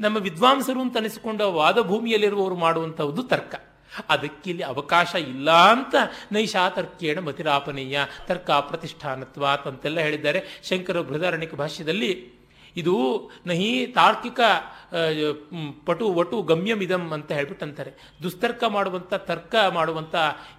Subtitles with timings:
[0.00, 3.54] ನಮ್ಮ ವಿದ್ವಾಂಸರು ಅಂತ ಅನಿಸಿಕೊಂಡ ವಾದ ಭೂಮಿಯಲ್ಲಿರುವವರು ಮಾಡುವಂಥದ್ದು ತರ್ಕ.
[4.08, 5.94] ಅದಕ್ಕಿಲ್ಲಿ ಅವಕಾಶ ಇಲ್ಲ ಅಂತ
[6.32, 10.60] ನೈಶಾ ತರ್ಕೇಣ ಮತಿರಾಪನೀಯ, ತರ್ಕ ಪ್ರತಿಷ್ಠಾನತ್ವ ಅಂತೆಲ್ಲ ಹೇಳಿದ್ದಾರೆ.
[10.68, 12.39] ಶಂಕರ ಬೃಹದಾರಣಿಕ ಭಾಷ್ಯದಲ್ಲಿ
[12.76, 12.94] ಇದು
[13.46, 14.40] ನಹಿ ತಾರ್ಕಿಕ
[15.86, 17.92] ಪಟು ವಟು ಗಮ್ಯಮಿದಂ ಅಂತ ಹೇಳ್ಬಿಟ್ಟು ಅಂತಾರೆ
[18.22, 20.14] ದುಸ್ತರ್ಕ ಮಾಡುವಂಥ ತರ್ಕ ಮಾಡುವಂಥ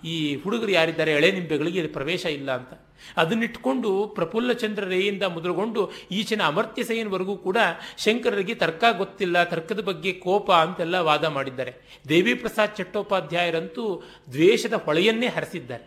[0.06, 1.12] ಈ ಹುಡುಗರು ಯಾರಿದ್ದಾರೆ?
[1.12, 2.74] ಎಳೆ ನಿಂಬೆಗಳಿಗೆ ಇಲ್ಲಿ ಪ್ರವೇಶ ಇಲ್ಲ ಅಂತ.
[3.18, 7.58] ಅದನ್ನಿಟ್ಕೊಂಡು ಪ್ರಫುಲ್ಲ ಚಂದ್ರ ರೇಯಿಂದ ಮೊದಲುಗೊಂಡು ಈಚಿನ ಅಮರ್ತ್ಯ ಸೇನ್ವರೆಗೂ ಕೂಡ
[7.98, 11.74] ಶಂಕರರಿಗೆ ತರ್ಕ ಗೊತ್ತಿಲ್ಲ, ತರ್ಕದ ಬಗ್ಗೆ ಕೋಪ ಅಂತೆಲ್ಲ ವಾದ ಮಾಡಿದ್ದಾರೆ.
[12.10, 15.86] ದೇವಿ ಪ್ರಸಾದ್ ಚಟ್ಟೋಪಾಧ್ಯಾಯರಂತೂ ದ್ವೇಷದ ಹೊಳೆಯನ್ನೇ ಹರಿಸಿದ್ದಾರೆ.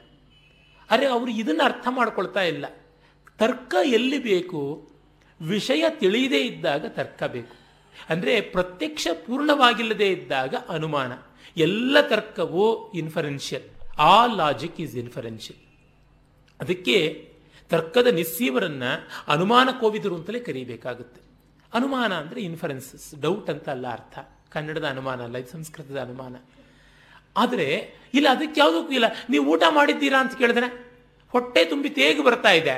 [0.90, 2.66] ಅರೆ ಅವರು ಇದನ್ನು ಅರ್ಥ ಮಾಡ್ಕೊಳ್ತಾ ಇಲ್ಲ.
[3.38, 4.93] ತರ್ಕ ಎಲ್ಲಿ ಬೇಕು?
[5.40, 7.54] ವಿಷಯ ತಿಳಿಯದೇ ಇದ್ದಾಗ ತರ್ಕ ಬೇಕು
[8.10, 11.12] ಅಂದರೆ ಪ್ರತ್ಯಕ್ಷ ಪೂರ್ಣವಾಗಿಲ್ಲದೆ ಇದ್ದಾಗ ಅನುಮಾನ.
[11.56, 13.66] ಎಲ್ಲ ತರ್ಕವೂ ಇನ್ಫರೆನ್ಷಿಯಲ್
[13.98, 15.60] ಆ ಲಾಜಿಕ್ ಈಸ್ ಇನ್ಫರೆನ್ಷಿಯಲ್
[16.60, 16.96] ಅದಕ್ಕೆ
[17.70, 18.90] ತರ್ಕದ ನಿಸ್ಸೀವರನ್ನು
[19.32, 21.20] ಅನುಮಾನ ಕೋವಿದರು ಅಂತಲೇ ಕರೀಬೇಕಾಗುತ್ತೆ.
[21.72, 24.18] ಅನುಮಾನ ಅಂದರೆ ಇನ್ಫರೆನ್ಸಸ್ ಡೌಟ್ ಅಂತ ಅಲ್ಲ ಅರ್ಥ.
[24.54, 26.34] ಕನ್ನಡದ ಅನುಮಾನ ಅಲ್ಲ, ಇದು ಸಂಸ್ಕೃತದ ಅನುಮಾನ.
[27.36, 27.68] ಆದರೆ
[28.14, 29.08] ಇಲ್ಲ, ಅದಕ್ಕೆ ಯಾವುದಕ್ಕೂ ಇಲ್ಲ.
[29.30, 30.68] ನೀವು ಊಟ ಮಾಡಿದ್ದೀರಾ ಅಂತ ಕೇಳಿದ್ರೆ
[31.32, 32.76] ಹೊಟ್ಟೆ ತುಂಬಿ ತೇಗು ಬರ್ತಾ ಇದೆ.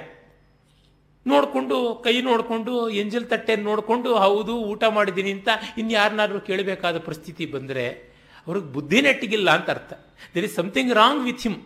[1.27, 8.66] ನೋಡಿಕೊಂಡು, ಕೈ ನೋಡಿಕೊಂಡು, ಎಂಜಲ್ ತಟ್ಟೆಯನ್ನು ನೋಡಿಕೊಂಡು, ಹೌದು, ಊಟ ಮಾಡಿದ್ದೀನಿ ಅಂತ ಇನ್ಯಾರನ್ನಾದ್ರೂ ಕೇಳಬೇಕಾದ ಪರಿಸ್ಥಿತಿ ಬಂದರೆ ಅವ್ರಿಗೆ
[8.66, 9.92] ಬುದ್ಧಿ ನೆಟ್ಟಿಗಿಲ್ಲ ಅಂತ ಅರ್ಥ.
[10.34, 11.56] There is something wrong with him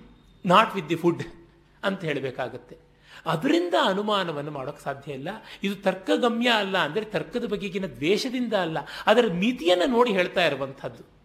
[0.47, 1.23] not with the food
[1.85, 2.91] ಅಂತ ಹೇಳಬೇಕಾಗತ್ತೆ.
[3.27, 5.29] ಅದರಿಂದ ಅನುಮಾನವನ್ನು ಮಾಡೋಕ್ಕೆ ಸಾಧ್ಯ ಇಲ್ಲ.
[5.63, 8.79] ಇದು ತರ್ಕಗಮ್ಯ ಅಲ್ಲ ಅಂದರೆ ತರ್ಕದ ಬಗೆಗಿನ ದ್ವೇಷದಿಂದ ಅಲ್ಲ.
[9.07, 11.20] ಅದರ ಮಿತಿಯನ್ನು ನೋಡಿ ಹೇಳ್ತಾ ಇರುವಂಥದ್ದು.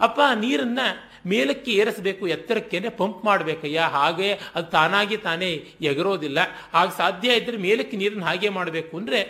[0.00, 0.78] ಅಪ್ಪ, ನೀರನ್ನ
[1.26, 3.80] ಮೇಲಕ್ಕೆ ಏರಿಸಬೇಕು ಎತ್ತರಕ್ಕೇನೆ ಪಂಪ್ ಮಾಡಬೇಕಯ್ಯ.
[3.80, 5.50] ಹಾಗೆ ಅದು ತಾನಾಗಿ ತಾನೇ
[5.80, 6.38] ಎಗರೋದಿಲ್ಲ.
[6.74, 9.20] ಆಗ ಸಾಧ್ಯ ಇದ್ದರೆ ಮೇಲಕ್ಕೆ ನೀರನ್ನು ಹಾಗೆ ಮಾಡಬೇಕು ಅಂದರೆ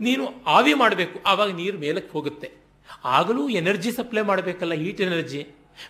[0.00, 1.22] ನೀನು ಆವಿ ಮಾಡಬೇಕು.
[1.26, 2.50] ಆವಾಗ ನೀರು ಮೇಲಕ್ಕೆ ಹೋಗುತ್ತೆ.
[3.04, 5.42] ಆಗಲೂ ಎನರ್ಜಿ ಸಪ್ಲೈ ಮಾಡಬೇಕಲ್ಲ, ಹೀಟ್ ಎನರ್ಜಿ.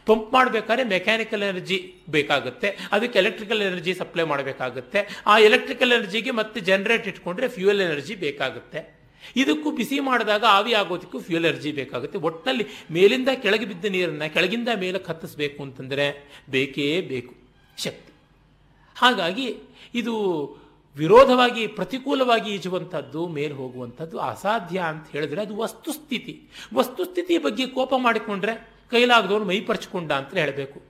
[0.06, 1.78] ಪಂಪ್ ಮಾಡಬೇಕಾದ್ರೆ ಮೆಕ್ಯಾನಿಕಲ್ ಎನರ್ಜಿ
[2.10, 2.68] ಬೇಕಾಗುತ್ತೆ.
[2.92, 5.22] ಅದಕ್ಕೆ ಎಲೆಕ್ಟ್ರಿಕಲ್ ಎನರ್ಜಿ ಸಪ್ಲೈ ಮಾಡಬೇಕಾಗುತ್ತೆ.
[5.27, 9.02] ಆ ಎಲೆಕ್ಟ್ರಿಕಲ್ ಎನರ್ಜಿಗೆ ಮತ್ತೆ ಜನರೇಟ್ ಇಟ್ಕೊಂಡ್ರೆ ಫ್ಯೂಯಲ್ ಎನರ್ಜಿ ಬೇಕಾಗುತ್ತೆ.
[9.36, 12.18] ಇದಕ್ಕೂ ಬಿಸಿ ಮಾಡಿದಾಗ ಆವಿ ಆಗೋದಕ್ಕೂ ಫ್ಯೂಲ್ ಎನರ್ಜಿ ಬೇಕಾಗುತ್ತೆ.
[12.18, 17.34] ಒಟ್ಟಿನಲ್ಲಿ ಮೇಲಿಂದ ಕೆಳಗೆ ಬಿದ್ದ ನೀರನ್ನು ಕೆಳಗಿಂದ ಮೇಲಕ್ಕೆ ಹತ್ತಿಸ್ಬೇಕು ಅಂತಂದರೆ ಬೇಕೇ ಬೇಕು.
[17.78, 18.12] ಶಕ್ತಿ.
[18.96, 19.56] ಹಾಗಾಗಿ
[19.94, 20.14] ಇದು
[20.96, 26.42] ವಿರೋಧವಾಗಿ, ಪ್ರತಿಕೂಲವಾಗಿ ಈಜುವಂಥದ್ದು, ಮೇಲೆ ಹೋಗುವಂಥದ್ದು ಅಸಾಧ್ಯ ಅಂತ ಹೇಳಿದ್ರೆ ಅದು ವಸ್ತುಸ್ಥಿತಿ.
[26.74, 30.82] ವಸ್ತುಸ್ಥಿತಿ ಬಗ್ಗೆ ಕೋಪ ಮಾಡಿಕೊಂಡ್ರೆ ಕೈಲಾಗದವನು ಮೈ ಪರ್ಚ್ಕೊಂಡ ಅಂತ ಹೇಳಬೇಕು.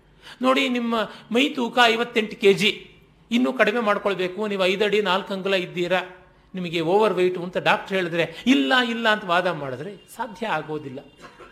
[0.43, 0.95] ನೋಡಿ, ನಿಮ್ಮ
[1.31, 2.91] ಮೈ ತೂಕ ಐವತ್ತೆಂಟು ಕೆ ಜಿ
[3.31, 4.47] ಇನ್ನೂ ಕಡಿಮೆ ಮಾಡ್ಕೊಳ್ಬೇಕು.
[4.47, 6.22] ನೀವು ಐದಡಿ, ನಾಲ್ಕು ಅಂಗುಲ ಇದ್ದೀರಾ.
[6.55, 10.99] ನಿಮಗೆ ಓವರ್ ವೆಯ್ಟು ಅಂತ ಡಾಕ್ಟರ್ ಹೇಳಿದ್ರೆ, ಇಲ್ಲ ಇಲ್ಲ ಅಂತ ವಾದ ಮಾಡಿದ್ರೆ ಸಾಧ್ಯ ಆಗೋದಿಲ್ಲ.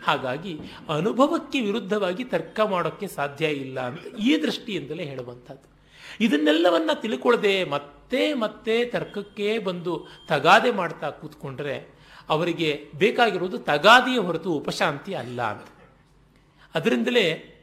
[0.03, 5.71] ಹಾಗಾಗಿ ಅನುಭವಕ್ಕೆ ವಿರುದ್ಧವಾಗಿ ತರ್ಕ ಮಾಡೋಕ್ಕೆ ಸಾಧ್ಯ ಇಲ್ಲ ಅಂತ ಈ ದೃಷ್ಟಿಯಿಂದಲೇ ಹೇಳುವಂಥದ್ದು.
[6.23, 15.41] ಇದನ್ನೆಲ್ಲವನ್ನ ತಿಳ್ಕೊಳ್ಳದೆ ಮತ್ತೆ ಮತ್ತೆ ತರ್ಕಕ್ಕೆ ಬಂದು ತಗಾದೆ ಮಾಡ್ತಾ ಕೂತ್ಕೊಂಡ್ರೆ ಅವರಿಗೆ ಬೇಕಾಗಿರೋದು ತಗಾದೆಯ ಹೊರತು ಉಪಶಾಂತಿ ಅಲ್ಲ
[15.41, 15.67] ಅಂತ.
[16.75, 17.57] ಅದರಿಂದಲೇ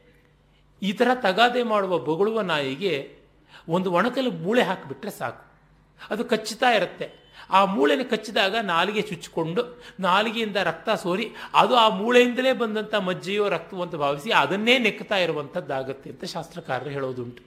[0.82, 3.16] ಈ ಥರ ತಗಾದೆ ಮಾಡುವ ಬೊಗಳುವ ನಾಯಿಗೆ
[3.68, 5.48] ಒಂದು ಒಣಕಲು ಮೂಳೆ ಹಾಕಿಬಿಟ್ರೆ ಸಾಕು.
[6.10, 7.27] ಅದು ಕಚ್ಚುತ್ತಾ ಇರುತ್ತೆ.
[7.50, 13.94] ಆ ಮೂಳೆನ ಕಚ್ಚಿದಾಗ ನಾಲಿಗೆ ಚುಚ್ಚಿಕೊಂಡು ನಾಲಿಗೆಯಿಂದ ರಕ್ತ ಸೋರಿ ಅದು ಆ ಮೂಳೆಯಿಂದಲೇ ಬಂದಂಥ ಮಜ್ಜೆಯೋ ರಕ್ತವೋ ಅಂತ
[13.94, 17.42] ಭಾವಿಸಿ ಅದನ್ನೇ ನೆಕ್ತಾ ಇರುವಂಥದ್ದಾಗತ್ತೆ ಅಂತ ಶಾಸ್ತ್ರಕಾರರು ಹೇಳೋದುಂಟು.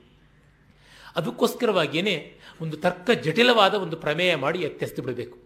[1.15, 5.37] ಅದಕ್ಕೋಸ್ಕರವಾಗಿಯೇ ಒಂದು ತರ್ಕ ಜಟಿಲವಾದ ಒಂದು ಪ್ರಮೇಯ ಮಾಡಿ ಎತ್ತೆಸ್ತು ಬಿಡಬೇಕು.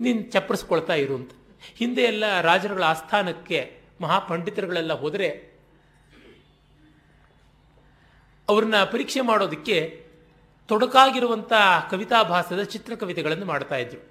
[0.00, 1.30] ನೀನು ಚಪ್ಪರಿಸ್ಕೊಳ್ತಾ ಇರು ಅಂತ.
[1.76, 5.56] ಹಿಂದೆ ಎಲ್ಲ ರಾಜರುಗಳ ಆಸ್ಥಾನಕ್ಕೆ ಮಹಾಪಂಡಿತರುಗಳೆಲ್ಲ ಹೋದರೆ
[8.48, 10.05] ಅವ್ರನ್ನ ಪರೀಕ್ಷೆ ಮಾಡೋದಕ್ಕೆ
[10.68, 11.52] ತೊಡಕಾಗಿರುವಂಥ
[11.90, 14.08] ಕವಿತಾಭಾಸದ ಚಿತ್ರಕವಿತೆಗಳನ್ನು ಮಾಡ್ತಾ ಇದ್ರು.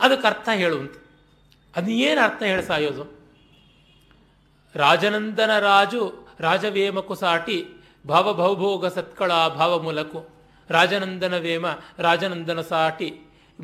[0.00, 0.94] ಅದಕ್ಕೆ ಅರ್ಥ ಹೇಳುವಂತ.
[1.88, 3.24] ಏನು ಅರ್ಥ ಹೇಳಿ ಸಾಯೋದು?
[4.74, 7.66] ರಾಜನಂದನ ರಾಜು ರಾಜವೇಮಕು ಸಾಟಿ
[8.08, 10.28] ಭಾವ ಭವಭೋಗ ಸತ್ಕಳ, ಭಾವ ಮೂಲಕು.
[10.70, 11.66] ರಾಜನಂದನ ವೇಮ,
[11.98, 13.14] ರಾಜನಂದನ ಸಾಟಿ,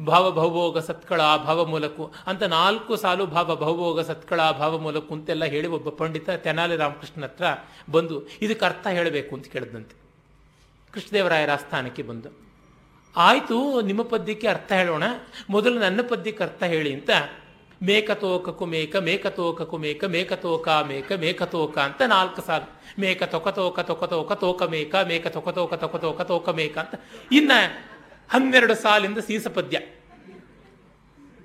[0.07, 2.15] ಭಾವ ಭವಭೋಗ ಸತ್ಕಳ, ಭಾವ ಮೂಲಕು.
[2.27, 7.45] ಅಂತ ನಾಲ್ಕು ಸಾಲು ಭಾವ ಭವಭೋಗ ಸತ್ಕಳ, ಭಾವ ಮೂಲಕು ಅಂತೆಲ್ಲ ಹೇಳಿ ಒಬ್ಬ ಪಂಡಿತ ತೆನಾಲಿ ರಾಮಕೃಷ್ಣ ಹತ್ರ
[7.91, 10.00] ಬಂದು ಇದಕ್ಕೆ ಅರ್ಥ ಹೇಳಬೇಕು ಅಂತ ಕೇಳಿದಂತೆ
[10.93, 12.31] ಕೃಷ್ಣದೇವರಾಯರ ಆಸ್ಥಾನಕ್ಕೆ ಬಂದು,
[13.17, 15.05] ಆಯಿತು, ನಿಮ್ಮ ಪದ್ಯಕ್ಕೆ ಅರ್ಥ ಹೇಳೋಣ.
[15.51, 17.11] ಮೊದಲು ನನ್ನ ಪದ್ಯಕ್ಕೆ ಅರ್ಥ ಹೇಳಿ ಅಂತ
[17.83, 22.69] ಮೇಕತೋಕ ಕುಮೇಕ ಮೇಕತೋಕ ಕುಮೇಕ ಮೇಕತೋಕ ಮೇಕ, ಮೇಕತೋಕ ಅಂತ ನಾಲ್ಕು ಸಾಲು.
[23.01, 26.95] ಮೇಕ ತೊಕತೋಕ ತೊಕತೋಕ ತೋಕ ಮೇಕ ಮೇಕ ತೊಕತೋಕ ತೊಕತೋಕ ತೋಕ ಮೇಕ ಅಂತ.
[27.33, 27.53] ಇನ್ನ
[28.29, 29.79] ಹನ್ನೆರಡು ಸಾಲಿಂದ ಸೀಸ ಪದ್ಯ.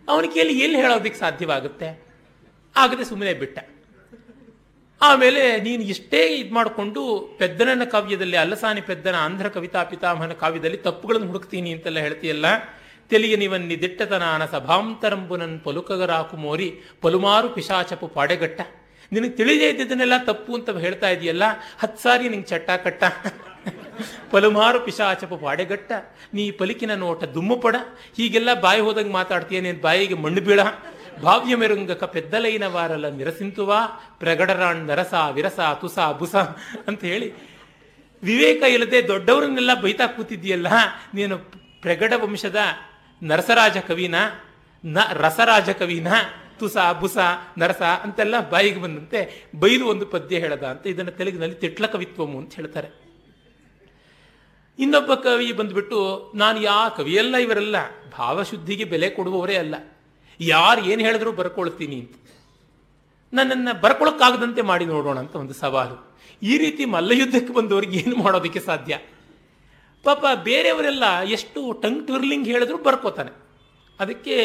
[0.08, 1.90] ಅವನಿಗೆ ಎಲ್ಲಿ ಎಲ್ಲಿ ಹೇಳೋದಿಕ್ಕೆ ಸಾಧ್ಯವಾಗುತ್ತೆ?
[2.76, 3.60] ಆಗದೆ ಸುಮ್ಮನೆ ಬಿಟ್ಟ.
[5.02, 7.02] ಆಮೇಲೆ ನೀನು ಇಷ್ಟೇ ಇದು ಮಾಡಿಕೊಂಡು
[7.40, 12.46] ಪೆದ್ದನನ ಕಾವ್ಯದಲ್ಲಿ, ಅಲ್ಲಸಾನಿ ಪೆದ್ದನ, ಆಂಧ್ರ ಕವಿತಾ ಪಿತಾಮಹನ ಕಾವ್ಯದಲ್ಲಿ ತಪ್ಪುಗಳನ್ನು ಹುಡುಕ್ತೀನಿ ಅಂತೆಲ್ಲ ಹೇಳ್ತೀಯಲ್ಲ,
[13.12, 14.46] ತೆಲಿಯ ನಿವನ್ನಿ ದಿಟ್ಟತನಾನ
[15.66, 16.70] ಪಲುಕಗರಾಕು ಮೋರಿ,
[17.02, 18.62] ಪಲುಮಾರು ಪಿಶಾಚಪು ಪಾಡೆಗಟ್ಟ.
[19.12, 21.44] ನಿನಗೆ ತಿಳಿದೇ ಇದ್ದಿದ್ದನ್ನೆಲ್ಲ ತಪ್ಪು ಅಂತ ಹೇಳ್ತಾ ಇದೆಯಲ್ಲ
[21.80, 23.04] ಹತ್ತು ಸಾರಿ ನಿಂಗೆ ಚಟ್ಟ ಕಟ್ಟ.
[24.32, 25.92] ಪಲುಮಾರು ಪಿಶಾಚಪು ಪಾಡೆಗಟ್ಟ.
[26.34, 27.76] ನೀ ಪಲಿಕಿನ ನೋಟ ದುಮ್ಮುಪಡ
[28.18, 30.60] ಹೀಗೆಲ್ಲ ಬಾಯಿ ಹೋದಂಗೆ ಮಾತಾಡ್ತೀಯ ನೀನು ಬಾಯಿಗೆ ಮಣ್ಣು ಬೀಳ.
[31.62, 33.74] ಮೆರುಂಗಕ ಪೆದ್ದಲೈನ ವಾರಲ ನಿರಸಿಂತುವ,
[34.20, 36.36] ಪ್ರಗಡರಾಣ್ ನರಸ, ವಿರಸ, ತುಸ ಬುಸ
[36.88, 37.30] ಅಂತ ಹೇಳಿ,
[38.24, 40.68] ವಿವೇಕ ಇಲ್ಲದೆ ದೊಡ್ಡವರನ್ನೆಲ್ಲ ಬೈತಾ ಕೂತಿದ್ದೀಯಲ್ಲ,
[41.14, 41.38] ನೀನು
[41.82, 42.60] ಪ್ರಗಡ ವಂಶದ
[43.22, 44.16] ನರಸರಾಜ ಕವಿನ,
[44.84, 46.08] ನ ರಸರಾಜ ಕವಿನ,
[46.60, 47.18] ತುಸ ಬುಸ
[47.58, 52.90] ನರಸ ಅಂತೆಲ್ಲ ಬಾಯಿಗೆ ಬಂದಂತೆ ಬೈಲು ಒಂದು ಪದ್ಯ ಹೇಳದ ಅಂತ ಇದನ್ನು ತೆಲುಗಿನಲ್ಲಿ ತಿಟ್ಲ ಕವಿತ್ವಮು ಅಂತ ಹೇಳ್ತಾರೆ.
[54.80, 56.00] ಇನ್ನೊಬ್ಬ ಕವಿ ಬಂದ್ಬಿಟ್ಟು,
[56.36, 57.76] ನಾನು ಯಾ ಕವಿಯಲ್ಲ ಇವರೆಲ್ಲ,
[58.18, 59.76] ಭಾವಶುದ್ಧಿಗೆ ಬೆಲೆ ಕೊಡುವವರೇ ಅಲ್ಲ.
[60.40, 62.12] ಯಾರು ಏನು ಹೇಳಿದ್ರು ಬರ್ಕೊಳ್ತೀನಿ ಅಂತ.
[63.34, 66.18] ನನ್ನನ್ನು ಬರ್ಕೊಳಕ್ಕಾಗದಂತೆ ಮಾಡಿ ನೋಡೋಣ ಅಂತ ಒಂದು ಸವಾಲು.
[66.44, 69.00] ಈ ರೀತಿ ಮಲ್ಲಯುದ್ಧಕ್ಕೆ ಬಂದವರಿಗೆ ಏನು ಮಾಡೋದಕ್ಕೆ ಸಾಧ್ಯ?
[70.04, 73.32] ಪಾಪ ಬೇರೆಯವರೆಲ್ಲ ಎಷ್ಟು ಟಂಗ್ ಟ್ವಿರ್ಲಿಂಗ್ ಹೇಳಿದ್ರು ಬರ್ಕೋತಾನೆ.
[74.00, 74.36] ಅದಕ್ಕೆ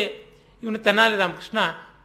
[0.62, 1.58] ಇವನು ತೆನಾಲಿ ರಾಮಕೃಷ್ಣ,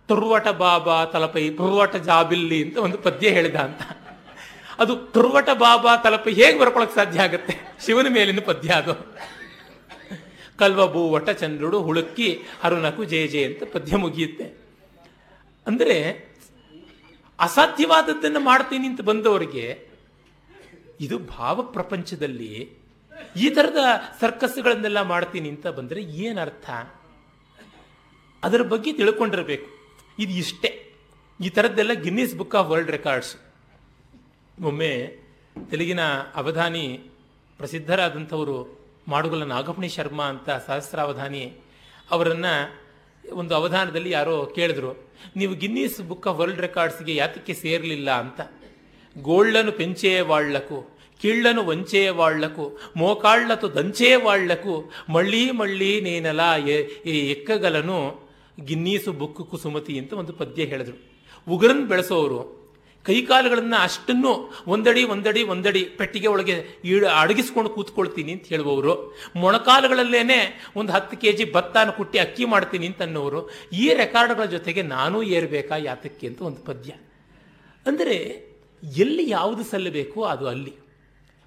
[0.08, 3.82] ತುರ್ವಟ ಬಾಬಾ ತಲಪೈ, ತುರ್ವಟ ಜಾಬಿಲ್ಲಿ ಅಂತ ಒಂದು ಪದ್ಯ ಹೇಳಿದ ಅಂತ.
[4.80, 7.76] ಅದು ತುರ್ವಟ ಬಾಬಾ ತಲಪೈ ಹೇಗೆ ಬರ್ಕೊಳಕ್ಕೆ ಸಾಧ್ಯ ಆಗುತ್ತೆ?
[7.86, 8.92] ಶಿವನ ಮೇಲಿನ ಪದ್ಯ ಅದು.
[10.60, 14.57] ಕಲ್ವಬು ವಟ ಚಂದ್ರುಡು ಹುಳುಕ್ಕಿ ಹರುನಕು ಜೇ ಜಯ ಅಂತ ಪದ್ಯ ಮುಗಿಯುತ್ತೆ.
[15.68, 15.98] ಅಂದರೆ
[17.40, 19.88] ಅಸಾಧ್ಯವಾದದ್ದನ್ನು ಮಾಡ್ತೀನಿ ಅಂತ ಬಂದವರಿಗೆ
[21.00, 22.69] ಇದು ಭಾವ ಪ್ರಪಂಚದಲ್ಲಿ
[23.36, 23.78] ಈ ಥರದ
[24.22, 26.69] ಸರ್ಕಸ್ಗಳನ್ನೆಲ್ಲ ಮಾಡ್ತೀನಿ ಅಂತ ಬಂದರೆ ಏನರ್ಥ?
[28.44, 29.69] ಅದರ ಬಗ್ಗೆ ತಿಳ್ಕೊಂಡಿರಬೇಕು.
[30.19, 30.81] ಇದು ಇಷ್ಟೇ.
[31.42, 33.36] ಈ ಥರದ್ದೆಲ್ಲ Guinness book of world records
[34.63, 35.18] ಒಮ್ಮೆ
[35.69, 36.00] ತೆಲುಗಿನ
[36.36, 37.00] ಅವಧಾನಿ
[37.58, 41.44] ಪ್ರಸಿದ್ಧರಾದಂಥವರು ಮಾಡುಗಲ ನಾಗಪಣಿ ಶರ್ಮ ಅಂತ ಸಹಸ್ರಾವಧಾನಿ
[42.12, 42.54] ಅವರನ್ನು
[43.34, 44.92] ಒಂದು ಅವಧಾನದಲ್ಲಿ ಯಾರೋ ಕೇಳಿದ್ರು,
[45.36, 48.42] ನೀವು ಗಿನ್ನೀಸ್ ಬುಕ್ ಆಫ್ ವರ್ಲ್ಡ್ ರೆಕಾರ್ಡ್ಸ್ಗೆ ಯಾತಕ್ಕೆ ಸೇರಲಿಲ್ಲ ಅಂತ.
[49.16, 49.72] గోళ్లను
[51.69, 52.68] ವಂಚೆಯ ವಾಳ್ಳಕು
[52.98, 54.74] ಮೋಕಾಳ್ಳತು ದಂಚೆಯ ವಾಳ್ಳಕು
[55.10, 56.42] ಮಳ್ಳಿ ಮಳ್ಳಿ ನೇನಲ
[57.08, 58.00] ಎಕ್ಕಗಲನು
[58.66, 60.98] ಗಿನ್ನೀಸು ಬುಕ್ ಕುಸುಮತಿ ಅಂತ ಒಂದು ಪದ್ಯ ಹೇಳಿದ್ರು.
[61.48, 62.40] ಉಗ್ರನ್ ಬೆಳೆಸೋರು
[63.07, 64.34] ಕೈಕಾಲುಗಳನ್ನು ಅಷ್ಟನ್ನು
[64.74, 66.56] ಒಂದಡಿ ಒಂದಡಿ ಒಂದಡಿ ಪೆಟ್ಟಿಗೆ ಒಳಗೆ
[66.92, 68.94] ಈಡು ಅಡಗಿಸ್ಕೊಂಡು ಕೂತ್ಕೊಳ್ತೀನಿ ಅಂತ ಹೇಳುವವರು.
[69.42, 70.40] ಮೊಣಕಾಲುಗಳಲ್ಲೇನೆ
[70.80, 73.42] ಒಂದು ಹತ್ತು ಕೆ ಜಿ ಭತ್ತನ ಕುಟ್ಟಿ ಅಕ್ಕಿ ಮಾಡ್ತೀನಿ ಅಂತ ಅನ್ನೋರು,
[73.84, 76.92] ಈ ರೆಕಾರ್ಡ್ಗಳ ಜೊತೆಗೆ ನಾನೂ ಏರಬೇಕಾ ಯಾತಕ್ಕೆ ಅಂತ ಒಂದು ಪದ್ಯ.
[77.92, 78.18] ಅಂದರೆ
[79.04, 80.74] ಎಲ್ಲಿ ಯಾವುದು ಸಲ್ಲಬೇಕು ಅದು ಅಲ್ಲಿ.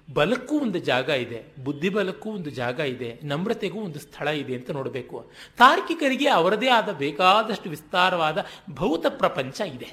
[0.07, 5.17] ಬಲಕ್ಕೂ ಒಂದು ಜಾಗ ಇದೆ ಬುದ್ಧಿಬಲಕ್ಕೂ ಒಂದು ಜಾಗ ಇದೆ, ನಮ್ರತೆಗೂ ಒಂದು ಸ್ಥಳ ಇದೆ ಅಂತ ನೋಡಬೇಕು.
[5.61, 8.37] ತಾರ್ಕಿಕರಿಗೆ ಅವರದೇ ಆದ ಬೇಕಾದಷ್ಟು ವಿಸ್ತಾರವಾದ
[8.79, 9.89] ಭೌತ ಪ್ರಪಂಚ ಇದೆ.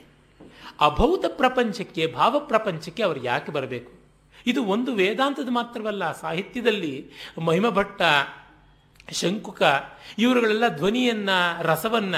[0.81, 3.93] ಅಭೌತ ಪ್ರಪಂಚಕ್ಕೆ, ಭಾವ ಪ್ರಪಂಚಕ್ಕೆ ಅವರು ಯಾಕೆ ಬರಬೇಕು?
[4.47, 8.03] ಇದು ಒಂದು ವೇದಾಂತದ ಮಾತ್ರವಲ್ಲ, ಸಾಹಿತ್ಯದಲ್ಲಿ ಮಹಿಮ ಭಟ್ಟ
[9.13, 9.63] ಶಂಕುಕ,
[10.19, 11.31] ಇವರುಗಳೆಲ್ಲ ಧ್ವನಿಯನ್ನ,
[11.63, 12.15] ರಸವನ್ನ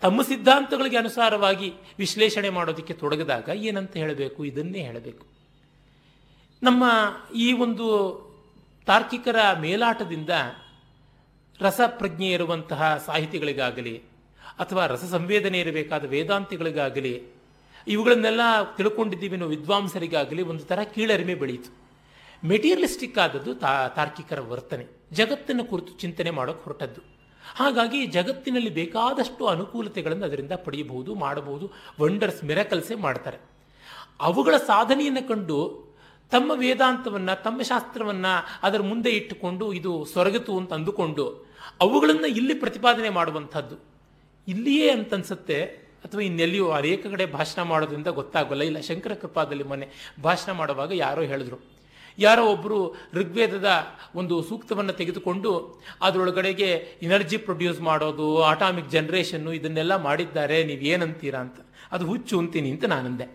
[0.00, 4.44] ತಮ್ಮ ಸಿದ್ಧಾಂತಗಳಿಗೆ ಅನುಸಾರವಾಗಿ ವಿಶ್ಲೇಷಣೆ ಮಾಡೋದಕ್ಕೆ ತೊಡಗಿದಾಗ ಏನಂತ ಹೇಳಬೇಕು?
[4.44, 5.26] ಇದನ್ನೇ ಹೇಳಬೇಕು.
[6.62, 6.84] ನಮ್ಮ
[7.36, 7.86] ಈ ಒಂದು
[8.86, 10.30] ತಾರ್ಕಿಕರ ಮೇಲಾಟದಿಂದ
[11.60, 14.02] ರಸಪ್ರಜ್ಞೆ ಇರುವಂತಹ ಸಾಹಿತಿಗಳಿಗಾಗಲಿ,
[14.58, 17.39] ಅಥವಾ ರಸ ಸಂವೇದನೆ ಇರಬೇಕಾದ ವೇದಾಂತಿಗಳಿಗಾಗಲಿ
[17.88, 18.40] ಇವುಗಳನ್ನೆಲ್ಲ
[18.76, 21.76] ತಿಳ್ಕೊಂಡಿದ್ದೀವಿ ನಾವು ವಿದ್ವಾಂಸರಿಗಾಗಲಿ ಒಂದು ಥರ ಕೀಳರಿಮೆ ಬೆಳೀತು
[22.44, 24.86] ಮೆಟೀರಿಯಲಿಸ್ಟಿಕ್ ಆದದ್ದು ತಾ, ತಾರ್ಕಿಕರ ವರ್ತನೆ.
[25.12, 27.00] ಜಗತ್ತನ್ನು ಕುರಿತು ಚಿಂತನೆ ಮಾಡೋಕೆ ಹೊರಟದ್ದು.
[27.56, 31.70] ಹಾಗಾಗಿ ಜಗತ್ತಿನಲ್ಲಿ ಬೇಕಾದಷ್ಟು ಅನುಕೂಲತೆಗಳನ್ನು ಅದರಿಂದ ಪಡೆಯಬಹುದು, ಮಾಡಬಹುದು.
[32.00, 33.38] ವಂಡರ್ಸ್ ಮಿರಕಲ್ಸೇ ಮಾಡ್ತಾರೆ.
[34.20, 35.90] ಅವುಗಳ ಸಾಧನೆಯನ್ನು ಕಂಡು
[36.30, 41.46] ತಮ್ಮ ವೇದಾಂತವನ್ನು, ತಮ್ಮ ಶಾಸ್ತ್ರವನ್ನು ಅದರ ಮುಂದೆ ಇಟ್ಟುಕೊಂಡು ಇದು ಸೊರಗತು ಅಂತ ಅಂದುಕೊಂಡು
[41.80, 43.76] ಅವುಗಳನ್ನು ಇಲ್ಲಿ ಪ್ರತಿಪಾದನೆ ಮಾಡುವಂಥದ್ದು.
[44.48, 48.62] ಇಲ್ಲಿಯೇ ಅಂತನ್ಸುತ್ತೆ ಅಥವಾ ಇನ್ನೆಲ್ಲಿಯೂ ಅನೇಕ ಕಡೆ ಭಾಷಣ ಮಾಡೋದ್ರಿಂದ ಗೊತ್ತಾಗೋಲ್ಲ.
[48.62, 49.88] ಇಲ್ಲ, ಶಂಕರ ಕೃಪಾದಲ್ಲಿ ಮೊನ್ನೆ
[50.22, 51.80] ಭಾಷಣ ಮಾಡುವಾಗ ಯಾರೋ ಹೇಳಿದ್ರು.
[52.18, 53.70] ಯಾರೋ ಒಬ್ಬರು ಋಗ್ವೇದದ
[54.14, 56.70] ಒಂದು ಸೂಕ್ತವನ್ನು ತೆಗೆದುಕೊಂಡು ಅದರೊಳಗಡೆಗೆ
[57.02, 61.60] ಎನರ್ಜಿ ಪ್ರೊಡ್ಯೂಸ್ ಮಾಡೋದು, ಆಟಾಮಿಕ್ ಜನ್ರೇಷನ್ನು ಇದನ್ನೆಲ್ಲ ಮಾಡಿದ್ದಾರೆ, ನೀವು ನೀವೇನಂತೀರಾ ಅಂತ.
[61.92, 63.26] ಅದು ಹುಚ್ಚು ಅಂತೀನಿ ಅಂತ ನಾನಂದೆ.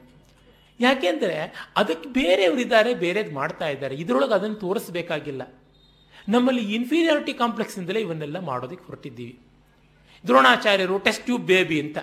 [0.79, 3.95] ಯಾಕೆಂದರೆ ಅದಕ್ಕೆ ಬೇರೆಯವರಿದ್ದಾರೆ ಬೇರೆದು ಮಾಡ್ತಾ ಇದ್ದಾರೆ.
[3.95, 5.41] ಇದರೊಳಗೆ ಅದನ್ನು ತೋರಿಸ್ಬೇಕಾಗಿಲ್ಲ.
[6.29, 9.39] ನಮ್ಮಲ್ಲಿ ಇನ್ಫೀರಿಯಾರಿಟಿ ಕಾಂಪ್ಲೆಕ್ಸಿಂದಲೇ ಇವನ್ನೆಲ್ಲ ಮಾಡೋದಕ್ಕೆ ಹೊರಟಿದ್ದೀವಿ.
[10.27, 11.97] ದ್ರೋಣಾಚಾರ್ಯರು ಟೆಸ್ಟ್ ಟ್ಯೂಬ್ ಬೇಬಿ ಅಂತ.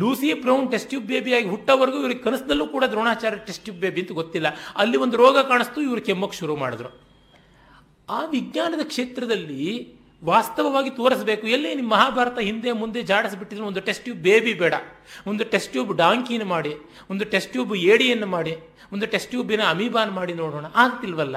[0.00, 4.48] ಲೂಸಿ ಬ್ರೌನ್ ಟೆಸ್ಟ್ ಟ್ಯೂಬ್ ಬೇಬಿಯಾಗಿ ಹುಟ್ಟವರೆಗೂ ಇವ್ರಿಗೆ ಕನಸದಲ್ಲೂ ಕೂಡ ದ್ರೋಣಾಚಾರ್ಯ ಟೆಸ್ಟ್ ಟ್ಯೂಬ್ ಬೇಬಿ ಅಂತ ಗೊತ್ತಿಲ್ಲ.
[4.82, 6.90] ಅಲ್ಲಿ ಒಂದು ರೋಗ ಕಾಣಿಸ್ತು, ಇವರು ಕೆಮ್ಮಕ್ಕೆ ಶುರು ಮಾಡಿದ್ರು.
[8.16, 9.62] ಆ ವಿಜ್ಞಾನದ ಕ್ಷೇತ್ರದಲ್ಲಿ
[10.22, 14.74] ವಾಸ್ತವವಾಗಿ ತೋರಿಸಬೇಕು, ಎಲ್ಲಿ ನಿಮ್ಮ ಮಹಾಭಾರತ ಹಿಂದೆ ಮುಂದೆ ಜಾಡಿಸ್ಬಿಟ್ಟಿದ್ರು ಒಂದು ಟೆಸ್ಟ್ ಟ್ಯೂಬ್ ಬೇಬಿ ಬೇಡ.
[15.30, 16.72] ಒಂದು ಟೆಸ್ಟ್ ಟ್ಯೂಬ್ ಡಾಂಕಿನ ಮಾಡಿ,
[17.12, 18.54] ಒಂದು ಟೆಸ್ಟ್ ಟ್ಯೂಬ್ ಏಡಿಯನ್ನು ಮಾಡಿ,
[18.94, 21.36] ಒಂದು ಟೆಸ್ಟ್ ಟ್ಯೂಬಿನ ಅಮೀಬಾನ್ ಮಾಡಿ ನೋಡೋಣ, ಆಗ್ತಿಲ್ವಲ್ಲ?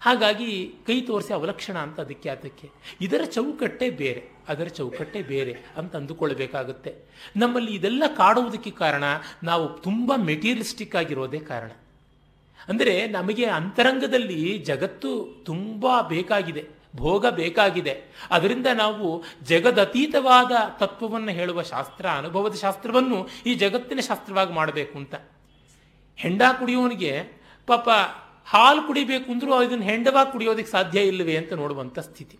[0.00, 0.50] ಹಾಗಾಗಿ
[0.86, 2.70] ಕೈ ತೋರಿಸಿ ಅವಲಕ್ಷಣ ಅಂತ ಅದಕ್ಕೆ ಅದಕ್ಕೆ.
[3.00, 6.92] ಇದರ ಚೌಕಟ್ಟೆ ಬೇರೆ, ಅದರ ಚೌಕಟ್ಟೆ ಬೇರೆ ಅಂತ ಅಂದುಕೊಳ್ಬೇಕಾಗುತ್ತೆ.
[7.36, 9.04] ನಮ್ಮಲ್ಲಿ ಇದೆಲ್ಲ ಕಾಡುವುದಕ್ಕೆ ಕಾರಣ
[9.42, 11.70] ನಾವು ತುಂಬ ಮೆಟೀರಿಯಲಿಸ್ಟಿಕ್ ಆಗಿರೋದೇ ಕಾರಣ.
[12.68, 16.62] ಅಂದರೆ ನಮಗೆ ಅಂತರಂಗದಲ್ಲಿ ಜಗತ್ತು ತುಂಬ ಬೇಕಾಗಿದೆ,
[16.96, 17.94] ಭೋಗ ಬೇಕಾಗಿದೆ.
[18.30, 19.06] ಅದರಿಂದ ನಾವು
[19.42, 25.14] ಜಗದತೀತವಾದ ತತ್ವವನ್ನು ಹೇಳುವ ಶಾಸ್ತ್ರ, ಅನುಭವದ ಶಾಸ್ತ್ರವನ್ನು ಈ ಜಗತ್ತಿನ ಶಾಸ್ತ್ರವಾಗಿ ಮಾಡಬೇಕು ಅಂತ.
[26.16, 27.12] ಹೆಂಡ ಕುಡಿಯೋನಿಗೆ
[27.66, 27.88] ಪಾಪ
[28.46, 32.38] ಹಾಲು ಕುಡಿಬೇಕು ಅಂದ್ರೂ ಇದನ್ನು ಹೆಂಡವಾಗಿ ಕುಡಿಯೋದಕ್ಕೆ ಸಾಧ್ಯ ಇಲ್ಲವೇ ಅಂತ ನೋಡುವಂಥ ಸ್ಥಿತಿ.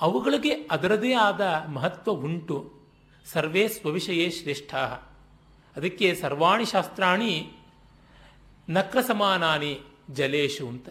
[0.00, 2.72] ಅವುಗಳಿಗೆ ಅದರದೇ ಆದ ಮಹತ್ವ ಉಂಟು.
[3.32, 4.74] ಸರ್ವೇ ಸ್ವವಿಷಯೇ ಶ್ರೇಷ್ಠ
[5.76, 7.52] ಅದಕ್ಕೆ ಸರ್ವಾಣಿ ಶಾಸ್ತ್ರಾಣಿ
[8.68, 9.80] ನಕ್ರ ಸಮಾನಾನಿ
[10.10, 10.88] ಜಲೇಶು ಅಂತ.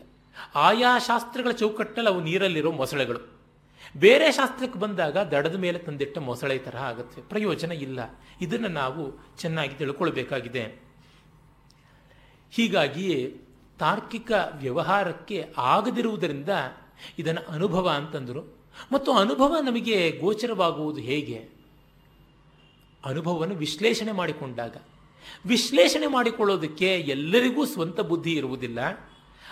[0.55, 3.19] ಆಯಾ ಶಾಸ್ತ್ರಗಳ ಚೌಕಟ್ಟಲ್ಲಿ ಅವು ನೀರಲ್ಲಿರೋ ಮೊಸಳೆಗಳು.
[3.97, 7.21] ಬೇರೆ ಶಾಸ್ತ್ರಕ್ಕೆ ಬಂದಾಗ ದಡದ ಮೇಲೆ ತಂದಿಟ್ಟ ಮೊಸಳೆ ತರಹ ಆಗುತ್ತೆ.
[7.21, 7.99] ಪ್ರಯೋಜನ ಇಲ್ಲ.
[8.41, 10.83] ಇದನ್ನು ನಾವು ಚೆನ್ನಾಗಿ ತಿಳ್ಕೊಳ್ಬೇಕಾಗಿದೆ.
[12.51, 13.41] ಹೀಗಾಗಿಯೇ
[13.79, 16.49] ತಾರ್ಕಿಕ ವ್ಯವಹಾರಕ್ಕೆ ಆಗದಿರುವುದರಿಂದ
[17.19, 18.57] ಇದನ್ನು ಅನುಭವ ಅಂತಂದರು.
[18.91, 21.55] ಮತ್ತು ಅನುಭವ ನಮಗೆ ಗೋಚರವಾಗುವುದು ಹೇಗೆ?
[23.05, 24.77] ಅನುಭವವನ್ನು ವಿಶ್ಲೇಷಣೆ ಮಾಡಿಕೊಂಡಾಗ.
[25.45, 28.79] ವಿಶ್ಲೇಷಣೆ ಮಾಡಿಕೊಳ್ಳೋದಕ್ಕೆ ಎಲ್ಲರಿಗೂ ಸ್ವಂತ ಬುದ್ಧಿ ಇರುವುದಿಲ್ಲ.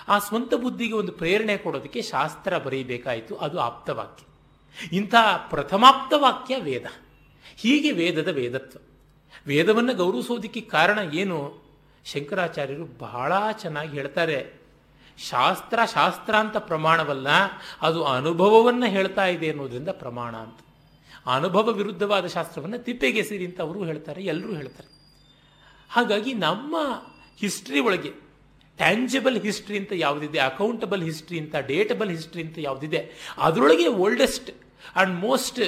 [0.08, 3.36] ಆ ಸ್ವಂತ ಬುದ್ಧಿಗೆ ಒಂದು ಪ್ರೇರಣೆ ಕೊಡೋದಕ್ಕೆ ಶಾಸ್ತ್ರ ಬರೀಬೇಕಾಯಿತು.
[3.36, 4.25] ಅದು ಆಪ್ತವಾಕ್ಯ.
[4.96, 5.15] ಇಂಥ
[5.50, 6.86] ಪ್ರಥಮಾಪ್ತವಾಕ್ಯ ವೇದ.
[7.58, 8.80] ಹೀಗೆ ವೇದದ ವೇದತ್ವ.
[9.48, 11.62] ವೇದವನ್ನು ಗೌರವಿಸೋದಕ್ಕೆ ಕಾರಣ ಏನು?
[12.05, 14.38] ಶಂಕರಾಚಾರ್ಯರು ಬಹಳ ಚೆನ್ನಾಗಿ ಹೇಳ್ತಾರೆ.
[15.17, 17.27] ಶಾಸ್ತ್ರ ಶಾಸ್ತ್ರ ಅಂತ ಪ್ರಮಾಣವಲ್ಲ,
[17.81, 20.60] ಅದು ಅನುಭವವನ್ನು ಹೇಳ್ತಾ ಇದೆ ಅನ್ನೋದ್ರಿಂದ ಪ್ರಮಾಣ ಅಂತ.
[21.25, 24.89] ಅನುಭವ ವಿರುದ್ಧವಾದ ಶಾಸ್ತ್ರವನ್ನು ತಿಪ್ಪೆಗೆಸಿರಿ ಅಂತ ಅವರು ಹೇಳ್ತಾರೆ ಎಲ್ಲರೂ ಹೇಳ್ತಾರೆ.
[25.89, 26.75] ಹಾಗಾಗಿ ನಮ್ಮ
[27.39, 28.12] ಹಿಸ್ಟ್ರಿ ಒಳಗೆ
[28.79, 33.01] ಟ್ಯಾಂಜಬಲ್ ಹಿಸ್ಟ್ರಿ ಅಂತ ಯಾವುದಿದೆ ಅಕೌಂಟಬಲ್ ಹಿಸ್ಟ್ರಿ ಅಂತ ಡೇಟಬಲ್ ಹಿಸ್ಟ್ರಿ ಅಂತ ಯಾವುದಿದೆ,
[33.38, 35.62] ಅದರೊಳಗೆ ಓಲ್ಡೆಸ್ಟ್ ಆ್ಯಂಡ್ ಮೋಸ್ಟ್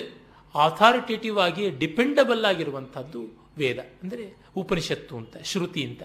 [0.55, 3.21] ಅಥಾರಿಟೇಟಿವ್ ಆಗಿ ಡಿಪೆಂಡಬಲ್ ಆಗಿರುವಂಥದ್ದು
[3.57, 3.79] ವೇದ.
[4.03, 4.25] ಅಂದರೆ
[4.57, 6.03] ಉಪನಿಷತ್ತು ಅಂತ, ಶ್ರುತಿ ಅಂತ.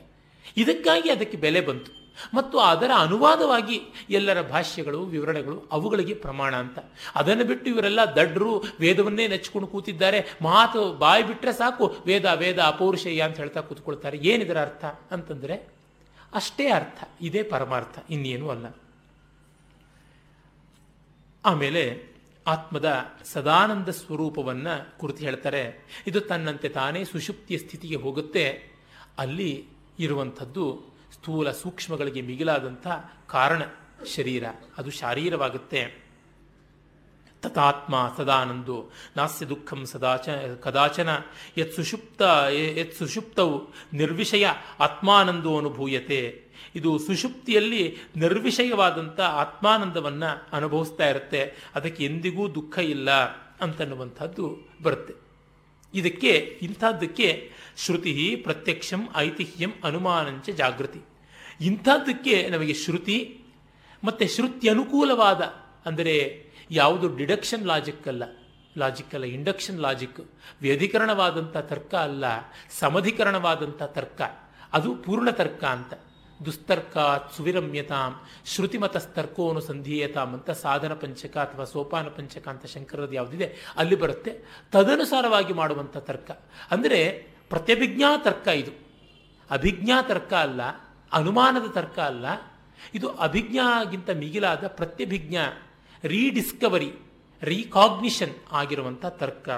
[0.57, 2.01] ಇದಕ್ಕಾಗಿ ಅದಕ್ಕೆ ಬೆಲೆ ಬಂತು.
[2.35, 3.81] ಮತ್ತು ಅದರ ಅನುವಾದವಾಗಿ
[4.11, 6.79] ಎಲ್ಲರ ಭಾಷ್ಯಗಳು, ವಿವರಣೆಗಳು ಅವುಗಳಿಗೆ ಪ್ರಮಾಣ ಅಂತ.
[7.15, 10.25] ಅದನ್ನು ಬಿಟ್ಟು ಇವರೆಲ್ಲ ದಡ್ರು, ವೇದವನ್ನೇ ನೆಚ್ಕೊಂಡು ಕೂತಿದ್ದಾರೆ.
[10.43, 11.97] ಮಾತು ಬಾಯಿ ಬಿಟ್ಟರೆ ಸಾಕು.
[12.07, 14.17] ವೇದ ವೇದ, ಅಪೌರುಷೇಯ ಅಂತ ಹೇಳ್ತಾ ಕೂತ್ಕೊಳ್ತಾರೆ.
[14.17, 15.69] ಏನಿದರ ಅರ್ಥ ಅಂತಂದರೆ,
[16.35, 17.05] ಅಷ್ಟೇ ಅರ್ಥ.
[17.21, 17.99] ಇದೇ ಪರಮಾರ್ಥ.
[18.11, 18.67] ಇನ್ನೇನು ಅಲ್ಲ.
[21.45, 22.11] ಆಮೇಲೆ
[22.47, 22.97] ಆತ್ಮದ
[23.33, 25.87] ಸದಾನಂದ ಸ್ವರೂಪವನ್ನು ಕುರಿತು ಹೇಳ್ತಾರೆ.
[26.07, 28.73] ಇದು ತನ್ನಂತೆ ತಾನೇ ಸುಷುಪ್ತಿಯ ಸ್ಥಿತಿಗೆ ಹೋಗುತ್ತೆ.
[29.19, 29.67] ಅಲ್ಲಿ
[30.03, 32.87] ಇರುವಂಥದ್ದು ಸ್ಥೂಲ ಸೂಕ್ಷ್ಮಗಳಿಗೆ ಮಿಗಿಲಾದಂಥ
[33.27, 33.63] ಕಾರಣ
[34.17, 34.45] ಶರೀರ.
[34.79, 36.11] ಅದು ಶಾರೀರವಾಗುತ್ತೆ.
[37.43, 40.29] ತಥಾತ್ಮ ಸದಾನಂದೋ ನಾಸ್ಯ ದುಃಖಂ ಸದಾಚ
[40.63, 41.09] ಕದಾಚನ
[41.59, 44.47] ಯತ್ ಸುಷುಪ್ತ ಯತ್ ಸುಷುಪ್ತವು ನಿರ್ವಿಷಯ
[44.81, 46.45] ಆತ್ಮಾನಂದೋ ಅನುಭೂಯತೆ.
[46.75, 51.55] ಇದು ಸುಷುಪ್ತಿಯಲ್ಲಿ ನಿರ್ವಿಷಯವಾದಂಥ ಆತ್ಮಾನಂದವನ್ನು ಅನುಭವಿಸ್ತಾ ಇರುತ್ತೆ.
[51.75, 53.11] ಅದಕ್ಕೆ ಎಂದಿಗೂ ದುಃಖ ಇಲ್ಲ
[53.61, 55.15] ಅಂತನ್ನುವಂಥದ್ದು ಬರುತ್ತೆ.
[55.95, 61.01] ಇದಕ್ಕೆ ಇಂಥದ್ದಕ್ಕೆ ಶ್ರುತಿ ಪ್ರತ್ಯಕ್ಷಂ ಐತಿಹ್ಯಂ ಅನುಮಾನಂಚ ಜಾಗೃತಿ.
[61.61, 63.19] ಇಂಥದ್ದಕ್ಕೆ ನಮಗೆ ಶ್ರುತಿ,
[64.03, 65.43] ಮತ್ತೆ ಶ್ರುತಿ ಅನುಕೂಲವಾದ
[65.87, 66.15] ಅಂದರೆ
[66.71, 68.25] ಯಾವುದು ಡಿಡಕ್ಷನ್ ಲಾಜಿಕ್ ಅಲ್ಲ
[68.79, 70.21] ಲಾಜಿಕ್ ಅಲ್ಲ, ಇಂಡಕ್ಷನ್ ಲಾಜಿಕ್,
[70.63, 72.25] ವ್ಯಧಿಕರಣವಾದಂಥ ತರ್ಕ ಅಲ್ಲ,
[72.81, 74.21] ಸಮಧಿಕರಣವಾದಂಥ ತರ್ಕ,
[74.73, 75.93] ಅದು ಪೂರ್ಣ ತರ್ಕ ಅಂತ.
[76.41, 76.97] ದುಸ್ತರ್ಕ,
[77.37, 78.13] ಸುವಿರಮ್ಯತಾಂ,
[78.47, 84.33] ಶ್ರುತಿಮತಸ್ತರ್ಕೋನು ಸಂಧೀಯತಾಂ ಅಂತ ಸಾಧನ ಪಂಚಕ ಅಥವಾ ಸೋಪಾನ ಪಂಚಕ ಅಂತ ಶಂಕರದ್ದು ಯಾವುದಿದೆ, ಅಲ್ಲಿ ಬರುತ್ತೆ.
[84.73, 86.31] ತದನುಸಾರವಾಗಿ ಮಾಡುವಂಥ ತರ್ಕ.
[86.71, 87.01] ಅಂದರೆ
[87.51, 88.73] ಪ್ರತ್ಯಭಿಜ್ಞಾ ತರ್ಕ ಇದು.
[89.51, 90.63] ಅಭಿಜ್ಞಾ ತರ್ಕ ಅಲ್ಲ,
[91.13, 92.27] ಅನುಮಾನದ ತರ್ಕ ಅಲ್ಲ,
[92.95, 95.73] ಇದು ಅಭಿಜ್ಞಾಗಿಂತ ಮಿಗಿಲಾದ ಪ್ರತ್ಯಭಿಜ್ಞಾ
[96.05, 96.93] ರೀಡಿಸ್ಕವರಿ,
[97.43, 99.49] ರೀಕಾಗ್ನಿಷನ್ ಆಗಿರುವಂಥ ತರ್ಕ.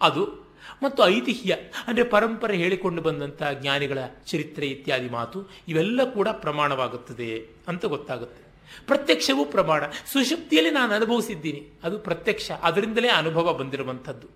[0.00, 0.48] ಅದು
[0.82, 1.56] ಮತ್ತು ಐತಿಹ್ಯ,
[1.86, 8.42] ಅಂದರೆ ಪರಂಪರೆ ಹೇಳಿಕೊಂಡು ಬಂದಂಥ ಜ್ಞಾನಿಗಳ ಚರಿತ್ರೆ ಇತ್ಯಾದಿ ಮಾತು, ಇವೆಲ್ಲ ಕೂಡ ಪ್ರಮಾಣವಾಗುತ್ತದೆ ಅಂತ ಗೊತ್ತಾಗುತ್ತೆ.
[8.86, 9.82] ಪ್ರತ್ಯಕ್ಷವೂ ಪ್ರಮಾಣ.
[10.06, 11.68] ಸುಶುಪ್ತಿಯಲ್ಲಿ ನಾನು ಅನುಭವಿಸಿದ್ದೀನಿ.
[11.84, 14.26] ಅದು ಪ್ರತ್ಯಕ್ಷ, ಅದರಿಂದಲೇ ಅನುಭವ ಬಂದಿರುವಂಥದ್ದು.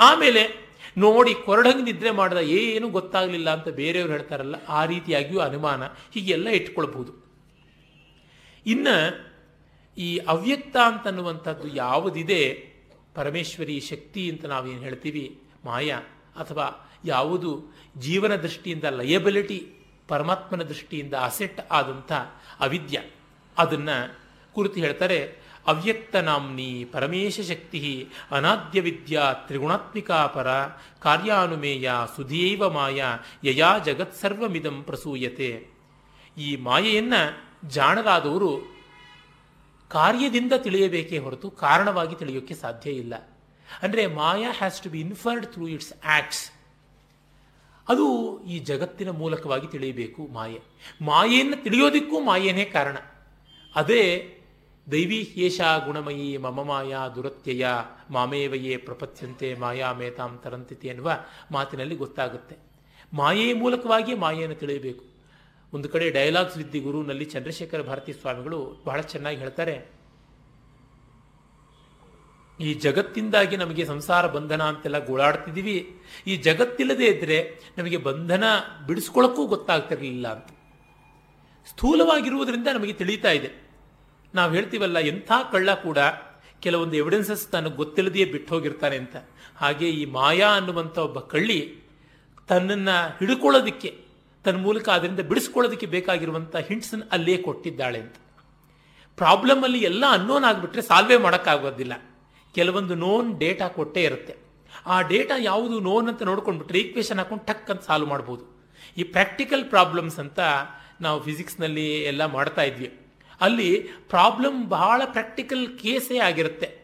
[0.00, 5.82] ಆಮೇಲೆ ನೋಡಿ ಕೊರಡಂಗೆ ನಿದ್ರೆ ಮಾಡಿದ ಏನು ಗೊತ್ತಾಗಲಿಲ್ಲ ಅಂತ ಬೇರೆಯವರು ಹೇಳ್ತಾರಲ್ಲ, ಆ ರೀತಿಯಾಗಿಯೂ ಅನುಮಾನ
[6.14, 7.12] ಹೀಗೆಲ್ಲ ಇಟ್ಕೊಳ್ಬಹುದು
[8.66, 8.96] ಇನ್ನು
[9.96, 12.42] ಈ ಅವ್ಯಕ್ತ ಅಂತನ್ನುವಂಥದ್ದು ಯಾವುದಿದೆ,
[13.14, 15.24] ಪರಮೇಶ್ವರಿ ಶಕ್ತಿ ಅಂತ ನಾವೇನು ಹೇಳ್ತೀವಿ,
[15.64, 15.90] ಮಾಯ
[16.36, 16.66] ಅಥವಾ
[17.04, 17.50] ಯಾವುದು
[17.98, 19.58] ಜೀವನ ದೃಷ್ಟಿಯಿಂದ ಲಯಬಿಲಿಟಿ,
[20.08, 22.12] ಪರಮಾತ್ಮನ ದೃಷ್ಟಿಯಿಂದ ಅಸೆಟ್ ಆದಂಥ
[22.60, 22.98] ಅವಿದ್ಯ,
[23.56, 23.96] ಅದನ್ನು
[24.52, 25.18] ಕುರಿತು ಹೇಳ್ತಾರೆ
[25.68, 30.48] ಅವ್ಯಕ್ತ ನಾಮ್ನಿ ಪರಮೇಶ ಶಕ್ತಿ ಅನಾದ್ಯ ವಿದ್ಯಾ ತ್ರಿಗುಣಾತ್ಮಿಕಾ ಪರ
[31.00, 33.02] ಕಾರ್ಯಾನುಮೇಯ ಸುಧೀವ ಮಾಯ
[33.44, 35.50] ಯಯಾ ಜಗತ್ಸರ್ವಮಿದಂ ಪ್ರಸೂಯತೆ.
[36.36, 37.22] ಈ ಮಾಯೆಯನ್ನು
[37.68, 38.50] ಜಾಣರಾದವರು
[39.90, 43.14] ಕಾರ್ಯದಿಂದ ತಿಳಿಯಬೇಕೇ ಹೊರತು ಕಾರಣವಾಗಿ ತಿಳಿಯೋಕ್ಕೆ ಸಾಧ್ಯ ಇಲ್ಲ.
[43.82, 46.52] ಅಂದರೆ maya has to be inferred through its acts
[47.88, 48.06] ಅದು
[48.42, 50.60] ಈ ಜಗತ್ತಿನ ಮೂಲಕವಾಗಿ ತಿಳಿಯಬೇಕು ಮಾಯೆ.
[51.02, 52.96] ಮಾಯೆಯನ್ನು ತಿಳಿಯೋದಕ್ಕೂ ಮಾಯೇನೇ ಕಾರಣ.
[53.76, 54.02] ಅದೇ
[54.92, 57.66] ದೈವಿ ಹೇಷಾ ಗುಣಮಯಿ ಮಮ ಮಾಯಾ ದುರತ್ಯಯ
[58.10, 61.12] ಮಾಮೇವಯೇ ಪ್ರಪತ್ಯಂತೆ ಮಾಯಾ ಮೇತಾಂ ತರಂತಿತಿ ಎನ್ನುವ
[61.50, 62.56] ಮಾತಿನಲ್ಲಿ ಗೊತ್ತಾಗುತ್ತೆ.
[63.12, 65.04] ಮಾಯೆಯ ಮೂಲಕವಾಗಿ ಮಾಯೆಯನ್ನು ತಿಳಿಯಬೇಕು.
[65.72, 69.98] ಒಂದು ಕಡೆ ಡೈಲಾಗ್ಸ್ ವಿದ್ಯೆ ಗುರುನಲ್ಲಿ ಚಂದ್ರಶೇಖರ ಭಾರತಿ ಸ್ವಾಮಿಗಳು ಬಹಳ ಚೆನ್ನಾಗಿ ಹೇಳ್ತಾರೆ.
[72.60, 75.96] ಈ ಜಗತ್ತಿಂದಾಗಿ ನಮಗೆ ಸಂಸಾರ ಬಂಧನ ಅಂತೆಲ್ಲ ಗೋಳಾಡ್ತಿದ್ದೀವಿ.
[76.26, 78.44] ಈ ಜಗತ್ತಿಲ್ಲದೆ ಇದ್ದರೆ ನಮಗೆ ಬಂಧನ
[78.86, 80.46] ಬಿಡಿಸ್ಕೊಳ್ಳೋಕ್ಕೂ ಗೊತ್ತಾಗ್ತಿರಲಿಲ್ಲ ಅಂತ.
[81.66, 83.67] ಸ್ಥೂಲವಾಗಿರುವುದರಿಂದ ನಮಗೆ ತಿಳಿತಾ ಇದೆ.
[84.34, 85.98] ನಾವು ಹೇಳ್ತೀವಲ್ಲ, ಎಂಥ ಕಳ್ಳ ಕೂಡ
[86.62, 89.16] ಕೆಲವೊಂದು ಎವಿಡೆನ್ಸಸ್ ತನಗೆ ಗೊತ್ತಿಲ್ಲದೆಯೇ ಬಿಟ್ಟು ಹೋಗಿರ್ತಾನೆ ಅಂತ.
[89.56, 91.58] ಹಾಗೆ ಈ ಮಾಯಾ ಅನ್ನುವಂಥ ಒಬ್ಬ ಕಳ್ಳಿ
[92.48, 93.90] ತನ್ನನ್ನು ಹಿಡ್ಕೊಳ್ಳೋದಕ್ಕೆ
[94.44, 98.16] ತನ್ನ ಮೂಲಕ ಅದರಿಂದ ಬಿಡಿಸ್ಕೊಳ್ಳೋದಕ್ಕೆ ಬೇಕಾಗಿರುವಂಥ ಹಿಂಟ್ಸನ್ನು ಅಲ್ಲೇ ಕೊಟ್ಟಿದ್ದಾಳೆ ಅಂತ.
[99.16, 101.94] ಪ್ರಾಬ್ಲಮಲ್ಲಿ ಎಲ್ಲ ಅನ್ನೋನ್ ಆಗಿಬಿಟ್ರೆ ಸಾಲ್ವೇ ಮಾಡೋಕ್ಕಾಗೋದಿಲ್ಲ.
[102.54, 104.34] ಕೆಲವೊಂದು ನೋನ್ ಡೇಟಾ ಕೊಟ್ಟೇ ಇರುತ್ತೆ.
[104.86, 108.44] ಆ ಡೇಟಾ ಯಾವುದು ನೋನ್ ಅಂತ ನೋಡ್ಕೊಂಡ್ಬಿಟ್ರೆ ಈಕ್ವೇಷನ್ ಹಾಕೊಂಡು ಟಕ್ ಅಂತ ಸಾಲ್ವ್ ಮಾಡ್ಬೋದು.
[108.96, 110.40] ಈ ಪ್ರಾಕ್ಟಿಕಲ್ ಪ್ರಾಬ್ಲಮ್ಸ್ ಅಂತ
[111.00, 112.90] ನಾವು ಫಿಸಿಕ್ಸ್ನಲ್ಲಿ ಎಲ್ಲ ಮಾಡ್ತಾ ಇದ್ವಿ.
[113.40, 116.78] ಅಲ್ಲಿ ಪ್ರಾಬ್ಲಮ್ ಬಹಳ ಪ್ರಾಕ್ಟಿಕಲ್ ಕೇಸೇ ಆಗಿರುತ್ತೆ.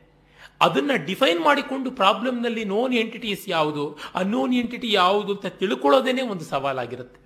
[0.61, 7.21] ಅದನ್ನು ಡಿಫೈನ್ ಮಾಡಿಕೊಂಡು ಪ್ರಾಬ್ಲಮ್ನಲ್ಲಿ ನೋನ್ ಎಂಟಿಟೀಸ್ ಯಾವುದು ಅನ್ನೋನ್ ಎಂಟಿಟಿ ಯಾವುದು ಅಂತ ತಿಳ್ಕೊಳ್ಳೋದೇನೆ ಒಂದು ಸವಾಲಾಗಿರುತ್ತೆ.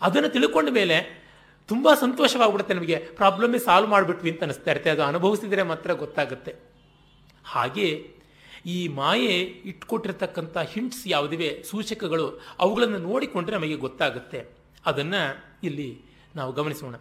[0.00, 1.20] ಅದನ್ನು ತಿಳ್ಕೊಂಡ ಮೇಲೆ
[1.68, 2.96] ತುಂಬ ಸಂತೋಷವಾಗ್ಬಿಡುತ್ತೆ ನಮಗೆ.
[2.96, 4.90] ಪ್ರಾಬ್ಲಮ್ಮೇ ಸಾಲ್ವ್ ಮಾಡಿಬಿಟ್ವಿ ಅಂತ ಅನಿಸ್ತಾ ಇರುತ್ತೆ.
[4.90, 6.54] ಅದು ಅನುಭವಿಸಿದರೆ ಮಾತ್ರ ಗೊತ್ತಾಗುತ್ತೆ.
[7.44, 8.20] ಹಾಗೆ
[8.66, 14.46] ಈ ಮಾಯೆ ಇಟ್ಕೊಟ್ಟಿರ್ತಕ್ಕಂಥ ಹಿಂಟ್ಸ್ ಯಾವುದಿವೆ, ಸೂಚಕಗಳು, ಅವುಗಳನ್ನು ನೋಡಿಕೊಂಡ್ರೆ ನಮಗೆ ಗೊತ್ತಾಗುತ್ತೆ.
[14.86, 16.00] ಅದನ್ನು ಇಲ್ಲಿ
[16.36, 16.94] ನಾವು ಗಮನಿಸೋಣ.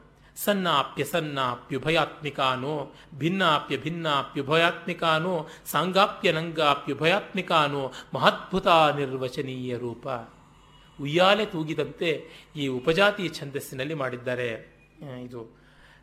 [0.46, 2.74] ಸನ್ನಾಪ್ಯ ಸನ್ನಾಪ್ಯುಭಯಾತ್ಮಿಕಾನು
[3.18, 10.08] ಭಿನ್ನಾಪ್ಯ ಭಿನ್ನಾಪ್ಯುಭಯಾತ್ಮಿಕಾನೋ ಸಾಂಗಾಪ್ಯ ನಂಗಾಪ್ಯುಭಯಾತ್ಮಿಕಾನೋ ಮಹದ್ಭುತ ನಿರ್ವಚನೀಯ ರೂಪ.
[11.00, 12.12] ಉಯ್ಯಾಲೆ ತೂಗಿದಂತೆ
[12.56, 14.50] ಈ ಉಪಜಾತಿ ಛಂದಸ್ಸಿನಲ್ಲಿ ಮಾಡಿದ್ದಾರೆ.
[15.26, 15.42] ಇದು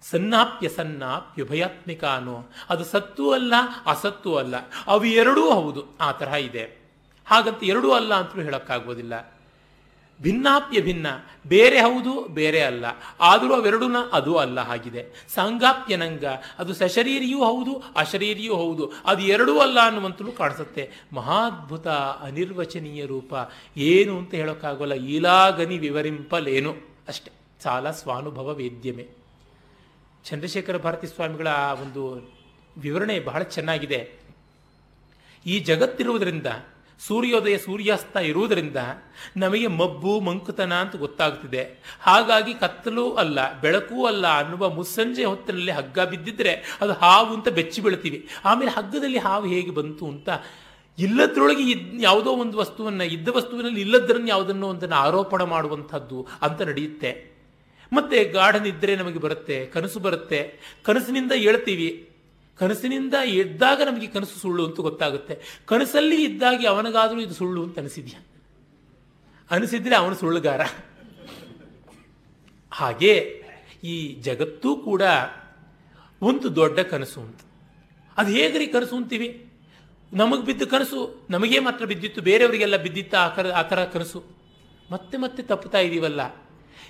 [0.03, 2.37] ಸನ್ನಾಪ್ಯ ಸನ್ನಾಪ್ಯುಭಯಾತ್ಮಿಕ ಅನ್ನೋ
[2.71, 3.55] ಅದು ಸತ್ತು ಅಲ್ಲ,
[3.87, 6.65] ಅಸತ್ತು ಅಲ್ಲ, ಅವು ಎರಡೂ ಹೌದು, ಆ ತರಹ ಇದೆ.
[7.27, 9.15] ಹಾಗಂತ ಎರಡೂ ಅಲ್ಲ ಅಂತಲೂ ಹೇಳೋಕ್ಕಾಗೋದಿಲ್ಲ
[10.23, 11.07] ಭಿನ್ನಾಪ್ಯ ಭಿನ್ನ.
[11.47, 12.85] ಬೇರೆ ಹೌದು, ಬೇರೆ ಅಲ್ಲ.
[13.21, 15.27] ಆದರೂ ಅವೆರಡೂನ ಅದು ಅಲ್ಲ ಆಗಿದೆ.
[15.35, 16.25] ಸಾಂಗಾಪ್ಯನಂಗ.
[16.59, 18.93] ಅದು ಸಶರೀರಿಯೂ ಹೌದು, ಅಶರೀರಿಯೂ ಹೌದು.
[19.05, 20.91] ಅದು ಎರಡೂ ಅಲ್ಲ ಅನ್ನುವಂತಲೂ ಕಾಣಿಸುತ್ತೆ.
[21.13, 23.35] ಮಹಾದ್ಭುತ, ಅನಿರ್ವಚನೀಯ ರೂಪ.
[23.77, 24.95] ಏನು ಅಂತ ಹೇಳೋಕ್ಕಾಗೋಲ್ಲ.
[24.95, 26.77] ಈಲಾಗನಿ ವಿವರಿಂಪಲೇನು.
[27.09, 27.33] ಅಷ್ಟೆ.
[27.63, 29.09] ಸಾಲ ಸ್ವಾನುಭವ ವೇದ್ಯಮೆ.
[30.25, 31.49] ಚಂದ್ರಶೇಖರ ಭಾರತಿ ಸ್ವಾಮಿಗಳ
[31.83, 32.33] ಒಂದು
[32.79, 34.11] ವಿವರಣೆ ಬಹಳ ಚೆನ್ನಾಗಿದೆ.
[35.47, 36.47] ಈ ಜಗತ್ತಿರುವುದರಿಂದ
[37.01, 38.77] ಸೂರ್ಯೋದಯ ಸೂರ್ಯಾಸ್ತ ಇರುವುದರಿಂದ
[39.37, 41.85] ನಮಗೆ ಮಬ್ಬು, ಮಂಕುತನ ಅಂತ ಗೊತ್ತಾಗ್ತಿದೆ.
[42.01, 48.29] ಹಾಗಾಗಿ ಕತ್ತಲು ಅಲ್ಲ, ಬೆಳಕು ಅಲ್ಲ ಅನ್ನುವ ಮುಸ್ಸಂಜೆ ಹೊತ್ತಿನಲ್ಲಿ ಹಗ್ಗ ಬಿದ್ದಿದ್ರೆ ಅದು ಹಾವು ಅಂತ ಬೆಚ್ಚಿ ಬೀಳ್ತೀವಿ.
[48.45, 50.29] ಆಮೇಲೆ ಹಗ್ಗದಲ್ಲಿ ಹಾವು ಹೇಗೆ ಬಂತು ಅಂತ
[50.99, 57.37] ಇಲ್ಲದ್ರೊಳಗೆ ಇದ್ ಯಾವುದೋ ಒಂದು ವಸ್ತುವನ್ನು, ಇದ್ದ ವಸ್ತುವಿನಲ್ಲಿ ಇಲ್ಲದ್ರನ್ನು ಯಾವುದನ್ನೋ ಒಂದನ್ನು ಆರೋಪಣ ಮಾಡುವಂಥದ್ದು ಅಂತ ನಡೆಯುತ್ತೆ.
[57.93, 60.61] ಮತ್ತೆ ಗಾಢ ನಿದ್ರೆ ನಮಗೆ ಬರುತ್ತೆ, ಕನಸು ಬರುತ್ತೆ.
[60.85, 62.11] ಕನಸಿನಿಂದ ಹೇಳ್ತೀವಿ
[62.59, 65.63] ಕನಸಿನಿಂದ ಎದ್ದಾಗ ನಮಗೆ ಕನಸು ಸುಳ್ಳು ಅಂತ ಗೊತ್ತಾಗುತ್ತೆ.
[65.67, 68.27] ಕನಸಲ್ಲಿ ಇದ್ದಾಗಿ ಅವನಿಗಾದರೂ ಇದು ಸುಳ್ಳು ಅಂತ ಅನಿಸಿದ್ಯಾ?
[69.51, 70.61] ಅನಿಸಿದ್ರೆ ಅವನು ಸುಳ್ಳುಗಾರ.
[72.71, 73.43] ಹಾಗೆ
[73.85, 75.03] ಈ ಜಗತ್ತೂ ಕೂಡ
[76.23, 77.41] ಒಂದು ದೊಡ್ಡ ಕನಸು ಅಂತ
[78.17, 79.53] ಅದು ಹೇಗ್ರಿ ಕನಸು ಅಂತೀವಿ?
[80.13, 84.25] ನಮಗೆ ಬಿದ್ದ ಕನಸು, ನಮಗೇ ಮಾತ್ರ ಬಿದ್ದಿತ್ತು, ಬೇರೆಯವರಿಗೆಲ್ಲ ಬಿದ್ದಿತ್ತ ಆ ಕರ, ಆ ಥರ ಕನಸು?
[84.91, 86.35] ಮತ್ತೆ ಮತ್ತೆ ತಪ್ಪುತ್ತಾ ಇದೀವಲ್ಲ.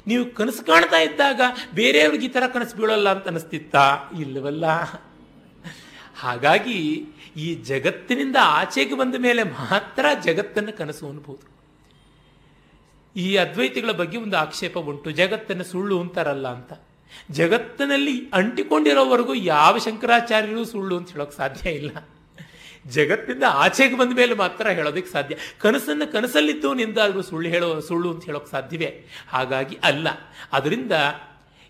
[0.07, 1.41] ನೀವು ಕನಸು ಕಾಣ್ತಾ ಇದ್ದಾಗ
[1.75, 3.99] ಬೇರೆಯವ್ರಿಗೆ ಈ ಥರ ಕನಸು ಬೀಳಲ್ಲ ಅಂತ ಅನಿಸ್ತಿತ್ತಾ?
[4.21, 4.65] ಇಲ್ಲವಲ್ಲ.
[6.17, 7.07] ಹಾಗಾಗಿ
[7.37, 11.57] ಈ ಜಗತ್ತಿನಿಂದ ಆಚೆಗೆ ಬಂದ ಮೇಲೆ ಮಾತ್ರ ಜಗತ್ತನ್ನು ಕನಸು ಅನ್ಬೋದು.
[13.17, 15.11] ಈ ಅದ್ವೈತಿಗಳ ಬಗ್ಗೆ ಒಂದು ಆಕ್ಷೇಪ ಉಂಟು.
[15.11, 16.73] ಜಗತ್ತನ್ನು ಸುಳ್ಳು ಅಂತಾರಲ್ಲ ಅಂತ.
[17.31, 22.09] ಜಗತ್ತಿನಲ್ಲಿ ಅಂಟಿಕೊಂಡಿರೋವರೆಗೂ ಯಾವ ಶಂಕರಾಚಾರ್ಯರು ಸುಳ್ಳು ಅಂತ ಹೇಳೋಕೆ ಸಾಧ್ಯ ಇಲ್ಲ.
[22.87, 25.37] ಜಗತ್ತಿಂದ ಆಚೆಗೆ ಬಂದ ಮೇಲೆ ಮಾತ್ರ ಹೇಳೋದಕ್ಕೆ ಸಾಧ್ಯ.
[25.59, 29.05] ಕನಸನ್ನು ಕನಸಲ್ಲಿದ್ದು ನಿಂದಾದರೂ ಸುಳ್ಳು ಹೇಳೋ, ಸುಳ್ಳು ಅಂತ ಹೇಳೋಕೆ ಸಾಧ್ಯವೇ?
[29.29, 30.09] ಹಾಗಾಗಿ ಅಲ್ಲ.
[30.53, 30.93] ಅದರಿಂದ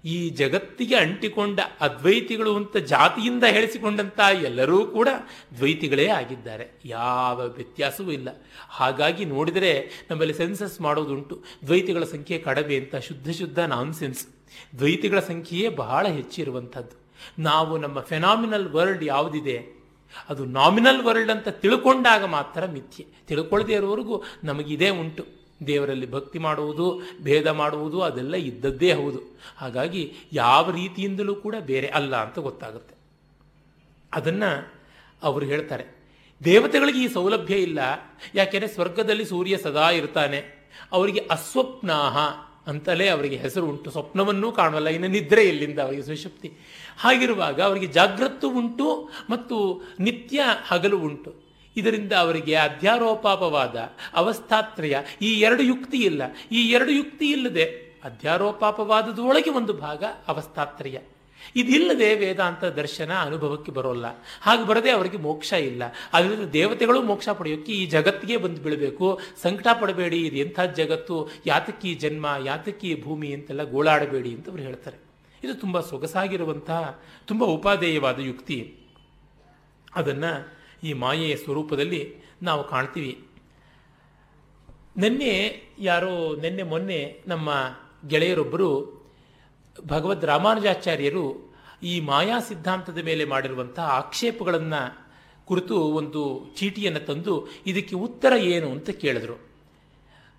[0.06, 5.08] ಈ ಜಗತ್ತಿಗೆ ಅಂಟಿಕೊಂಡ ಅದ್ವೈತಿಗಳು ಅಂತ ಜಾತಿಯಿಂದ ಹೇಳಿಸಿಕೊಂಡಂತ ಎಲ್ಲರೂ ಕೂಡ
[5.58, 6.80] ದ್ವೈತಿಗಳೇ ಆಗಿದ್ದಾರೆ.
[6.84, 8.28] ಯಾವ ವ್ಯತ್ಯಾಸವೂ ಇಲ್ಲ.
[8.68, 11.42] ಹಾಗಾಗಿ ನೋಡಿದರೆ ನಮ್ಮಲ್ಲಿ ಸೆನ್ಸಸ್ ಮಾಡೋದುಂಟು.
[11.66, 14.26] ದ್ವೈತಿಗಳ ಸಂಖ್ಯೆ ಕಡಿಮೆ ಅಂತ ಶುದ್ಧ ಶುದ್ಧ ನಾನ್ ಸೆನ್ಸ್
[14.78, 17.00] ದ್ವೈತಿಗಳ ಸಂಖ್ಯೆಯೇ ಬಹಳ ಹೆಚ್ಚಿರುವಂಥದ್ದು.
[17.38, 19.76] ನಾವು ನಮ್ಮ ಫೆನಾಮಿನಲ್ ವರ್ಲ್ಡ್ ಯಾವುದಿದೆ?
[20.28, 23.06] ಅದು ನಾಮಿನಲ್ ವರ್ಲ್ಡ್ ಅಂತ ತಿಳ್ಕೊಂಡಾಗ ಮಾತ್ರ ಮಿಥ್ಯೆ.
[23.26, 25.35] ತಿಳ್ಕೊಳ್ಳದೇ ಇರೋವರೆಗೂ ನಮಗಿದೇ ಉಂಟು.
[25.66, 29.38] ದೇವರಲ್ಲಿ ಭಕ್ತಿ ಮಾಡುವುದು, ಭೇದ ಮಾಡುವುದು, ಅದೆಲ್ಲ ಇದ್ದದ್ದೇ ಹೌದು.
[29.56, 32.94] ಹಾಗಾಗಿ ಯಾವ ರೀತಿಯಿಂದಲೂ ಕೂಡ ಬೇರೆ ಅಲ್ಲ ಅಂತ ಗೊತ್ತಾಗುತ್ತೆ.
[34.14, 34.70] ಅದನ್ನು
[35.22, 35.84] ಅವರು ಹೇಳ್ತಾರೆ,
[36.44, 37.78] ದೇವತೆಗಳಿಗೆ ಈ ಸೌಲಭ್ಯ ಇಲ್ಲ,
[38.34, 40.38] ಯಾಕೆಂದರೆ ಸ್ವರ್ಗದಲ್ಲಿ ಸೂರ್ಯ ಸದಾ ಇರ್ತಾನೆ,
[40.92, 42.18] ಅವರಿಗೆ ಅಸ್ವಪ್ನಾಹ
[42.66, 46.48] ಅಂತಲೇ ಅವರಿಗೆ ಹೆಸರು ಉಂಟು, ಸ್ವಪ್ನವನ್ನೂ ಕಾಣುವಲ್ಲ, ಇನ್ನು ನಿದ್ರೆ ಎಲ್ಲಿಂದ ಅವರಿಗೆ ಸುಶಕ್ತಿ
[46.98, 51.45] ಹಾಗಿರುವಾಗ ಅವರಿಗೆ ಜಾಗ್ರತ್ತು ಉಂಟು ಮತ್ತು ನಿತ್ಯ ಹಗಲು ಉಂಟು.
[51.76, 53.76] ಇದರಿಂದ ಅವರಿಗೆ ಅಧ್ಯಾರೋಪಾಪವಾದ
[54.14, 54.96] ಅವಸ್ಥಾತ್ರಯ.
[55.22, 56.22] ಈ ಎರಡು ಯುಕ್ತಿ ಇಲ್ಲ.
[56.52, 57.64] ಈ ಎರಡು ಯುಕ್ತಿ ಇಲ್ಲದೆ
[58.04, 60.98] ಅಧ್ಯಾರೋಪಾಪವಾದದೊಳಗೆ ಒಂದು ಭಾಗ ಅವಸ್ಥಾತ್ರಯ.
[61.56, 64.06] ಇದಿಲ್ಲದೆ ವೇದಾಂತ ದರ್ಶನ ಅನುಭವಕ್ಕೆ ಬರೋಲ್ಲ.
[64.42, 65.82] ಹಾಗೆ ಬರದೆ ಅವರಿಗೆ ಮೋಕ್ಷ ಇಲ್ಲ.
[66.12, 69.20] ಅದರಿಂದ ದೇವತೆಗಳು ಮೋಕ್ಷ ಪಡೆಯೋಕ್ಕೆ ಈ ಜಗತ್ತಿಗೆ ಬಂದು ಬೀಳಬೇಕು.
[69.42, 70.16] ಸಂಕಟ ಪಡಬೇಡಿ.
[70.16, 71.28] ಇದು ಎಂಥ ಜಗತ್ತು?
[71.46, 74.96] ಯಾತಕ್ಕಿ ಜನ್ಮ ಯಾತಕ್ಕಿ ಭೂಮಿ ಅಂತೆಲ್ಲ ಗೋಳಾಡಬೇಡಿ ಅಂತ ಅವರು ಹೇಳ್ತಾರೆ.
[75.44, 78.76] ಇದು ತುಂಬ ಸೊಗಸಾಗಿರುವಂತಹ, ತುಂಬ ಉಪಾದೇಯವಾದ ಯುಕ್ತಿ.
[79.94, 83.28] ಅದನ್ನು ಈ ಮಾಯೆಯ ಸ್ವರೂಪದಲ್ಲಿ ನಾವು ಕಾಣ್ತೀವಿ.
[84.96, 87.52] ನಿನ್ನೆ ಯಾರೋ ನಿನ್ನೆ ಮೊನ್ನೆ ನಮ್ಮ
[88.08, 88.96] ಗೆಳೆಯರೊಬ್ಬರು
[89.86, 95.06] ಭಗವದ್ ರಾಮಾನುಜಾಚಾರ್ಯರು ಈ ಮಾಯಾ ಸಿದ್ಧಾಂತದ ಮೇಲೆ ಮಾಡಿರುವಂತಹ ಆಕ್ಷೇಪಗಳನ್ನು
[95.44, 99.48] ಕುರಿತು ಒಂದು ಚೀಟಿಯನ್ನು ತಂದು ಇದಕ್ಕೆ ಉತ್ತರ ಏನು ಅಂತ ಕೇಳಿದ್ರು.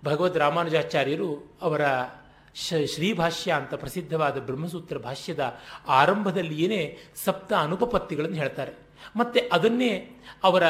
[0.04, 1.80] ಭಗವದ್ ರಾಮಾನುಜಾಚಾರ್ಯರು ಅವರ
[2.86, 8.87] ಶ್ರೀಭಾಷ್ಯ ಅಂತ ಪ್ರಸಿದ್ಧವಾದ ಬ್ರಹ್ಮಸೂತ್ರ ಭಾಷ್ಯದ ಆರಂಭದಲ್ಲಿಯೇ ಸಪ್ತ ಅನುಪಪತ್ತಿಗಳನ್ನು ಹೇಳ್ತಾರೆ.
[9.16, 10.62] ಮತ್ತೆ ಅದನ್ನೇ ಅವರ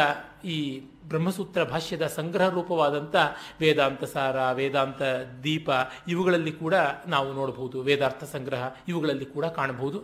[0.45, 3.17] ಈ ಬ್ರಹ್ಮಸೂತ್ರ ಭಾಷ್ಯದ ಸಂಗ್ರಹ ರೂಪವಾದಂಥ
[3.61, 5.03] ವೇದಾಂತ ಸಾರ, ವೇದಾಂತ
[5.45, 5.71] ದೀಪ
[6.09, 6.75] ಇವುಗಳಲ್ಲಿ ಕೂಡ
[7.07, 7.83] ನಾವು ನೋಡಬಹುದು.
[7.83, 9.99] ವೇದಾರ್ಥ ಸಂಗ್ರಹ ಇವುಗಳಲ್ಲಿ ಕೂಡ ಕಾಣಬಹುದು.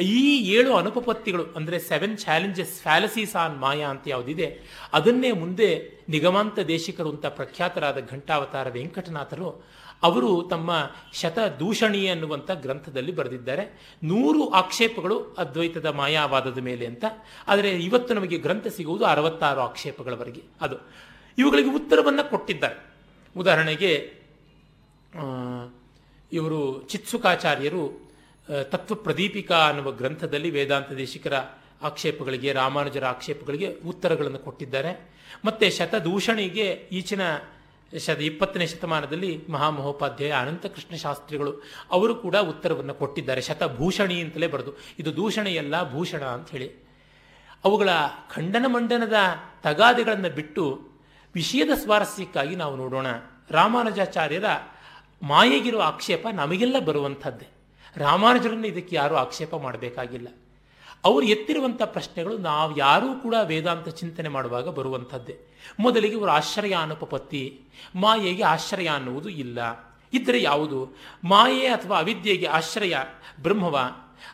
[0.00, 4.60] ಈ ಏಳು ಅನುಪಪತ್ತಿಗಳು, ಅಂದರೆ seven challenges fallacies on maya ಅಂತ ಯಾವುದಿದೆ,
[4.92, 13.96] ಅದನ್ನೇ ಮುಂದೆ ನಿಗಮಾಂತ ದೇಶಿಕರು ಅಂತ ಪ್ರಖ್ಯಾತರಾದ ಘಂಟಾವತಾರ ವೆಂಕಟನಾಥರು ಅವರು ತಮ್ಮ ಶತ ದೂಷಣಿ ಅನ್ನುವಂಥ ಗ್ರಂಥದಲ್ಲಿ ಬರೆದಿದ್ದಾರೆ.
[14.04, 17.04] ನೂರು ಆಕ್ಷೇಪಗಳು ಅದ್ವೈತದ ಮಾಯಾವಾದದ ಮೇಲೆ ಅಂತ.
[17.48, 20.42] ಆದರೆ ಇವತ್ತು ನಮಗೆ ಗ್ರಂಥ ಸಿಗುವುದು ಅರವತ್ತಾರು ಆಕ್ಷೇಪಗಳವರೆಗೆ.
[20.60, 20.76] ಅದು.
[21.38, 22.86] ಇವುಗಳಿಗೆ ಉತ್ತರವನ್ನು ಕೊಟ್ಟಿದ್ದಾರೆ.
[23.36, 24.12] ಉದಾಹರಣೆಗೆ
[26.32, 28.12] ಇವರು ಚಿತ್ಸುಕಾಚಾರ್ಯರು
[28.62, 31.34] ತತ್ವ ಪ್ರದೀಪಿಕಾ ಅನ್ನುವ ಗ್ರಂಥದಲ್ಲಿ ವೇದಾಂತ ದೇಶಿಕರ
[31.82, 35.16] ಆಕ್ಷೇಪಗಳಿಗೆ, ರಾಮಾನುಜರ ಆಕ್ಷೇಪಗಳಿಗೆ ಉತ್ತರಗಳನ್ನು ಕೊಟ್ಟಿದ್ದಾರೆ.
[35.44, 37.20] ಮತ್ತು ಶತದೂಷಣಿಗೆ ಈಚಿನ
[37.98, 43.40] ಶತ ಇಪ್ಪತ್ತನೇ ಶತಮಾನದಲ್ಲಿ ಮಹಾಮಹೋಪಾಧ್ಯಾಯ ಅನಂತಕೃಷ್ಣ ಶಾಸ್ತ್ರಿಗಳು, ಅವರು ಕೂಡ ಉತ್ತರವನ್ನು ಕೊಟ್ಟಿದ್ದಾರೆ.
[43.40, 46.86] ಶತಭೂಷಣಿ ಅಂತಲೇ ಬರೆದು, ಇದು ದೂಷಣೆಯಲ್ಲ, ಭೂಷಣ ಅಂತ ಹೇಳಿ.
[47.64, 47.88] ಅವುಗಳ
[48.34, 49.14] ಖಂಡನ ಮಂಡನದ
[49.62, 50.88] ತಗಾದೆಗಳನ್ನು ಬಿಟ್ಟು
[51.34, 53.06] ವಿಷಯದ ಸ್ವಾರಸ್ಯಕ್ಕಾಗಿ ನಾವು ನೋಡೋಣ.
[53.50, 54.44] ರಾಮಾನುಜಾಚಾರ್ಯರ
[55.22, 57.46] ಮಾಯೆಗಿರುವ ಆಕ್ಷೇಪ ನಮಗೆಲ್ಲ ಬರುವಂಥದ್ದೇ.
[57.96, 60.28] ರಾಮಾನುಜರನ್ನು ಇದಕ್ಕೆ ಯಾರೂ ಆಕ್ಷೇಪ ಮಾಡಬೇಕಾಗಿಲ್ಲ.
[61.06, 65.36] ಅವರು ಎತ್ತಿರುವಂಥ ಪ್ರಶ್ನೆಗಳು ನಾವು ಯಾರೂ ಕೂಡ ವೇದಾಂತ ಚಿಂತನೆ ಮಾಡುವಾಗ ಬರುವಂಥದ್ದೇ.
[65.80, 67.60] ಮೊದಲಿಗೆ ಇವರು ಆಶ್ರಯ ಅನುಪಪತ್ತಿ
[67.94, 69.58] ಮಾಯೆಗೆ ಆಶ್ರಯ ಅನ್ನುವುದು ಇಲ್ಲ.
[70.12, 70.96] ಇದ್ದರೆ ಯಾವುದು?
[71.24, 72.96] ಮಾಯೆ ಅಥವಾ ಅವಿದ್ಯೆಗೆ ಆಶ್ರಯ
[73.42, 73.78] ಬ್ರಹ್ಮವ?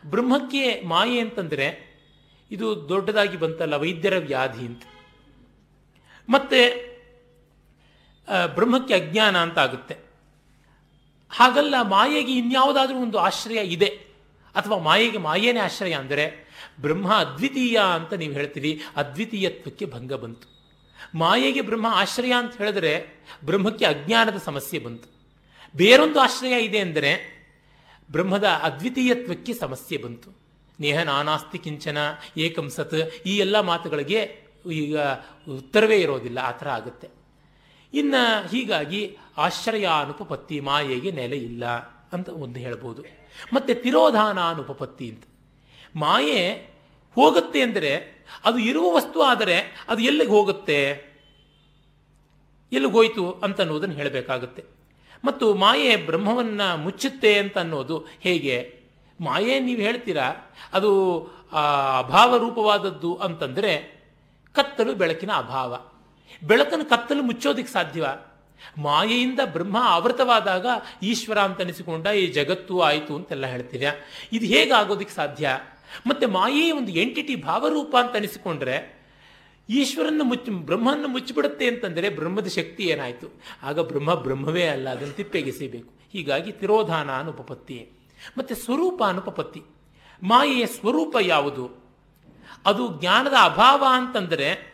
[0.07, 1.67] ಬ್ರಹ್ಮಕ್ಕೆ ಮಾಯೆ ಅಂತಂದರೆ
[2.51, 4.83] ಇದು ದೊಡ್ಡದಾಗಿ ಬಂತಲ್ಲ, ವೈದ್ಯರ ವ್ಯಾಧಿ ಅಂತ.
[6.29, 6.61] ಮತ್ತೆ
[8.55, 9.97] ಬ್ರಹ್ಮಕ್ಕೆ ಅಜ್ಞಾನ ಅಂತ ಆಗುತ್ತೆ.
[11.31, 14.12] ಹಾಗಲ್ಲ, ಮಾಯೆಗೆ ಇನ್ಯಾವುದಾದ್ರೂ ಒಂದು ಆಶ್ರಯ ಇದೆ.
[14.55, 16.25] ಅಥವಾ ಮಾಯೆಗೆ, ಮಾಯೇನೇ ಆಶ್ರಯ ಅಂದರೆ
[16.85, 20.47] ಬ್ರಹ್ಮ ಅದ್ವಿತೀಯ ಅಂತ ನೀವು ಹೇಳ್ತೀರಿ, ಅದ್ವಿತೀಯತ್ವಕ್ಕೆ ಭಂಗ ಬಂತು.
[21.21, 22.93] ಮಾಯೆಗೆ ಬ್ರಹ್ಮ ಆಶ್ರಯ ಅಂತ ಹೇಳಿದ್ರೆ
[23.49, 25.09] ಬ್ರಹ್ಮಕ್ಕೆ ಅಜ್ಞಾನದ ಸಮಸ್ಯೆ ಬಂತು.
[25.75, 27.13] ಬೇರೊಂದು ಆಶ್ರಯ ಇದೆ ಅಂದರೆ
[28.11, 30.29] ಬ್ರಹ್ಮದ ಅದ್ವಿತೀಯತ್ವಕ್ಕೆ ಸಮಸ್ಯೆ ಬಂತು.
[30.79, 31.99] ನೇಹ ನಾನಾಸ್ತಿ ಕಿಂಚನ
[32.45, 32.99] ಏಕಂಸತ್
[33.31, 34.21] ಈ ಎಲ್ಲ ಮಾತುಗಳಿಗೆ
[34.83, 34.97] ಈಗ
[35.59, 37.09] ಉತ್ತರವೇ ಇರೋದಿಲ್ಲ, ಆ ಥರ ಆಗುತ್ತೆ.
[37.93, 39.01] ಇನ್ನು ಹೀಗಾಗಿ
[39.47, 41.65] ಆಶ್ರಯ ಅನುಪತ್ತಿ ಮಾಯೆಗೆ ನೆಲೆ ಇಲ್ಲ
[42.15, 43.03] ಅಂತ ಒಂದು ಹೇಳ್ಬೋದು.
[43.53, 45.25] ಮತ್ತೆ ತಿರೋಧಾನ ಅನುಪಪತ್ತಿ ಅಂತ.
[45.97, 46.43] ಮಾಯೆ
[47.17, 47.93] ಹೋಗುತ್ತೆ ಅಂದರೆ
[48.45, 49.57] ಅದು ಇರುವ ವಸ್ತು ಆದರೆ
[49.89, 50.79] ಅದು ಎಲ್ಲಿಗೆ ಹೋಗುತ್ತೆ?
[52.73, 54.63] ಎಲ್ಲಿಗೆ ಹೋಯಿತು ಅಂತ ಅನ್ನೋದನ್ನು ಹೇಳಬೇಕಾಗುತ್ತೆ.
[55.25, 58.57] ಮತ್ತು ಮಾಯೆ ಬ್ರಹ್ಮವನ್ನು ಮುಚ್ಚುತ್ತೆ ಅಂತ ಅನ್ನೋದು ಹೇಗೆ?
[59.21, 60.27] ಮಾಯೆ ನೀವು ಹೇಳ್ತೀರಾ,
[60.73, 60.91] ಅದು
[61.99, 63.73] ಅಭಾವ ರೂಪವಾದದ್ದು ಅಂತಂದರೆ
[64.55, 65.73] ಕತ್ತಲು ಬೆಳಕಿನ ಅಭಾವ.
[66.47, 68.07] ಬೆಳಕನ್ನು ಕತ್ತಲು ಮುಚ್ಚೋದಿಕ್ಕೆ ಸಾಧ್ಯವ?
[68.79, 70.67] ಮಾಯೆಯಿಂದ ಬ್ರಹ್ಮ ಆವೃತವಾದಾಗ
[71.03, 73.85] ಈಶ್ವರ ಅಂತ ಅನಿಸಿಕೊಂಡ ಈ ಜಗತ್ತು ಆಯಿತು ಅಂತೆಲ್ಲ ಹೇಳ್ತೀರ
[74.33, 75.49] ಇದು ಹೇಗೆ ಆಗೋದಿಕ್ಕೆ ಸಾಧ್ಯ?
[76.07, 79.03] ಮತ್ತೆ ಮಾಯೆಯ ಒಂದು ಎಂಟಿಟಿ ಭಾವರೂಪ ಅಂತ ಅನಿಸಿಕೊಂಡ್ರೆ
[79.69, 83.41] ಈಶ್ವರನ್ನು ಮುಚ್ಚಿ, ಬ್ರಹ್ಮನ್ನು ಮುಚ್ಚಿಬಿಡುತ್ತೆ ಅಂತಂದರೆ ಬ್ರಹ್ಮದ ಶಕ್ತಿ ಏನಾಯಿತು?
[83.63, 85.95] ಆಗ ಬ್ರಹ್ಮ ಬ್ರಹ್ಮವೇ ಅಲ್ಲ, ಅದನ್ನು ತಿಪ್ಪೆಗೆಸಿಬೇಕು.
[86.13, 87.89] ಹೀಗಾಗಿ ತಿರೋಧಾನ ಅನುಪಪತ್ತಿ.
[88.39, 89.63] ಮತ್ತೆ ಸ್ವರೂಪ ಅನುಪಪತ್ತಿ.
[90.23, 91.83] ಮಾಯೆಯ ಸ್ವರೂಪ ಯಾವುದು?
[92.67, 94.73] ಅದು ಜ್ಞಾನದ ಅಭಾವ ಅಂತಂದರೆ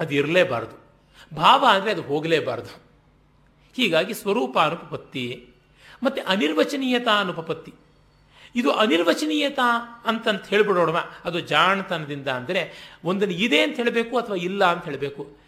[0.00, 0.82] ಅದು ಇರಲೇಬಾರದು.
[1.36, 2.91] ಭಾವ ಅಂದರೆ ಅದು ಹೋಗಲೇಬಾರದು.
[3.76, 5.48] ಹೀಗಾಗಿ ಸ್ವರೂಪ ಅನುಪಪತ್ತಿ
[6.02, 7.74] ಮತ್ತು ಅನಿರ್ವಚನೀಯತಾ ಅನುಪಪತ್ತಿ.
[8.54, 15.42] ಇದು ಅನಿರ್ವಚನೀಯತಾ ಅಂತಂತ ಹೇಳಿಬಿಡೋಣ ಅದು ಜಾಣತನದಿಂದ ಅಂದರೆ ಒಂದನ್ನು ಇದೆ ಅಂತ ಹೇಳಬೇಕು ಅಥವಾ ಇಲ್ಲ ಅಂತ ಹೇಳಬೇಕು.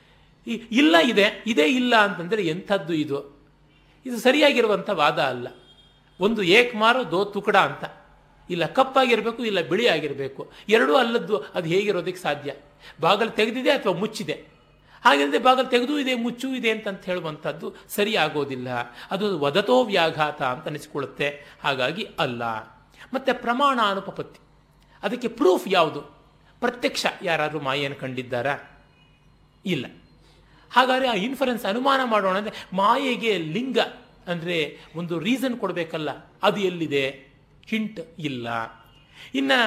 [0.71, 3.43] ಇಲ್ಲ ಇದೆ, ಇದೇ ಇಲ್ಲ ಅಂತಂದರೆ ಎಂಥದ್ದು ಇದು?
[4.07, 5.49] ಇದು ಸರಿಯಾಗಿರುವಂಥ ವಾದ ಅಲ್ಲ.
[6.21, 7.85] ಒಂದು ಏಕ್ಮಾರು ದೋ ತುಕಡ ಅಂತ.
[8.51, 12.55] ಇಲ್ಲ ಕಪ್ಪಾಗಿರಬೇಕು, ಇಲ್ಲ ಬಿಳಿ ಆಗಿರಬೇಕು ಎರಡೂ ಅಲ್ಲದ್ದು, ಅದು ಹೇಗಿರೋದಕ್ಕೆ ಸಾಧ್ಯ?
[13.01, 14.54] ಬಾಗಿಲು ತೆಗೆದಿದೆ ಅಥವಾ ಮುಚ್ಚಿದೆ?
[15.05, 18.69] ಹಾಗೆಂದರೆ ಬಾಗಲು ತೆಗೆದು ಇದೆ, ಮುಚ್ಚು ಇದೆ ಅಂತ ಹೇಳುವಂಥದ್ದು ಸರಿ ಆಗೋದಿಲ್ಲ
[19.11, 21.29] ಅದು ವದತೋ ವ್ಯಾಘಾತ ಅಂತ ಅನಿಸಿಕೊಳ್ಳುತ್ತೆ.
[21.61, 22.43] ಹಾಗಾಗಿ ಅಲ್ಲ.
[23.15, 24.41] ಮತ್ತೆ ಪ್ರಮಾಣ ಅನುಪಪತ್ತಿ
[25.03, 26.01] ಅದಕ್ಕೆ ಪ್ರೂಫ್ ಯಾವುದು?
[26.61, 28.55] ಪ್ರತ್ಯಕ್ಷ ಯಾರಾದರೂ ಮಾಯೆಯನ್ನು ಕಂಡಿದ್ದಾರಾ?
[29.65, 29.87] ಇಲ್ಲ.
[30.71, 33.79] ಹಾಗಾದರೆ ಆ ಇನ್ಫರೆನ್ಸ್ ಅನುಮಾನ ಮಾಡೋಣ ಅಂದರೆ ಮಾಯೆಗೆ ಲಿಂಗ
[34.27, 36.11] ಅಂದರೆ ಒಂದು ರೀಸನ್ ಕೊಡಬೇಕಲ್ಲ,
[36.43, 37.05] ಅದು ಎಲ್ಲಿದೆ?
[37.67, 38.49] ಹಿಂಟ್ ಇಲ್ಲ.
[39.35, 39.59] ಇನ್ನು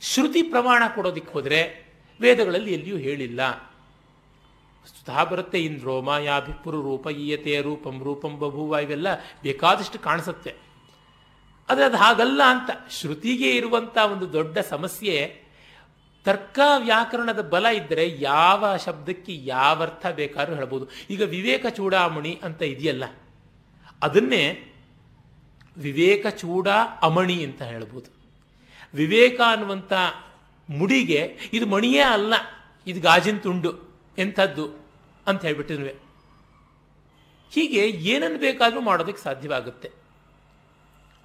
[0.00, 1.60] ಶ್ರುತಿ ಪ್ರಮಾಣ ಕೊಡೋದಕ್ಕೆ ಹೋದರೆ
[2.20, 3.67] ವೇದಗಳಲ್ಲಿ ಎಲ್ಲಿಯೂ ಹೇಳಿಲ್ಲ.
[4.88, 9.08] ಸುಧಾ ಬರುತ್ತೆ ಇಂದ್ರೋ ಮಾಯಾಭಿಪುರು ರೂಪ ಈಯತೆ ರೂಪಂ ರೂಪಂ ಬಭೂವ ಇವೆಲ್ಲ
[9.42, 10.52] ಬೇಕಾದಷ್ಟು ಕಾಣಿಸುತ್ತೆ.
[11.68, 15.16] ಆದರೆ ಅದು ಹಾಗಲ್ಲ ಅಂತ ಶ್ರುತಿಗೆ ಇರುವಂಥ ಒಂದು ದೊಡ್ಡ ಸಮಸ್ಯೆ,
[16.26, 20.84] ತರ್ಕ ವ್ಯಾಕರಣದ ಬಲ ಇದ್ದರೆ ಯಾವ ಶಬ್ದಕ್ಕೆ ಯಾವ ಅರ್ಥ ಬೇಕಾದ್ರೂ ಹೇಳ್ಬೋದು.
[21.10, 23.04] ಈಗ ವಿವೇಕ ಚೂಡಾಮಣಿ ಅಂತ ಇದೆಯಲ್ಲ,
[24.02, 24.44] ಅದನ್ನೇ
[25.76, 26.68] ವಿವೇಕ ಚೂಡ
[27.02, 28.08] ಅಮಣಿ ಅಂತ ಹೇಳ್ಬೋದು.
[28.94, 29.92] ವಿವೇಕ ಅನ್ನುವಂಥ
[30.68, 31.20] ಮುಡಿಗೆ
[31.52, 32.34] ಇದು ಮಣಿಯೇ ಅಲ್ಲ,
[32.86, 33.72] ಇದು ಗಾಜಿನ ತುಂಡು.
[34.18, 34.88] ಎಂಥದ್ದು
[35.26, 35.98] ಅಂತ ಹೇಳ್ಬಿಟ್ಟಿದ್ವಿ.
[37.52, 39.90] ಹೀಗೆ ಏನನ್ನು ಬೇಕಾದರೂ ಮಾಡೋದಕ್ಕೆ ಸಾಧ್ಯವಾಗುತ್ತೆ.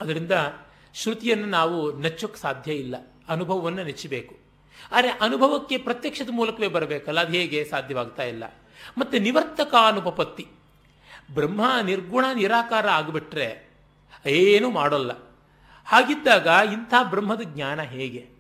[0.02, 0.32] ಅದರಿಂದ
[0.94, 2.96] ಶ್ರುತಿಯನ್ನು ನಾವು ನೆಚ್ಚೋಕ್ಕೆ ಸಾಧ್ಯ ಇಲ್ಲ.
[3.30, 4.38] ಅನುಭವವನ್ನು ನೆಚ್ಚಬೇಕು.
[4.92, 8.44] ಆದರೆ ಅನುಭವಕ್ಕೆ ಪ್ರತ್ಯಕ್ಷದ ಮೂಲಕವೇ ಬರಬೇಕಲ್ಲ, ಅದು ಹೇಗೆ ಸಾಧ್ಯವಾಗ್ತಾ ಇಲ್ಲ.
[8.98, 10.48] ಮತ್ತು ನಿವರ್ತಕ ಅನುಪಪತ್ತಿ.
[11.34, 13.70] ಬ್ರಹ್ಮ ನಿರ್ಗುಣ ನಿರಾಕಾರ ಆಗಿಬಿಟ್ರೆ,
[14.26, 15.12] ಏನೂ ಮಾಡೋಲ್ಲ.
[15.86, 18.33] ಹಾಗಿದ್ದಾಗ ಇಂಥ ಬ್ರಹ್ಮದ ಜ್ಞಾನ ಹೇಗೆ?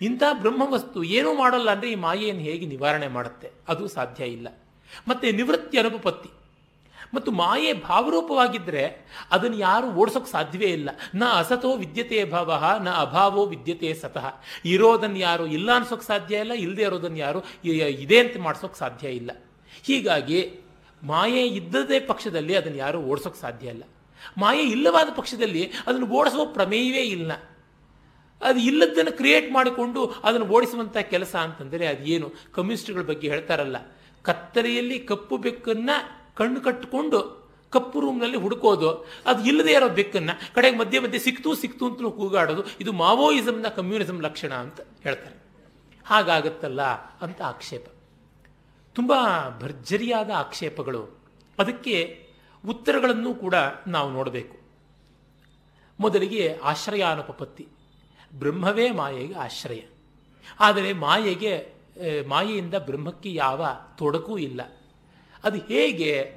[0.00, 3.50] ಇಂಥ ಬ್ರಹ್ಮವಸ್ತು ಏನೂ ಮಾಡಲ್ಲ ಅಂದರೆ ಈ ಮಾಯೆಯನ್ನು ಹೇಗೆ ನಿವಾರಣೆ ಮಾಡುತ್ತೆ?
[3.68, 4.48] ಅದು ಸಾಧ್ಯ ಇಲ್ಲ.
[5.08, 6.30] ಮತ್ತು ನಿವೃತ್ತಿ ಅನುಪಪತ್ತಿ.
[7.14, 10.90] ಮತ್ತು ಮಾಯೆ ಭಾವರೂಪವಾಗಿದ್ದರೆ ಅದನ್ನು ಯಾರು ಓಡಿಸೋಕೆ ಸಾಧ್ಯವೇ ಇಲ್ಲ.
[11.14, 14.34] ನ ಅಸತೋ ವಿದ್ಯತೆ ಭಾವ, ನ ಅಭಾವೋ ವಿದ್ಯತೆ ಸತಃ.
[14.64, 19.30] ಇರೋದನ್ನು ಯಾರು ಇಲ್ಲ ಅನ್ಸೋಕೆ ಸಾಧ್ಯ ಇಲ್ಲ ಇಲ್ಲದೆ ಇರೋದನ್ನು ಯಾರು ಇದೆ ಅಂತ ಮಾಡಿಸೋಕೆ ಸಾಧ್ಯ ಇಲ್ಲ.
[19.82, 20.54] ಹೀಗಾಗಿ
[21.02, 23.82] ಮಾಯೆ ಇದ್ದದೇ ಪಕ್ಷದಲ್ಲಿ ಅದನ್ನು ಯಾರು ಓಡಿಸೋಕೆ ಸಾಧ್ಯ ಇಲ್ಲ.
[24.38, 27.32] ಮಾಯೆ ಇಲ್ಲವಾದ ಪಕ್ಷದಲ್ಲಿ ಅದನ್ನು ಓಡಿಸೋ ಪ್ರಮೇಯವೇ ಇಲ್ಲ.
[28.42, 32.32] ಅದು ಇಲ್ಲದನ್ನು ಕ್ರಿಯೇಟ್ ಮಾಡಿಕೊಂಡು ಅದನ್ನು ಓಡಿಸುವಂಥ ಕೆಲಸ ಅಂತಂದರೆ ಅದೇನು?
[32.52, 33.76] ಕಮ್ಯುನಿಸ್ಟ್ಗಳ ಬಗ್ಗೆ ಹೇಳ್ತಾರಲ್ಲ,
[34.22, 41.18] ಕತ್ತಲೆಯಲ್ಲಿ ಕಪ್ಪು ಬೆಕ್ಕನ್ನು ಕಣ್ಣು ಕಟ್ಟಿಕೊಂಡು ಕಪ್ಪು ರೂಮ್ನಲ್ಲಿ ಹುಡುಕೋದು, ಅದು ಇಲ್ಲದೆ ಇರೋ ಬೆಕ್ಕನ್ನು ಕಡೆಗೆ ಮಧ್ಯೆ ಮಧ್ಯೆ
[41.18, 45.36] ಸಿಕ್ತು ಸಿಕ್ತು ಅಂತಲೂ ಕೂಗಾಡೋದು, ಇದು ಮಾವೋಯಿಸಮ್ನ ಕಮ್ಯುನಿಸಮ್ ಲಕ್ಷಣ ಅಂತ ಹೇಳ್ತಾರೆ.
[46.06, 46.82] ಹಾಗಾಗತ್ತಲ್ಲ
[47.20, 47.86] ಅಂತ ಆಕ್ಷೇಪ.
[48.94, 49.12] ತುಂಬ
[49.58, 51.20] ಭರ್ಜರಿಯಾದ ಆಕ್ಷೇಪಗಳು.
[51.58, 52.26] ಅದಕ್ಕೆ
[52.68, 53.54] ಉತ್ತರಗಳನ್ನು ಕೂಡ
[53.86, 54.60] ನಾವು ನೋಡಬೇಕು.
[56.00, 57.68] ಮೊದಲಿಗೆ ಆಶ್ರಯಾನುಪಪತ್ತಿ.
[58.34, 59.80] ಬ್ರಹ್ಮವೇ ಮಾಯೆಗೆ ಆಶ್ರಯ.
[60.60, 61.68] ಆದರೆ ಮಾಯೆಗೆ
[62.28, 63.66] ಮಾಯೆಯಿಂದ ಬ್ರಹ್ಮಕ್ಕೆ ಯಾವ
[63.98, 64.60] ತೊಡಕೂ ಇಲ್ಲ.
[65.44, 66.34] ಅದು ಹೇಗೆ?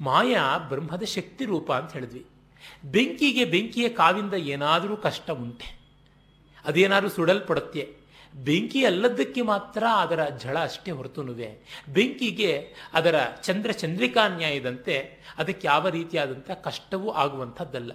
[0.00, 0.36] ಮಾಯ
[0.68, 2.26] ಬ್ರಹ್ಮದ ಶಕ್ತಿ ರೂಪ ಅಂತ ಹೇಳಿದ್ವಿ.
[2.84, 5.80] ಬೆಂಕಿಗೆ ಬೆಂಕಿಯ ಕಾವಿಂದ ಏನಾದರೂ ಕಷ್ಟ ಉಂಟೆ.
[6.64, 8.06] ಅದೇನಾದರೂ ಸುಡಲ್ಪಡುತ್ತೆ.
[8.44, 16.50] ಬೆಂಕಿ ಅಲ್ಲದಕ್ಕೆ ಮಾತ್ರ ಅದರ ಝಳ ಅಷ್ಟೇ ಹೊರತುನುವೆ ಬೆಂಕಿಗೆ ಅದರ ಚಂದ್ರ ಚಂದ್ರಿಕಾ ನ್ಯಾಯದಂತೆ ಅದಕ್ಕೆ ಯಾವ ರೀತಿಯಾದಂಥ
[16.50, 17.92] ಕಷ್ಟವೂ ಆಗುವಂಥದ್ದಲ್ಲ.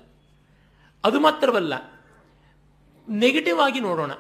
[1.04, 1.74] ಅದು ಮಾತ್ರವಲ್ಲ
[3.08, 4.12] ನೆಗೆಟಿವ್ ಆಗಿ ನೋಡೋಣ.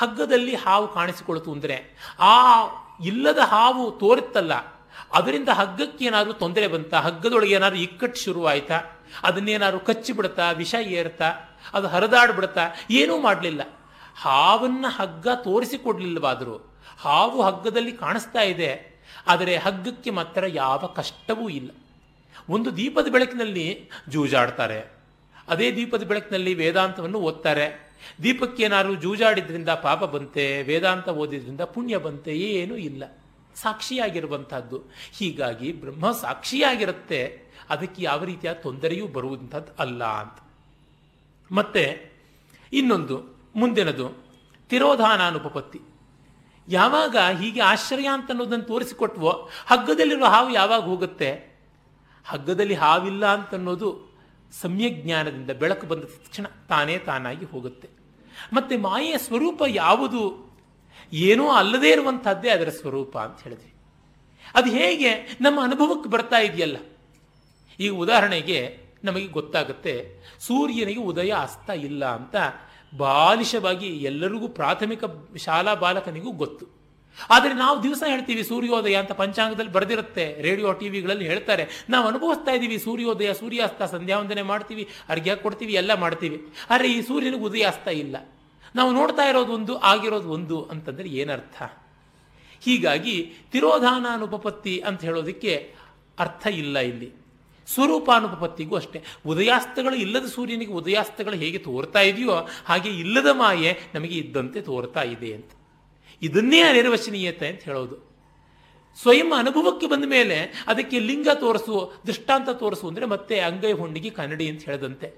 [0.00, 1.76] ಹಗ್ಗದಲ್ಲಿ ಹಾವು ಕಾಣಿಸಿಕೊಳ್ತು ಅಂದರೆ,
[2.20, 2.34] ಆ
[3.10, 4.54] ಇಲ್ಲದ ಹಾವು ತೋರುತ್ತಲ್ಲ,
[5.18, 6.96] ಅದರಿಂದ ಹಗ್ಗಕ್ಕೆ ಏನಾದರೂ ತೊಂದರೆ ಬಂತಾ?
[7.06, 8.78] ಹಗ್ಗದೊಳಗೆ ಏನಾದರೂ ಇಕ್ಕಟ್ಟು ಶುರುವಾಯ್ತಾ?
[9.28, 11.28] ಅದನ್ನೇನಾದ್ರು ಕಚ್ಚಿ ಬಿಡುತ್ತಾ ವಿಷ ಏರ್ತಾ?
[11.74, 12.64] ಅದು ಹರಿದಾಡ್ಬಿಡುತ್ತಾ
[13.00, 13.62] ಏನೂ ಮಾಡಲಿಲ್ಲ.
[14.16, 16.56] ಹಾವನ್ನು ಹಗ್ಗ ತೋರಿಸಿಕೊಡ್ಲಿಲ್ಲವಾದರೂ
[16.98, 18.70] ಹಾವು ಹಗ್ಗದಲ್ಲಿ ಕಾಣಿಸ್ತಾ ಇದೆ,
[19.26, 21.70] ಆದರೆ ಹಗ್ಗಕ್ಕೆ ಮಾತ್ರ ಯಾವ ಕಷ್ಟವೂ ಇಲ್ಲ.
[22.48, 23.66] ಒಂದು ದೀಪದ ಬೆಳಕಿನಲ್ಲಿ
[24.08, 24.80] ಜೂಜಾಡ್ತಾರೆ.
[25.48, 27.66] ಅದೇ ದೀಪದ ಬೆಳಕಿನಲ್ಲಿ ವೇದಾಂತವನ್ನು ಓದ್ತಾರೆ.
[28.22, 33.04] ದೀಪಕ್ಕೆ ಏನಾದ್ರು ಜೂಜಾಡಿದ್ರಿಂದ ಪಾಪ ಬಂತೆ, ವೇದಾಂತ ಓದಿದ್ರಿಂದ ಪುಣ್ಯ ಬಂತೆ, ಏನೂ ಇಲ್ಲ.
[33.54, 37.42] ಸಾಕ್ಷಿಯಾಗಿರುವಂತಹದ್ದು ಹೀಗಾಗಿ ಬ್ರಹ್ಮ ಸಾಕ್ಷಿಯಾಗಿರುತ್ತೆ.
[37.70, 40.42] ಅದಕ್ಕೆ ಯಾವ ರೀತಿಯ ತೊಂದರೆಯೂ ಬರುವಂಥದ್ದು ಅಲ್ಲ ಅಂತ.
[41.52, 42.12] ಮತ್ತೆ
[42.72, 44.24] ಇನ್ನೊಂದು, ಮುಂದಿನದು,
[44.68, 45.80] ತಿರೋಧಾನಾನುಪಪತ್ತಿ.
[46.68, 51.52] ಯಾವಾಗ ಹೀಗೆ ಆಶ್ರಯ ಅಂತ ಅನ್ನೋದನ್ನು ತೋರಿಸಿಕೊಟ್ವೋ, ಹಗ್ಗದಲ್ಲಿರುವ ಹಾವು ಯಾವಾಗ ಹೋಗುತ್ತೆ?
[52.26, 54.11] ಹಗ್ಗದಲ್ಲಿ ಹಾವಿಲ್ಲ ಅಂತನ್ನೋದು
[54.60, 57.88] ಸಮ್ಯಜ್ಞಾನದಿಂದ ಬೆಳಕು ಬಂದ ತಕ್ಷಣ ತಾನೇ ತಾನಾಗಿ ಹೋಗುತ್ತೆ.
[58.52, 60.52] ಮತ್ತೆ ಮಾಯೆಯ ಸ್ವರೂಪ ಯಾವುದು?
[61.12, 63.74] ಏನೋ ಅಲ್ಲದೇ ಇರುವಂತಹದ್ದೇ ಅದರ ಸ್ವರೂಪ ಅಂತ ಹೇಳಿದ್ವಿ.
[64.54, 65.14] ಅದು ಹೇಗೆ?
[65.40, 66.76] ನಮ್ಮ ಅನುಭವಕ್ಕೆ ಬರ್ತಾ ಇದೆಯಲ್ಲ.
[67.80, 72.36] ಈಗ ಉದಾಹರಣೆಗೆ ನಮಗೆ ಗೊತ್ತಾಗುತ್ತೆ, ಸೂರ್ಯನಿಗೆ ಉದಯ ಅಸ್ತ ಇಲ್ಲ ಅಂತ
[72.96, 75.04] ಬಾಲಿಶವಾಗಿ ಎಲ್ಲರಿಗೂ ಪ್ರಾಥಮಿಕ
[75.36, 76.81] ಶಾಲಾ ಬಾಲಕನಿಗೂ ಗೊತ್ತು.
[77.30, 81.86] ಆದರೆ ನಾವು ದಿವಸ ಹೇಳ್ತೀವಿ ಸೂರ್ಯೋದಯ ಅಂತ ಪಂಚಾಂಗದಲ್ಲಿ ಬರೆದಿರುತ್ತೆ, ರೇಡಿಯೋ ಟಿ ವಿಗಳಲ್ಲಿ ಹೇಳ್ತಾರೆ.
[81.90, 86.46] ನಾವು ಅನುಭವಿಸ್ತಾ ಇದ್ದೀವಿ ಸೂರ್ಯೋದಯ, ಸೂರ್ಯಾಸ್ತ ಸಂಧ್ಯಾವಂದನೆ ಮಾಡ್ತೀವಿ, ಅರ್ಘ್ಯ ಕೊಡ್ತೀವಿ, ಎಲ್ಲ ಮಾಡ್ತೀವಿ.
[86.70, 88.16] ಆದರೆ ಈ ಸೂರ್ಯನಿಗೆ ಉದಯಾಸ್ತ ಇಲ್ಲ.
[88.74, 91.62] ನಾವು ನೋಡ್ತಾ ಇರೋದು ಒಂದು, ಆಗಿರೋದು ಒಂದು ಅಂತಂದರೆ ಏನರ್ಥ?
[92.60, 95.74] ಹೀಗಾಗಿ ತಿರೋಧಾನ ಅನುಪಪತ್ತಿ ಅಂತ ಹೇಳೋದಕ್ಕೆ
[96.18, 97.12] ಅರ್ಥ ಇಲ್ಲ ಇಲ್ಲಿ.
[97.66, 99.02] ಸ್ವರೂಪಾನುಪಪತ್ತಿಗೂ ಅಷ್ಟೇ.
[99.26, 105.50] ಉದಯಾಸ್ತಗಳು ಇಲ್ಲದ ಸೂರ್ಯನಿಗೆ ಉದಯಾಸ್ತಗಳು ಹೇಗೆ ತೋರ್ತಾ ಇದೆಯೋ ಹಾಗೆ ಇಲ್ಲದ ಮಾಯೆ ನಮಗೆ ಇದ್ದಂತೆ ತೋರ್ತಾ ಇದೆ ಅಂತ.
[106.22, 107.96] ಇದನ್ನೇ ಅನಿರ್ವಚನೀಯತೆ ಅಂತ ಹೇಳೋದು.
[108.98, 114.62] ಸ್ವಯಂ ಅನುಭವಕ್ಕೆ ಬಂದ ಮೇಲೆ ಅದಕ್ಕೆ ಲಿಂಗ ತೋರಿಸು, ದೃಷ್ಟಾಂತ ತೋರಿಸು ಅಂದರೆ ಮತ್ತೆ ಅಂಗೈ ಹೊಂಡಿಗೆ ಕನ್ನಡಿ ಅಂತ
[114.64, 115.08] ಹೇಳದಂತೆ.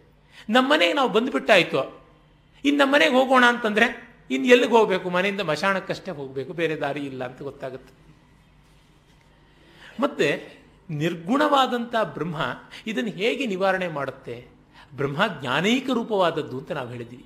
[0.50, 1.82] ನಮ್ಮನೆಗೆ ನಾವು ಬಂದುಬಿಟ್ಟಾಯಿತು.
[2.64, 3.86] ಇನ್ನು ನಮ್ಮನೆಗೆ ಹೋಗೋಣ ಅಂತಂದರೆ
[4.30, 5.10] ಇನ್ನು ಎಲ್ಲಿಗೆ ಹೋಗಬೇಕು?
[5.10, 7.92] ಮನೆಯಿಂದ ಮಶಾಣಕ್ಕಷ್ಟೇ ಹೋಗಬೇಕು, ಬೇರೆ ದಾರಿ ಇಲ್ಲ ಅಂತ ಗೊತ್ತಾಗುತ್ತೆ.
[10.00, 10.28] ಮತ್ತೆ
[10.90, 12.36] ನಿರ್ಗುಣವಾದಂಥ ಬ್ರಹ್ಮ
[12.86, 14.46] ಇದನ್ನು ಹೇಗೆ ನಿವಾರಣೆ ಮಾಡುತ್ತೆ?
[14.94, 17.24] ಬ್ರಹ್ಮ ಜ್ಞಾನೈಕ ರೂಪವಾದದ್ದು ಅಂತ ನಾವು ಹೇಳಿದ್ದೀವಿ.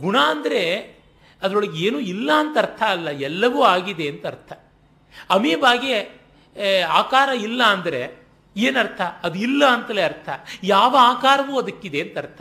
[0.00, 0.62] ಗುಣ ಅಂದರೆ
[1.42, 4.52] ಅದರೊಳಗೆ ಏನೂ ಇಲ್ಲ ಅಂತ ಅರ್ಥ ಅಲ್ಲ, ಎಲ್ಲವೂ ಆಗಿದೆ ಅಂತ ಅರ್ಥ.
[5.36, 5.94] ಅಮೀಬಾಗೆ
[7.00, 8.02] ಆಕಾರ ಇಲ್ಲ ಅಂದರೆ
[8.56, 9.00] ಏನರ್ಥ?
[9.26, 10.28] ಅದು ಇಲ್ಲ ಅಂತಲೇ ಅರ್ಥ.
[10.74, 12.40] ಯಾವ ಆಕಾರವೂ ಅದಕ್ಕಿದೆ ಅಂತ ಅರ್ಥ.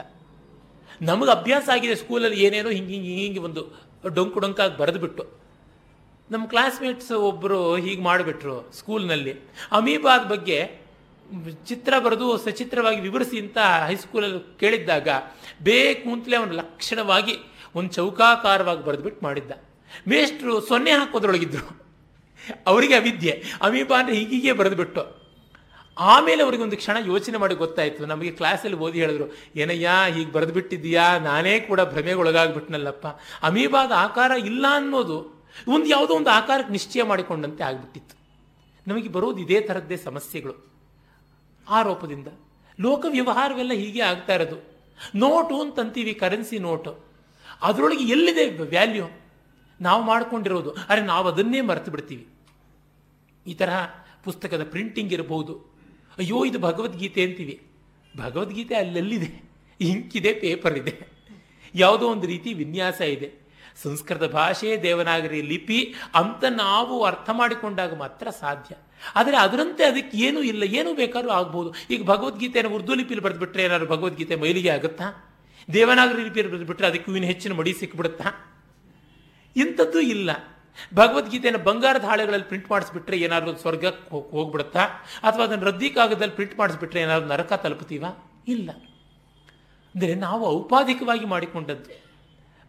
[1.01, 3.61] ನಮಗೆ ಅಭ್ಯಾಸ ಆಗಿದೆ ಸ್ಕೂಲಲ್ಲಿ ಏನೇನೋ ಹಿಂಗೆ ಹಿಂಗೆ ಹಿಂಗೆ ಒಂದು
[4.17, 5.23] ಡೊಂಕು ಡೊಂಕಾಗಿ ಬರೆದುಬಿಟ್ಟು.
[6.29, 9.33] ನಮ್ಮ ಕ್ಲಾಸ್ಮೇಟ್ಸ್ ಒಬ್ಬರು ಹೀಗೆ ಮಾಡಿಬಿಟ್ರು ಸ್ಕೂಲ್ನಲ್ಲಿ.
[9.79, 10.57] ಅಮೀಬಾದ ಬಗ್ಗೆ
[11.69, 15.09] ಚಿತ್ರ ಬರೆದು ಸಚಿತ್ರವಾಗಿ ವಿವರಿಸಿ ಅಂತ ಹೈಸ್ಕೂಲಲ್ಲಿ ಕೇಳಿದ್ದಾಗ
[15.69, 17.35] ಬೇಕು ಅಂತಲೇ ಅವನು ಲಕ್ಷಣವಾಗಿ
[17.75, 19.51] ಒಂದು ಚೌಕಾಕಾರವಾಗಿ ಬರೆದ್ಬಿಟ್ಟು ಮಾಡಿದ್ದ.
[20.07, 21.85] ಮೇಷ್ಟ್ರು ಸೊನ್ನೆ ಹಾಕೋದ್ರೊಳಗಿದ್ರು.
[22.67, 23.43] ಅವರಿಗೆ ಅವಿದ್ಯೆ.
[23.61, 25.25] ಅಮೀಬಾ ಅಂದರೆ ಹೀಗೀಗೆ ಬರೆದುಬಿಟ್ಟು.
[25.97, 31.17] ಆಮೇಲೆ ಅವ್ರಿಗೆ ಒಂದು ಕ್ಷಣ ಯೋಚನೆ ಮಾಡಿ ಗೊತ್ತಾಯಿತು ನಮಗೆ ಕ್ಲಾಸಲ್ಲಿ ಓದಿ ಹೇಳಿದ್ರು, ಏನಯ್ಯ, ಹೀಗೆ ಬರೆದು ಬಿಟ್ಟಿದ್ದೀಯಾ
[31.17, 33.07] ನಾನೇ ಕೂಡ ಭ್ರಮೆಗೊಳಗಾಗ್ಬಿಟ್ನಲ್ಲಪ್ಪ.
[33.43, 38.15] ಅಮೀಬಾದ ಆಕಾರ ಇಲ್ಲ ಅನ್ನೋದು ಒಂದು ಯಾವುದೋ ಒಂದು ಆಕಾರಕ್ಕೆ ನಿಶ್ಚಯ ಮಾಡಿಕೊಂಡಂತೆ ಆಗ್ಬಿಟ್ಟಿತ್ತು.
[38.87, 40.71] ನಮಗೆ ಬರೋದು ಇದೇ ಥರದ್ದೇ ಸಮಸ್ಯೆಗಳು.
[41.69, 42.27] ಆರೋಪದಿಂದ.
[42.79, 44.75] ಲೋಕ ವ್ಯವಹಾರವೆಲ್ಲ ಹೀಗೆ ಆಗ್ತಾ ಇರೋದು.
[45.15, 47.04] ನೋಟು ಅಂತಂತೀವಿ, ಕರೆನ್ಸಿ ನೋಟು.
[47.65, 49.05] ಅದರೊಳಗೆ ಎಲ್ಲಿದೆ ವ್ಯಾಲ್ಯೂ
[49.81, 50.71] ನಾವು ಮಾಡಿಕೊಂಡಿರೋದು.
[50.71, 52.27] ಅರೆ, ನಾವು ಅದನ್ನೇ ಮರೆತು ಬಿಡ್ತೀವಿ.
[53.47, 53.85] ಈ ತರಹ
[54.23, 55.53] ಪುಸ್ತಕದ ಪ್ರಿಂಟಿಂಗ್ ಇರಬಹುದು
[56.17, 57.67] ಅಯ್ಯೋ, ಇದು ಭಗವದ್ಗೀತೆ ಅಂತೀವಿ.
[58.17, 59.49] ಭಗವದ್ಗೀತೆ ಅಲ್ಲೆಲ್ಲಿದೆ.
[59.81, 61.07] ಇಂಕಿದೆ ಪೇಪರ್ ಇದೆ
[61.75, 63.45] ಯಾವುದೋ ಒಂದು ರೀತಿ ವಿನ್ಯಾಸ ಇದೆ.
[63.83, 68.75] ಸಂಸ್ಕೃತ ಭಾಷೆ ದೇವನಾಗರಿ ಲಿಪಿ ಅಂತ ನಾವು ಅರ್ಥ ಮಾಡಿಕೊಂಡಾಗ ಮಾತ್ರ ಸಾಧ್ಯ.
[69.15, 70.63] ಆದರೆ ಅದರಂತೆ ಅದಕ್ಕೆ ಏನೂ ಇಲ್ಲ.
[70.63, 71.73] ಏನೂ ಬೇಕಾದ್ರೂ ಆಗ್ಬೋದು.
[71.89, 75.31] ಈಗ ಭಗವದ್ಗೀತೆಯನ್ನು ಉರ್ದು ಲಿಪಿಲಿ ಬರೆದ್ಬಿಟ್ರೆ ಏನಾದ್ರು ಭಗವದ್ಗೀತೆ ಮೈಲಿಗೆ ಆಗುತ್ತಾ?
[75.73, 78.57] ದೇವನಾಗರಿ ರಿಪೇರಿ ಬಿಟ್ಟರೆ ಅದಕ್ಕೂ ಇನ್ನು ಹೆಚ್ಚಿನ ಮಡಿ ಸಿಕ್ಬಿಡುತ್ತಾ?
[79.55, 80.31] ಇಂಥದ್ದು ಇಲ್ಲ.
[80.93, 84.79] ಭಗವದ್ಗೀತೆಯನ್ನು ಬಂಗಾರದ ಹಾಳೆಗಳಲ್ಲಿ ಪ್ರಿಂಟ್ ಮಾಡಿಸ್ಬಿಟ್ರೆ ಏನಾದ್ರು ಸ್ವರ್ಗಕ್ಕೆ ಹೋಗ್ಬಿಡುತ್ತಾ?
[85.23, 88.43] ಅಥವಾ ಅದನ್ನು ರದ್ದಿ ಕಾಗದಲ್ಲಿ ಪ್ರಿಂಟ್ ಮಾಡಿಸ್ಬಿಟ್ರೆ ಏನಾದರೂ ನರಕ ತಲುಪುತ್ತೀವಾ?
[88.47, 88.71] ಇಲ್ಲ.
[89.95, 92.05] ಅಂದರೆ ನಾವು ಔಪಾಧಿಕವಾಗಿ ಮಾಡಿಕೊಂಡದ್ದು.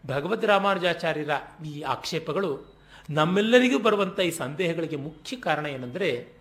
[0.07, 1.29] ಭಗವದ್ ರಾಮಾನುಜಾಚಾರ್ಯರ
[1.65, 2.77] ಈ ಆಕ್ಷೇಪಗಳು
[3.09, 6.36] ನಮ್ಮೆಲ್ಲರಿಗೂ ಬರುವಂಥ ಈ ಸಂದೇಹಗಳಿಗೆ ಮುಖ್ಯ ಕಾರಣ ಏನಂದರೆ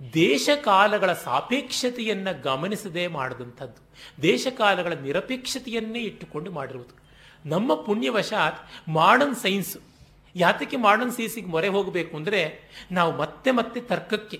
[0.00, 3.80] ದೇಶಕಾಲಗಳ ಸಾಪೇಕ್ಷತೆಯನ್ನು ಗಮನಿಸದೆ ಮಾಡಿದಂಥದ್ದು.
[4.22, 6.94] ದೇಶಕಾಲಗಳ ನಿರಪೇಕ್ಷತೆಯನ್ನೇ ಇಟ್ಟುಕೊಂಡು ಮಾಡಿರುವುದು.
[7.44, 9.74] ನಮ್ಮ ಪುಣ್ಯವಶಾತ್ ಮಾಡರ್ನ್ ಸೈನ್ಸ್
[10.34, 12.40] ಯಾತಕ್ಕೆ ಮಾಡರ್ನ್ ಸೈನ್ಸಿಗೆ ಮೊರೆ ಹೋಗಬೇಕು ಅಂದರೆ
[12.92, 14.38] ನಾವು ಮತ್ತೆ ಮತ್ತೆ ತರ್ಕಕ್ಕೆ,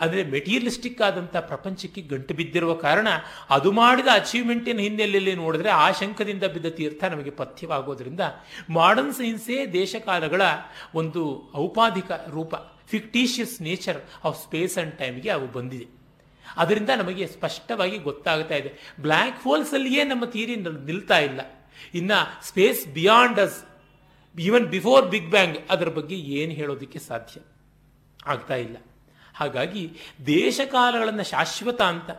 [0.00, 3.08] ಅಂದರೆ ಮೆಟೀರಿಯಲಿಸ್ಟಿಕ್ ಆದಂಥ ಪ್ರಪಂಚಕ್ಕೆ ಗಂಟು ಬಿದ್ದಿರುವ ಕಾರಣ
[3.50, 8.22] ಅದು ಮಾಡಿದ ಅಚೀವ್ಮೆಂಟಿನ ಹಿನ್ನೆಲೆಯಲ್ಲಿ ನೋಡಿದ್ರೆ ಆ ಶಂಕದಿಂದ ಬಿದ್ದ ತೀರ್ಥ ನಮಗೆ ಪಥ್ಯವಾಗೋದ್ರಿಂದ
[8.70, 10.42] ಮಾಡರ್ನ್ ಸೈನ್ಸೇ ದೇಶಕಾಲಗಳ
[10.94, 11.24] ಒಂದು
[11.64, 12.54] ಔಪಾಧಿಕ ರೂಪ.
[12.92, 15.86] Fictitious nature of space and ಟೈಮ್ಗೆ ಅವು ಬಂದಿದೆ.
[16.56, 18.70] ಅದರಿಂದ ನಮಗೆ ಸ್ಪಷ್ಟವಾಗಿ ಗೊತ್ತಾಗ್ತಾ ಇದೆ.
[19.00, 21.40] ಬ್ಲ್ಯಾಕ್ ಹೋಲ್ಸಲ್ಲಿಯೇ ನಮ್ಮ ಥಿಯರಿ ನಿಲ್ತಾ ಇಲ್ಲ.
[21.94, 23.58] ಇನ್ನು space beyond us
[24.38, 27.40] even before big bang ಅದರ ಬಗ್ಗೆ ಏನು ಹೇಳೋದಕ್ಕೆ ಸಾಧ್ಯ?
[28.26, 28.76] ಆಗ್ತಾ ಇಲ್ಲ.
[29.34, 29.82] ಹಾಗಾಗಿ
[30.26, 32.10] ದೇಶಕಾಲಗಳನ್ನು ಶಾಶ್ವತ ಅಂತ,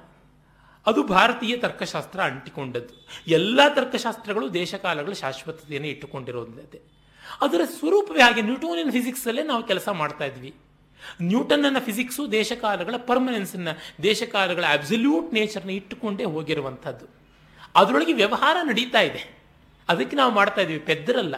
[0.86, 2.96] ಅದು ಭಾರತೀಯ ತರ್ಕಶಾಸ್ತ್ರ ಅಂಟಿಕೊಂಡದ್ದು.
[3.28, 6.82] ಎಲ್ಲ ತರ್ಕಶಾಸ್ತ್ರಗಳು ದೇಶಕಾಲಗಳ ಶಾಶ್ವತತೆಯನ್ನು ಇಟ್ಟುಕೊಂಡಿರೋದೇ
[7.42, 10.52] ಅದರ ಸ್ವರೂಪವೇ ಹಾಗೆ ನ್ಯೂಟೋನಿಯನ್ ಫಿಸಿಕ್ಸಲ್ಲೇ ನಾವು ಕೆಲಸ ಮಾಡ್ತಾ ಇದ್ವಿ.
[11.22, 13.68] ನ್ಯೂಟನ್ನ ಫಿಸಿಕ್ಸು ದೇಶಕಾಲಗಳ ಪರ್ಮನೆನ್ಸನ್ನ
[14.04, 17.06] ದೇಶಕಾಲಗಳ ಅಬ್ಸಲ್ಯೂಟ್ ನೇಚರ್ನ ಇಟ್ಟುಕೊಂಡೇ ಹೋಗಿರುವಂಥದ್ದು.
[17.76, 19.44] ಅದರೊಳಗೆ ವ್ಯವಹಾರ ನಡೀತಾ ಇದೆ.
[19.89, 21.36] ಅದಕ್ಕೆ ನಾವು ಮಾಡ್ತಾ ಇದ್ದೀವಿ, ಪೆದ್ದರಲ್ಲ.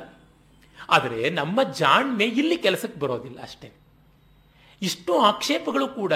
[0.89, 3.71] ಆದರೆ ನಮ್ಮ ಜಾಣ್ಮೆ ಇಲ್ಲಿ ಕೆಲಸಕ್ಕೆ ಬರೋದಿಲ್ಲ ಅಷ್ಟೇ.
[4.81, 6.13] ಇಷ್ಟು ಆಕ್ಷೇಪಗಳು ಕೂಡ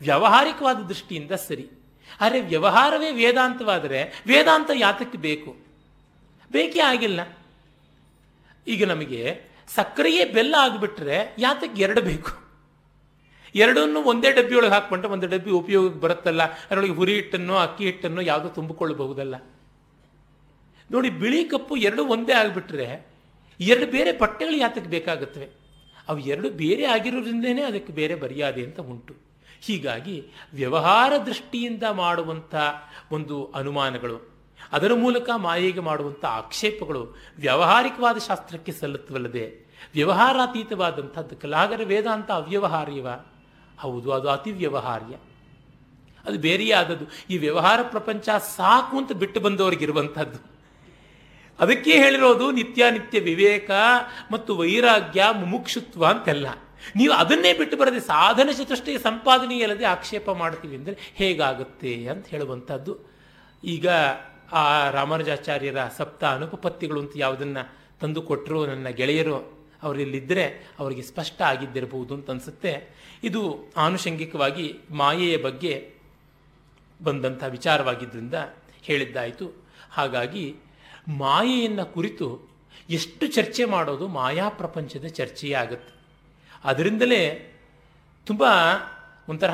[0.00, 1.70] ವ್ಯಾವಹಾರಿಕವಾದ ದೃಷ್ಟಿಯಿಂದ ಸರಿ.
[2.20, 5.56] ಆದರೆ ವ್ಯವಹಾರವೇ ವೇದಾಂತವಾದರೆ ವೇದಾಂತ ಯಾತಕ್ಕೆ ಬೇಕು?
[6.52, 7.38] ಬೇಕೇ ಆಗಿಲ್ಲ.
[8.68, 9.40] ಈಗ ನಮಗೆ
[9.74, 12.47] ಸಕ್ಕರೆಯೇ ಬೆಲ್ಲ ಆಗಿಬಿಟ್ರೆ ಯಾತಕ್ಕೆ ಎರಡು ಬೇಕು?
[13.54, 16.42] ಎರಡನ್ನು ಒಂದೇ ಡಬ್ಬಿಯೊಳಗೆ ಹಾಕ್ಕೊಂಡ್ರೆ ಒಂದು ಡಬ್ಬಿ ಉಪಯೋಗಕ್ಕೆ ಬರುತ್ತಲ್ಲ?
[16.42, 19.34] ಅದರೊಳಗೆ ಹುರಿ ಹಿಟ್ಟನ್ನು, ಅಕ್ಕಿ ಹಿಟ್ಟನ್ನು ಯಾವುದೋ ತುಂಬಿಕೊಳ್ಳಬಹುದಲ್ಲ?
[20.90, 23.06] ನೋಡಿ, ಬಿಳಿ ಕಪ್ಪು ಎರಡು ಒಂದೇ ಆಗಿಬಿಟ್ರೆ
[23.60, 25.48] ಎರಡು ಬೇರೆ ಪಟ್ಟೆಗಳು ಯಾತಕ್ಕೆ ಬೇಕಾಗುತ್ತವೆ?
[26.08, 29.14] ಅವು ಎರಡು ಬೇರೆ ಆಗಿರೋದ್ರಿಂದನೇ ಅದಕ್ಕೆ ಬೇರೆ ಮರ್ಯಾದೆ ಅಂತ ಉಂಟು.
[29.60, 32.54] ಹೀಗಾಗಿ ವ್ಯವಹಾರ ದೃಷ್ಟಿಯಿಂದ ಮಾಡುವಂಥ
[33.12, 34.38] ಒಂದು ಅನುಮಾನಗಳು,
[34.72, 43.08] ಅದರ ಮೂಲಕ ಮಾಯೆಗೆ ಮಾಡುವಂಥ ಆಕ್ಷೇಪಗಳು ವ್ಯಾವಹಾರಿಕವಾದ ಶಾಸ್ತ್ರಕ್ಕೆ ಸಲ್ಲುತ್ತವಲ್ಲದೆ, ವ್ಯವಹಾರಾತೀತವಾದಂಥದ್ದು ಕಲಾಗರ ವೇದಾಂತ ಅವ್ಯವಹಾರ್ಯವ.
[43.78, 45.14] ಹೌದು, ಅದು ಅತಿ ವ್ಯವಹಾರ್ಯ.
[46.24, 47.04] ಅದು ಬೇರೆಯೇ ಆದದ್ದು.
[47.30, 50.58] ಈ ವ್ಯವಹಾರ ಪ್ರಪಂಚ ಸಾಕು ಅಂತ ಬಿಟ್ಟು ಬಂದವರಿಗಿರುವಂಥದ್ದು.
[51.58, 53.70] ಅದಕ್ಕೆ ಹೇಳಿರೋದು ನಿತ್ಯಾನಿತ್ಯ ವಿವೇಕ
[54.32, 56.46] ಮತ್ತು ವೈರಾಗ್ಯ, ಮುಮುಕ್ಷುತ್ವ ಅಂತೆಲ್ಲ.
[56.96, 62.98] ನೀವು ಅದನ್ನೇ ಬಿಟ್ಟು ಬರದೆ ಸಾಧನ ಚತುಷ್ಟಯ ಸಂಪಾದನೆಯಲ್ಲದೆ ಆಕ್ಷೇಪ ಮಾಡ್ತೀವಿ ಅಂದರೆ ಹೇಗಾಗುತ್ತೆ ಅಂತ ಹೇಳುವಂಥದ್ದು.
[63.64, 63.88] ಈಗ
[64.52, 72.30] ಆ ರಾಮಾನುಜಾಚಾರ್ಯರ ಸಪ್ತ ಅನುಪಪತ್ತಿಗಳು ಅಂತ ಯಾವುದನ್ನು ತಂದು ಕೊಟ್ಟರು ನನ್ನ ಗೆಳೆಯರು ಅವರಿಲ್ಲಿದ್ದರೆ ಅವರಿಗೆ ಸ್ಪಷ್ಟ ಆಗಿದ್ದಿರಬಹುದು ಅಂತ
[72.30, 72.72] ಅನಿಸುತ್ತೆ.
[73.24, 75.94] ಇದು ಆನುಷಂಗಿಕವಾಗಿ ಮಾಯೆಯ ಬಗ್ಗೆ
[77.02, 78.34] ಬಂದಂಥ ವಿಚಾರವಾಗಿದ್ದರಿಂದ
[78.82, 79.68] ಹೇಳಿದ್ದಾಯಿತು.
[79.90, 80.56] ಹಾಗಾಗಿ
[81.08, 82.48] ಮಾಯೆಯನ್ನು ಕುರಿತು
[82.90, 85.94] ಎಷ್ಟು ಚರ್ಚೆ ಮಾಡೋದು ಮಾಯಾ ಪ್ರಪಂಚದ ಚರ್ಚೆಯೇ ಆಗುತ್ತೆ.
[86.64, 87.54] ಅದರಿಂದಲೇ
[88.26, 88.44] ತುಂಬ
[89.28, 89.50] ಒಂಥರ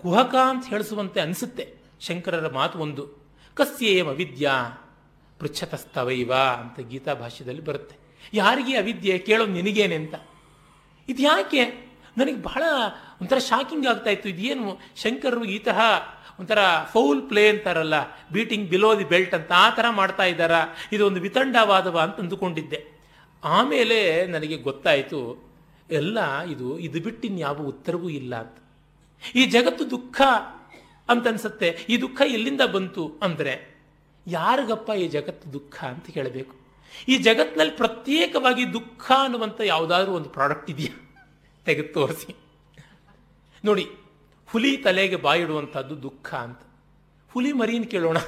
[0.00, 1.74] ಕುಹಕ ಅಂತ ಹೇಳಿಸುವಂತೆ ಅನಿಸುತ್ತೆ.
[2.00, 3.08] ಶಂಕರರ ಮಾತು ಒಂದು
[3.54, 4.52] ಕಸ್ಯೇಮ ಅವಿದ್ಯಾ
[5.38, 7.96] ಪೃಚ್ಛತಸ್ತವೈವ ಅಂತ ಗೀತಾ ಭಾಷ್ಯದಲ್ಲಿ ಬರುತ್ತೆ.
[8.34, 10.14] ಯಾರಿಗೆ ಅವಿದ್ಯೆ ಕೇಳೋ ನಿನಗೇನೆ ಅಂತ.
[11.08, 11.22] ಇದು
[12.18, 12.62] ನನಗೆ ಬಹಳ
[13.20, 14.28] ಒಂಥರ ಶಾಕಿಂಗ್ ಆಗ್ತಾ ಇತ್ತು.
[14.28, 15.80] ಇದೇನು ಶಂಕರರು ಈ ತರಹ
[16.40, 16.58] ಒಂಥರ
[16.92, 17.94] ಫೌಲ್ ಪ್ಲೇ ಅಂತಾರಲ್ಲ
[18.32, 20.74] ಬೀಟಿಂಗ್ ಬಿಲೋ ದಿ ಬೆಲ್ಟ್ ಅಂತ ಆ ಥರ ಮಾಡ್ತಾ ಇದ್ದಾರಾ?
[20.92, 22.94] ಇದೊಂದು ವಿತಂಡವಾದವ ಅಂತ ಅಂದುಕೊಂಡಿದ್ದೆ.
[23.44, 25.50] ಆಮೇಲೆ ನನಗೆ ಗೊತ್ತಾಯಿತು,
[25.90, 28.56] ಎಲ್ಲ ಇದು ಇದು ಬಿಟ್ಟು ಇನ್ಯಾವ ಉತ್ತರವೂ ಇಲ್ಲ ಅಂತ.
[29.34, 30.20] ಈ ಜಗತ್ತು ದುಃಖ
[31.08, 31.78] ಅಂತ ಅನ್ಸುತ್ತೆ.
[31.88, 33.74] ಈ ದುಃಖ ಎಲ್ಲಿಂದ ಬಂತು ಅಂದರೆ,
[34.26, 36.56] ಯಾರಿಗಪ್ಪ ಈ ಜಗತ್ತು ದುಃಖ ಅಂತ ಹೇಳಬೇಕು?
[37.08, 41.03] ಈ ಜಗತ್ತಿನಲ್ಲಿ ಪ್ರತ್ಯೇಕವಾಗಿ ದುಃಖ ಅನ್ನುವಂಥ ಯಾವುದಾದ್ರೂ ಒಂದು ಪ್ರಾಡಕ್ಟ್ ಇದೆಯಾ?
[41.64, 42.36] ತೆಗೆದು ತೋರಿಸಿ
[43.64, 43.88] ನೋಡಿ,
[44.46, 46.60] ಹುಲಿ ತಲೆಗೆ ಬಾಯಿಡುವಂಥದ್ದು ದುಃಖ ಅಂತ.
[47.32, 48.18] ಹುಲಿ ಮರಿನ ಕೇಳೋಣ.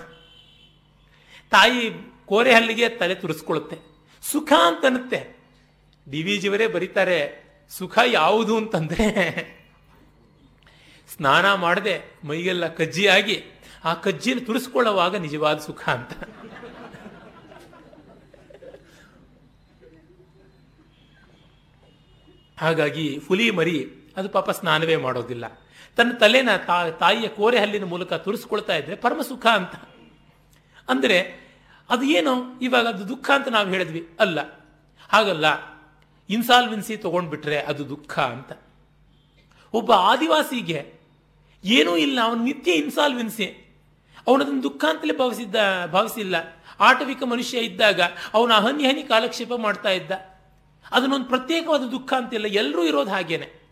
[1.50, 1.90] ತಾಯಿ
[2.26, 3.78] ಕೋರೆ ಹಲ್ಲಿಗೆ ತಲೆ ತುರಿಸ್ಕೊಳ್ಳುತ್ತೆ
[4.22, 5.36] ಸುಖ ಅಂತನ್ನುತ್ತೆ.
[6.10, 9.06] ಡಿ ವಿ ಜಿಯವರೇ ಬರೀತಾರೆ, ಸುಖ ಯಾವುದು ಅಂತಂದ್ರೆ,
[11.16, 13.44] ಸ್ನಾನ ಮಾಡದೆ ಮೈಗೆಲ್ಲ ಕಜ್ಜಿಯಾಗಿ
[13.84, 16.12] ಆ ಕಜ್ಜಿನ ತುರಿಸ್ಕೊಳ್ಳುವಾಗ ನಿಜವಾದ ಸುಖ ಅಂತ.
[22.58, 25.44] ಹಾಗಾಗಿ ಹುಲಿ ಮರಿ ಅದು ಪಾಪ ಸ್ನಾನವೇ ಮಾಡೋದಿಲ್ಲ.
[25.96, 26.56] ತನ್ನ ತಲೆನ
[26.98, 29.74] ತಾಯಿಯ ಕೋರೆ ಹಲ್ಲಿನ ಮೂಲಕ ತುರಿಸ್ಕೊಳ್ತಾ ಇದ್ರೆ ಪರಮ ಸುಖ ಅಂತ.
[30.88, 31.46] ಅಂದರೆ
[31.90, 34.08] ಅದು ಏನು ಇವಾಗ ಅದು ದುಃಖ ಅಂತ ನಾವು ಹೇಳಿದ್ವಿ.
[34.20, 34.40] ಅಲ್ಲ.
[35.08, 35.76] ಹಾಗಲ್ಲ.
[36.30, 38.52] ಇನ್ಸಾಲ್ವೆನ್ಸಿ ತಗೊಂಡ್ಬಿಟ್ರೆ ಅದು ದುಃಖ ಅಂತ.
[39.72, 40.94] ಒಬ್ಬ ಆದಿವಾಸಿಗೆ
[41.64, 42.18] ಏನೂ ಇಲ್ಲ.
[42.22, 43.74] ಅವನು ನಿತ್ಯ ಇನ್ಸಾಲ್ವೆನ್ಸಿ.
[44.26, 45.56] ಅವನದನ್ನು ದುಃಖ ಅಂತಲೇ ಭಾವಿಸಿದ್ದ,
[45.92, 46.34] ಭಾವಿಸಿಲ್ಲ.
[46.80, 48.00] ಆಟವಿಕ ಮನುಷ್ಯ ಇದ್ದಾಗ
[48.34, 50.12] ಅವನ ಹನಿ ಹನಿ ಕಾಲಕ್ಷೇಪ ಮಾಡ್ತಾ ಇದ್ದ.
[50.90, 52.46] ಅದನ್ನೊಂದು ಪ್ರತ್ಯೇಕವಾದ ದುಃಖ ಅಂತಿಲ್ಲ.
[52.46, 53.66] ಎಲ್ಲರೂ ಇರೋದು ಹಾಗೇನೆ.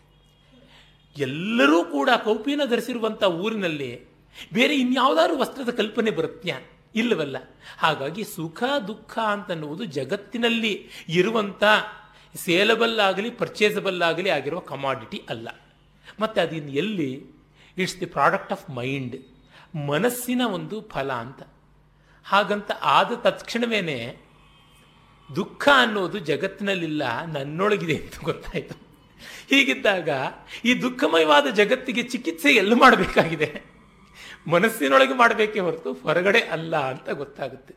[1.17, 4.05] ಎಲ್ಲರೂ ಕೂಡ ಕೌಪಿನ ಧರಿಸಿರುವಂಥ ಊರಿನಲ್ಲಿ
[4.53, 6.61] ಬೇರೆ ಇನ್ಯಾವುದಾದ್ರೂ ವಸ್ತ್ರದ ಕಲ್ಪನೆ ಬರುತ್ತ್ಯಾ?
[6.95, 7.37] ಇಲ್ಲವಲ್ಲ.
[7.79, 11.65] ಹಾಗಾಗಿ ಸುಖ, ದುಃಖ ಅಂತನ್ನುವುದು ಜಗತ್ತಿನಲ್ಲಿ ಇರುವಂಥ
[12.37, 15.49] ಸೇಲಬಲ್ ಆಗಲಿ, ಪರ್ಚೇಸಬಲ್ ಆಗಲಿ ಆಗಿರುವ ಕಮಾಡಿಟಿ ಅಲ್ಲ.
[16.21, 17.27] ಮತ್ತು ಅದಿನ್ನು ಎಲ್ಲಿ?
[17.79, 19.17] It's the product of mind
[19.77, 21.43] ಮನಸ್ಸಿನ ಒಂದು ಫಲ ಅಂತ.
[22.25, 24.24] ಹಾಗಂತ ಆದ ತಕ್ಷಣವೇನೆ
[25.37, 28.75] ದುಃಖ ಅನ್ನೋದು ಜಗತ್ತಿನಲ್ಲಿಲ್ಲ, ನನ್ನೊಳಗಿದೆ ಅಂತ ಗೊತ್ತಾಯಿತು.
[29.51, 30.09] ಹೀಗಿದ್ದಾಗ
[30.65, 33.63] ಈ ದುಃಖಮಯವಾದ ಜಗತ್ತಿಗೆ ಚಿಕಿತ್ಸೆ ಎಲ್ಲ ಮಾಡಬೇಕಾಗಿದೆ.
[34.49, 37.75] ಮನಸ್ಸಿನೊಳಗೆ ಮಾಡಬೇಕೇ ಹೊರತು ಹೊರಗಡೆ ಅಲ್ಲ ಅಂತ ಗೊತ್ತಾಗುತ್ತೆ.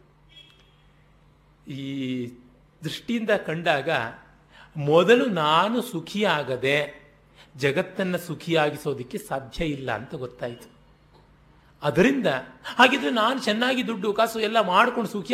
[1.71, 2.27] ಈ
[2.83, 3.89] ದೃಷ್ಟಿಯಿಂದ ಕಂಡಾಗ
[4.75, 7.07] ಮೊದಲು ನಾನು ಸುಖಿಯಾಗದೆ
[7.55, 10.76] ಜಗತ್ತನ್ನು ಸುಖಿಯಾಗಿಸೋದಕ್ಕೆ ಸಾಧ್ಯ ಇಲ್ಲ ಅಂತ ಗೊತ್ತಾಯಿತು.
[11.83, 12.27] ಅದರಿಂದ,
[12.75, 15.33] ಹಾಗಿದ್ರೆ ನಾನು ಚೆನ್ನಾಗಿ ದುಡ್ಡು, ಕಾಸು ಎಲ್ಲ ಮಾಡ್ಕೊಂಡು ಸುಖಿ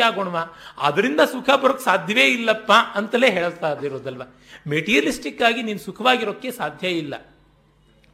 [0.78, 4.22] ಅದರಿಂದ ಸುಖ ಬರೋಕ್ಕೆ ಸಾಧ್ಯವೇ ಇಲ್ಲಪ್ಪ ಅಂತಲೇ ಹೇಳ್ತಾ ಇರೋದಲ್ವ?
[4.66, 7.14] ಮೆಟೀರಿಯಲಿಸ್ಟಿಕ್ ಆಗಿ ನೀನು ಸುಖವಾಗಿರೋಕ್ಕೆ ಸಾಧ್ಯ ಇಲ್ಲ.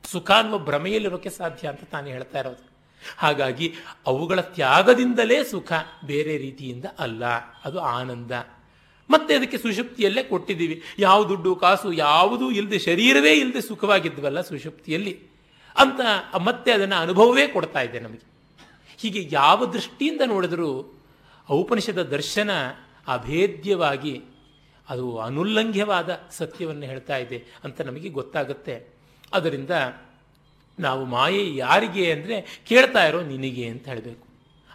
[0.04, 2.70] ಸುಖ ಅನ್ನುವ ಭ್ರಮೆಯಲ್ಲಿರೋಕ್ಕೆ ಸಾಧ್ಯ ಅಂತ ತಾನು ಹೇಳ್ತಾ ಇರೋದು.
[3.16, 3.74] ಹಾಗಾಗಿ
[4.06, 5.72] ಅವುಗಳ ತ್ಯಾಗದಿಂದಲೇ ಸುಖ
[6.06, 7.24] ಬೇರೆ ರೀತಿಯಿಂದ ಅಲ್ಲ,
[7.64, 8.30] ಅದು ಆನಂದ.
[9.10, 10.82] ಮತ್ತೆ ಅದಕ್ಕೆ ಸುಷುಪ್ತಿಯಲ್ಲೇ ಕೊಟ್ಟಿದ್ದೀವಿ.
[10.98, 15.29] ಯಾವ ದುಡ್ಡು, ಕಾಸು ಯಾವುದೂ ಇಲ್ಲದೆ ಶರೀರವೇ ಇಲ್ಲದೆ ಸುಖವಾಗಿದ್ವಲ್ಲ ಸುಷುಪ್ತಿಯಲ್ಲಿ.
[15.76, 16.00] ಅಂತ
[16.36, 18.30] ಮತ್ತೆ ಅದನ್ನು ಅನುಭವವೇ ಕೊಡ್ತಾ ಇದೆ ನಮಗೆ.
[18.96, 20.94] ಹೀಗೆ ಯಾವ ದೃಷ್ಟಿಯಿಂದ ನೋಡಿದರೂ
[21.50, 22.50] ಔಪನಿಷದ ದರ್ಶನ
[23.08, 24.22] ಅಭೇದ್ಯವಾಗಿ
[24.88, 28.88] ಅದು ಅನುಲ್ಲಂಘ್ಯವಾದ ಸತ್ಯವನ್ನು ಹೇಳ್ತಾ ಇದೆ ಅಂತ ನಮಗೆ ಗೊತ್ತಾಗುತ್ತೆ.
[29.32, 29.70] ಅದರಿಂದ
[30.78, 34.28] ನಾವು ಮಾಯೆ ಯಾರಿಗೆ ಅಂದರೆ ಕೇಳ್ತಾ ಇರೋ ನಿನಗೆ ಅಂತ ಹೇಳಬೇಕು.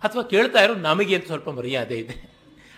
[0.03, 2.34] ಅಥವಾ ಕೇಳ್ತಾ ಇರೋ ನಮಗೆ ಅಂತ ಸ್ವಲ್ಪ ಮರ್ಯಾದೆ ಇದೆ.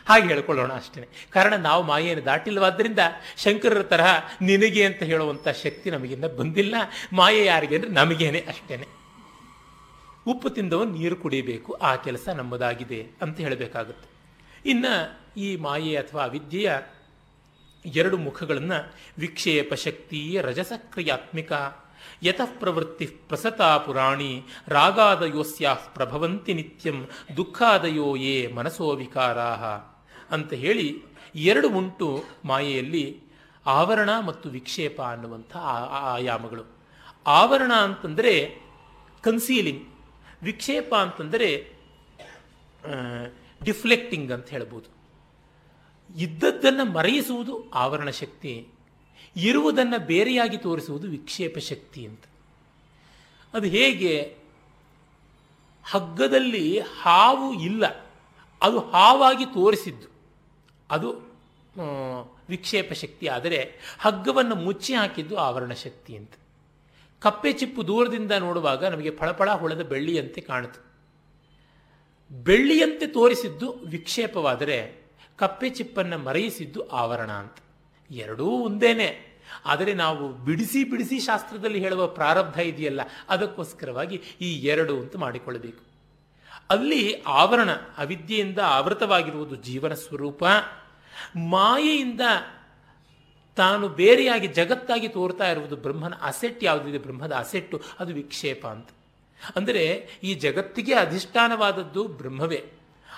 [0.08, 3.02] ಹಾಗೆ ಹೇಳ್ಕೊಳ್ಳೋಣ ಅಷ್ಟೇ ಕಾರಣ ನಾವು ಮಾಯೆಯನ್ನು ದಾಟಿಲ್ವಾದ್ದರಿಂದ
[3.44, 6.76] ಶಂಕರರ ತರಹ ನಿನಗೆ ಅಂತ ಹೇಳುವಂಥ ಶಕ್ತಿ ನಮಗಿಂದ ಬಂದಿಲ್ಲ.
[7.14, 8.78] ಮಾಯೆ ಯಾರಿಗೆ ಅಂದರೆ ನಮಗೇನೆ ಅಷ್ಟೇ
[10.28, 14.08] ಉಪ್ಪು ತಿಂದವನು ನೀರು ಕುಡಿಯಬೇಕು, ಆ ಕೆಲಸ ನಮ್ಮದಾಗಿದೆ ಅಂತ ಹೇಳಬೇಕಾಗುತ್ತೆ.
[14.66, 14.94] ಇನ್ನು
[15.38, 16.70] ಈ ಮಾಯೆ ಅಥವಾ ವಿದ್ಯೆಯ
[17.86, 18.80] ಎರಡು ಮುಖಗಳನ್ನು
[19.18, 21.52] ವಿಕ್ಷೇಪ ಶಕ್ತಿ ರಜಸಕ್ರಿಯಾತ್ಮಿಕ
[22.24, 24.32] ಯತಃ ಪ್ರವೃತ್ತಿ ಪ್ರಸತಾ ಪುರಾಣಿ,
[24.68, 26.98] ರಾಗಾದಯೋಸ್ಯಾ ಪ್ರಭವಂತಿ ನಿತ್ಯಂ,
[27.38, 29.50] ದುಃಖಾದಯೋ ಯೇ ಮನಸೋ ವಿಕಾರಾ
[30.32, 30.88] ಅಂತ ಹೇಳಿ
[31.36, 33.22] ಎರಡು ಉಂಟು ಮಾಯೆಯಲ್ಲಿ
[33.66, 35.54] ಆವರಣ ಮತ್ತು ವಿಕ್ಷೇಪ ಅನ್ನುವಂಥ
[36.14, 36.64] ಆಯಾಮಗಳು
[37.28, 38.34] ಆವರಣ ಅಂತಂದರೆ
[39.22, 39.84] ಕನ್ಸೀಲಿಂಗ್
[40.44, 41.50] ವಿಕ್ಷೇಪ ಅಂತಂದರೆ
[43.64, 44.90] ಡಿಫ್ಲೆಕ್ಟಿಂಗ್ ಅಂತ ಹೇಳ್ಬೋದು.
[46.16, 48.68] ಇದ್ದದ್ದನ್ನು ಮರೆಯಿಸುವುದು ಆವರಣ ಶಕ್ತಿ,
[49.36, 52.24] ಇರುವುದನ್ನು ಬೇರೆಯಾಗಿ ತೋರಿಸುವುದು ವಿಕ್ಷೇಪ ಶಕ್ತಿ ಅಂತ.
[53.54, 54.14] ಅದು ಹೇಗೆ?
[55.86, 57.86] ಹಗ್ಗದಲ್ಲಿ ಹಾವು ಇಲ್ಲ,
[58.62, 60.17] ಅದು ಹಾವಾಗಿ ತೋರಿಸಿದ್ದು.
[60.90, 61.10] ಅದು
[62.50, 63.26] ವಿಕ್ಷೇಪ ಶಕ್ತಿ.
[63.28, 63.60] ಆದರೆ
[64.00, 66.34] ಹಗ್ಗವನ್ನು ಮುಚ್ಚಿ ಹಾಕಿದ್ದು ಆವರಣ ಶಕ್ತಿ ಅಂತ.
[67.22, 70.80] ಕಪ್ಪೆ ಚಿಪ್ಪು ದೂರದಿಂದ ನೋಡುವಾಗ ನಮಗೆ ಫಳಫಳ ಹೊಳೆದ ಬೆಳ್ಳಿಯಂತೆ ಕಾಣಿತು
[72.32, 74.78] ಬೆಳ್ಳಿಯಂತೆ ತೋರಿಸಿದ್ದು ವಿಕ್ಷೇಪವಾದರೆ
[75.40, 77.58] ಕಪ್ಪೆ ಚಿಪ್ಪನ್ನು ಮರೆಯಿಸಿದ್ದು ಆವರಣ ಅಂತ.
[78.10, 79.10] ಎರಡೂ ಒಂದೇನೆ.
[79.66, 85.82] ಆದರೆ ನಾವು ಬಿಡಿಸಿ ಬಿಡಿಸಿ ಶಾಸ್ತ್ರದಲ್ಲಿ ಹೇಳುವ ಪ್ರಾರಬ್ಧ ಇದೆಯಲ್ಲ, ಅದಕ್ಕೋಸ್ಕರವಾಗಿ ಈ ಎರಡು ಅಂತ ಮಾಡಿಕೊಳ್ಳಬೇಕು.
[86.70, 90.44] ಅಲ್ಲಿ ಆವರಣ, ಅವಿದ್ಯೆಯಿಂದ ಆವೃತವಾಗಿರುವುದು ಜೀವನ ಸ್ವರೂಪ.
[91.38, 92.22] ಮಾಯೆಯಿಂದ
[93.56, 98.90] ತಾನು ಬೇರೆಯಾಗಿ ಜಗತ್ತಾಗಿ ತೋರ್ತಾ ಇರುವುದು ಬ್ರಹ್ಮನ ಅಸೆಟ್ ಯಾವುದಿದೆ ಬ್ರಹ್ಮದ ಅಸೆಟ್ಟು, ಅದು ವಿಕ್ಷೇಪ ಅಂತ.
[99.56, 102.66] ಅಂದರೆ ಈ ಜಗತ್ತಿಗೆ ಅಧಿಷ್ಠಾನವಾದದ್ದು ಬ್ರಹ್ಮವೇ.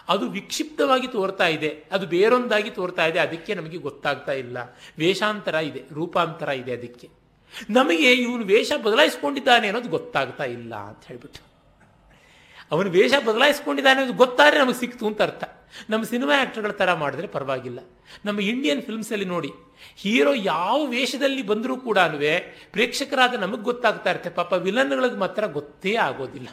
[0.07, 4.57] ಅದು ವಿಕ್ಷಿಪ್ತವಾಗಿ ತೋರ್ತಾ ಇದೆ, ಅದು ಬೇರೊಂದಾಗಿ ತೋರ್ತಾ ಇದೆ, ಅದಕ್ಕೆ ನಮಗೆ ಗೊತ್ತಾಗ್ತಾ ಇಲ್ಲ.
[4.97, 7.09] ವೇಷಾಂತರ ಇದೆ, ರೂಪಾಂತರ ಇದೆ ಅದಕ್ಕೆ.
[7.69, 11.48] ನಮಗೆ ಇವನು ವೇಷ ಬದಲಾಯಿಸ್ಕೊಂಡಿದ್ದಾನೆ ಅನ್ನೋದು ಗೊತ್ತಾಗ್ತಾ ಇಲ್ಲ ಅಂತ ಹೇಳ್ಬಿಟ್ಟು.
[12.71, 15.43] ಅವನು ವೇಷ ಬದಲಾಯಿಸ್ಕೊಂಡಿದ್ದಾನೆ ಅದು ಗೊತ್ತಾದ್ರೆ ನಮಗೆ ಸಿಕ್ತು ಅಂತ ಅರ್ಥ.
[15.89, 17.79] ನಮ್ಮ ಸಿನಿಮಾ ಆ್ಯಕ್ಟರ್ಗಳ ಥರ ಮಾಡಿದ್ರೆ ಪರವಾಗಿಲ್ಲ.
[18.25, 19.51] ನಮ್ಮ ಇಂಡಿಯನ್ ಫಿಲ್ಮ್ಸಲ್ಲಿ ನೋಡಿ,
[19.95, 21.99] ಹೀರೋ ಯಾವ ವೇಷದಲ್ಲಿ ಬಂದರೂ ಕೂಡ
[22.71, 24.29] ಪ್ರೇಕ್ಷಕರಾದ ನಮಗೆ ಗೊತ್ತಾಗ್ತಾ ಇರುತ್ತೆ.
[24.29, 26.49] ಪಾಪ ವಿಲನ್ಗಳಿಗೆ ಮಾತ್ರ ಗೊತ್ತೇ ಆಗೋದಿಲ್ಲ.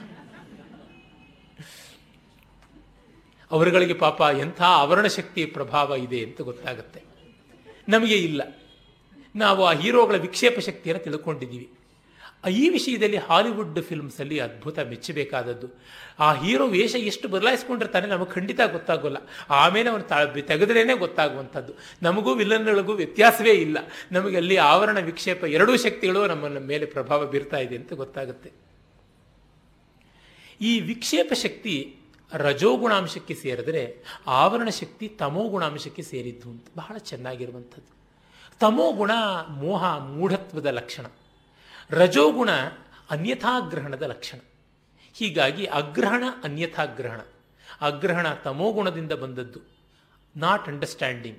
[3.51, 7.03] ಅವರುಗಳಿಗೆ ಪಾಪ ಎಂಥ ಆವರಣ ಶಕ್ತಿ ಪ್ರಭಾವ ಇದೆ ಅಂತ ಗೊತ್ತಾಗುತ್ತೆ.
[7.89, 8.43] ನಮಗೆ ಇಲ್ಲ.
[9.37, 11.69] ನಾವು ಆ ಹೀರೋಗಳ ವಿಕ್ಷೇಪ ಶಕ್ತಿಯನ್ನು ತಿಳ್ಕೊಂಡಿದ್ದೀವಿ.
[12.47, 15.69] ಈ ವಿಷಯದಲ್ಲಿ ಹಾಲಿವುಡ್ ಫಿಲ್ಮ್ಸಲ್ಲಿ ಅದ್ಭುತ ಮೆಚ್ಚಬೇಕಾದದ್ದು.
[16.19, 19.17] ಆ ಹೀರೋ ವೇಷ ಎಷ್ಟು ಬದಲಾಯಿಸ್ಕೊಂಡಿರ್ತಾನೆ ನಮಗೆ ಖಂಡಿತ ಗೊತ್ತಾಗೋಲ್ಲ.
[19.51, 20.03] ಆಮೇಲೆ ಅವನು
[20.47, 21.73] ತೆಗೆದ್ರೇನೆ ಗೊತ್ತಾಗುವಂಥದ್ದು.
[22.03, 23.79] ನಮಗೂ ವಿಲನ್ಗಳಿಗೂ ವ್ಯತ್ಯಾಸವೇ ಇಲ್ಲ.
[24.13, 28.53] ನಮಗೆ ಅಲ್ಲಿ ಆವರಣ ವಿಕ್ಷೇಪ ಎರಡೂ ಶಕ್ತಿಗಳು ನಮ್ಮ ಮೇಲೆ ಪ್ರಭಾವ ಬೀರ್ತಾ ಇದೆ ಅಂತ ಗೊತ್ತಾಗುತ್ತೆ.
[30.61, 31.97] ಈ ವಿಕ್ಷೇಪ ಶಕ್ತಿ
[32.33, 37.97] ರಜೋಗುಣಾಂಶಕ್ಕೆ ಸೇರಿದ್ರೆ ಆವರಣ ಶಕ್ತಿ ತಮೋ ಗುಣಾಂಶಕ್ಕೆ ಸೇರಿದ್ದು ಅಂತ ಬಹಳ ಚೆನ್ನಾಗಿರುವಂಥದ್ದು.
[38.61, 39.11] ತಮೋ ಗುಣ
[39.49, 41.07] ಮೋಹ ಮೂಢತ್ವದ ಲಕ್ಷಣ.
[41.91, 42.51] ರಜೋಗುಣ
[43.11, 44.39] ಅನ್ಯಥಾಗ್ರಹಣದ ಲಕ್ಷಣ.
[45.15, 47.21] ಹೀಗಾಗಿ ಅಗ್ರಹಣ ಅನ್ಯಥಾಗ್ರಹಣ.
[47.81, 49.61] ಅಗ್ರಹಣ ತಮೋಗುಣದಿಂದ ಬಂದದ್ದು.
[50.37, 51.39] ನಾಟ್ ಅಂಡರ್ಸ್ಟ್ಯಾಂಡಿಂಗ್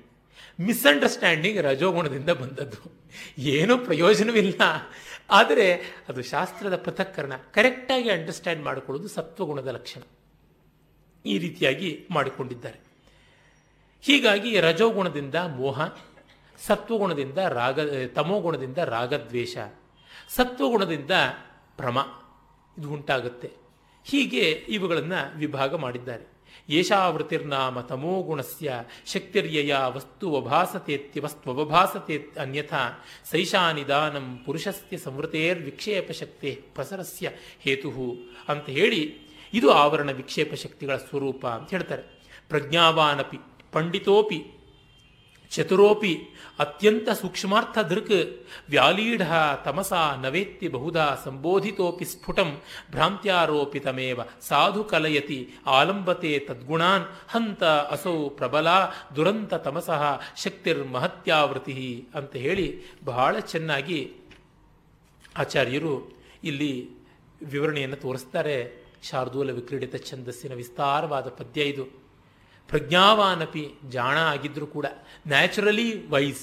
[0.60, 3.00] ಮಿಸ್ಅಂಡರ್ಸ್ಟ್ಯಾಂಡಿಂಗ್ ರಜೋಗುಣದಿಂದ ಬಂದದ್ದು.
[3.38, 4.60] ಏನೂ ಪ್ರಯೋಜನವಿಲ್ಲ.
[5.30, 5.74] ಆದರೆ
[6.08, 7.32] ಅದು ಶಾಸ್ತ್ರದ ಪೃಥಕ್ಕರಣ.
[7.36, 10.00] ಕರೆಕ್ಟಾಗಿ ಅಂಡರ್ಸ್ಟ್ಯಾಂಡ್ ಮಾಡಿಕೊಳ್ಳೋದು ಸತ್ವಗುಣದ ಲಕ್ಷಣ.
[11.26, 12.80] ಈ ರೀತಿಯಾಗಿ ಮಾಡಿಕೊಂಡಿದ್ದಾರೆ.
[14.02, 15.84] ಹೀಗಾಗಿ ರಜೋಗುಣದಿಂದ ಮೋಹ,
[16.66, 19.56] ಸತ್ವಗುಣದಿಂದ ರಾಗ, ತಮೋಗುಣದಿಂದ ರಾಗದ್ವೇಷ.
[20.36, 21.10] ಸತ್ವಗುಣದಿಂದ
[21.76, 21.98] ಭ್ರಮ,
[22.78, 23.52] ಇದು ಉಂಟಾಗುತ್ತೆ.
[24.04, 26.38] ಹೀಗೆ ಇವುಗಳನ್ನು ವಿಭಾಗ ಮಾಡಿದ್ದಾರೆ.
[26.68, 28.72] ಏಷಾವೃತಿರ್ನಾಮ ತಮೋಗುಣಸ್ಯ
[29.06, 37.90] ಶಕ್ತಿರ್ಯಯ ವಸ್ತು ವಸ್ತುವಭಾಸತೆ ವಸ್ತ್ವಭಾಸತೆ ಅನ್ಯಥಾ ಸೈಷಾ ನಿಧಾನಂ ಪುರುಷಸ್ಯ ಸಂವೃತೇರ್ ವಿಕ್ಷೇಪ ಶಕ್ತಿ ಪ್ರಸರಸ್ಯ ಹೇತು
[38.48, 39.16] ಅಂತ ಹೇಳಿ
[39.54, 42.02] ಇದು ಆವರಣ ವಿಕ್ಷೇಪ ಶಕ್ತಿಗಳ ಸ್ವರೂಪ ಅಂತ ಹೇಳ್ತಾರೆ.
[42.48, 43.38] ಪ್ರಜ್ಞಾವಾನಪಿ,
[43.72, 44.57] ಪಂಡಿತೋಪಿ
[45.50, 46.28] ಚತುರೋಪಿ
[46.58, 48.10] ಅತ್ಯಂತ ಸೂಕ್ಷ್ಮಾರ್ಥ ದೃಕ್
[48.68, 49.22] ವ್ಯಾಲೀಢ
[49.64, 58.68] ತಮಸ ನವೇತ್ತಿ ಬಹುಧಾ ಸಂಬೋಧಿತೋಪಿ ಸ್ಫುಟಂ ಭ್ರಾಂತ್ಯಾರೋಪಿತಮೇವ ಸಾಧು ಕಲಯತಿ ಆಲಂಬತೆ ತದ್ಗುಣಾನ್ ಹಂತ ಅಸೌ ಪ್ರಬಲ
[59.16, 60.02] ದುರಂತ ತಮಸಃ
[60.36, 64.12] ಶಕ್ತಿರ್ ಶಕ್ತಿರ್ಮಹತ್ಯಾವೃತಿ ಅಂತ ಹೇಳಿ ಬಹಳ ಚೆನ್ನಾಗಿ
[65.36, 66.90] ಆಚಾರ್ಯರು ಇಲ್ಲಿ
[67.42, 72.07] ವಿವರಣೆಯನ್ನು ತೋರಿಸ್ತಾರೆ ಶಾರ್ದೂಲ ವಿಕ್ರೀಡಿತ ಛಂದಸ್ಸಿನ ವಿಸ್ತಾರವಾದ ಪದ್ಯ ಇದು.
[72.68, 74.86] ಪ್ರಜ್ಞಾವಾನಪಿ ಜಾಣ ಆಗಿದ್ದರೂ ಕೂಡ
[75.26, 76.42] ನ್ಯಾಚುರಲಿ ವೈಸ್,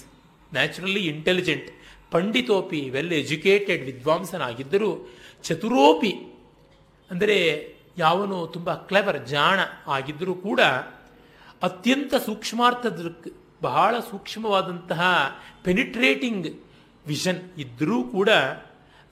[0.53, 1.69] ನ್ಯಾಚುರಲಿ ಇಂಟೆಲಿಜೆಂಟ್,
[2.11, 4.89] ಪಂಡಿತೋಪಿ, ವೆಲ್ ಎಜುಕೇಟೆಡ್, ವಿದ್ವಾಂಸನಾಗಿದ್ದರೂ
[5.43, 6.13] ಚತುರೋಪಿ,
[7.11, 7.37] ಅಂದರೆ
[7.97, 10.61] ಯಾವನು ತುಂಬ ಕ್ಲೆವರ್, ಜಾಣ ಆಗಿದ್ದರೂ ಕೂಡ
[11.63, 12.85] ಅತ್ಯಂತ ಸೂಕ್ಷ್ಮಾರ್ಥ
[13.61, 15.01] ಬಹಳ ಸೂಕ್ಷ್ಮವಾದಂತಹ
[15.63, 16.47] ಪೆನಿಟ್ರೇಟಿಂಗ್
[17.07, 18.29] ವಿಷನ್ ಇದ್ದರೂ ಕೂಡ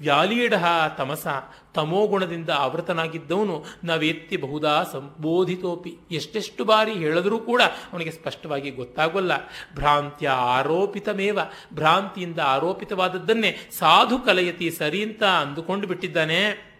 [0.03, 0.53] ವ್ಯಾಲೀಢ
[0.97, 1.27] ತಮಸ
[1.73, 5.97] ತಮೋಗುಣದಿಂದ ಆವೃತನಾಗಿದ್ದವನು ನಾವೆತ್ತಿ ಬಹುದಾ ಸಂಬೋಧಿತೋಪಿ.
[6.11, 9.31] ಎಷ್ಟೆಷ್ಟು ಬಾರಿ ಹೇಳಿದ್ರೂ ಕೂಡ ಅವನಿಗೆ ಸ್ಪಷ್ಟವಾಗಿ ಗೊತ್ತಾಗೋಲ್ಲ.
[9.75, 11.39] ಭ್ರಾಂತ್ಯ ಆರೋಪಿತಮೇವ.
[11.73, 16.73] ಭ್ರಾಂತಿಯಿಂದ ಆರೋಪಿತವಾದದ್ದನ್ನೇ ಸಾಧು ಕಲಯತಿ ಸರಿ ಅಂತ ಅಂದುಕೊಂಡು ಬಿಟ್ಟಿದ್ದಾನೆ.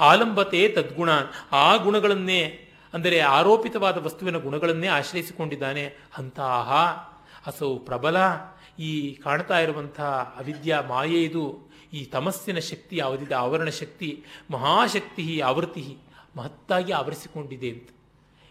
[0.00, 1.08] ಆಲಂಬತೆ ತದ್ಗುಣ.
[1.52, 5.94] ಆ ಗುಣಗಳನ್ನೇ, ಅಂದರೆ ಆರೋಪಿತವಾದ ವಸ್ತುವಿನ ಗುಣಗಳನ್ನೇ ಆಶ್ರಯಿಸಿಕೊಂಡಿದ್ದಾನೆ.
[6.18, 6.72] ಅಂತಹ.
[7.46, 8.16] ಅಸೌ ಪ್ರಬಲ.
[8.78, 11.69] ಈ ಕಾಣ್ತಾ ಇರುವಂತಹ ಅವಿದ್ಯಾ ಮಾಯೆ ಇದು.
[11.92, 13.34] ಈ ತಮಸ್ಸಿನ ಶಕ್ತಿ ಯಾವುದಿದೆ?
[13.34, 15.96] ಆವರಣ ಶಕ್ತಿ, ಮಹಾಶಕ್ತಿ, ಆವೃತ್ತಿ
[16.36, 17.88] ಮಹತ್ತಾಗಿ ಆವರಿಸಿಕೊಂಡಿದೆ ಅಂತ.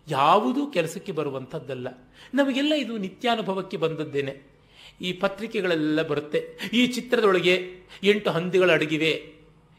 [0.08, 1.88] ಯಾವುದೂ ಕೆಲಸಕ್ಕೆ ಬರುವಂಥದ್ದಲ್ಲ.
[2.34, 4.60] ನಮಗೆಲ್ಲ ಇದು ನಿತ್ಯಾನುಭವಕ್ಕೆ ಬಂದದ್ದೇನೆ.
[5.02, 6.58] ಈ ಪತ್ರಿಕೆಗಳೆಲ್ಲ ಬರುತ್ತೆ.
[6.74, 9.34] ಈ ಚಿತ್ರದೊಳಗೆ ಎಂಟು ಹಂದಿಗಳು ಅಡಗಿವೆ.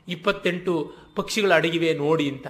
[0.08, 2.46] ಇಪ್ಪತ್ತೆಂಟು ಪಕ್ಷಿಗಳು ಅಡಗಿವೆ ನೋಡಿ ಅಂತ.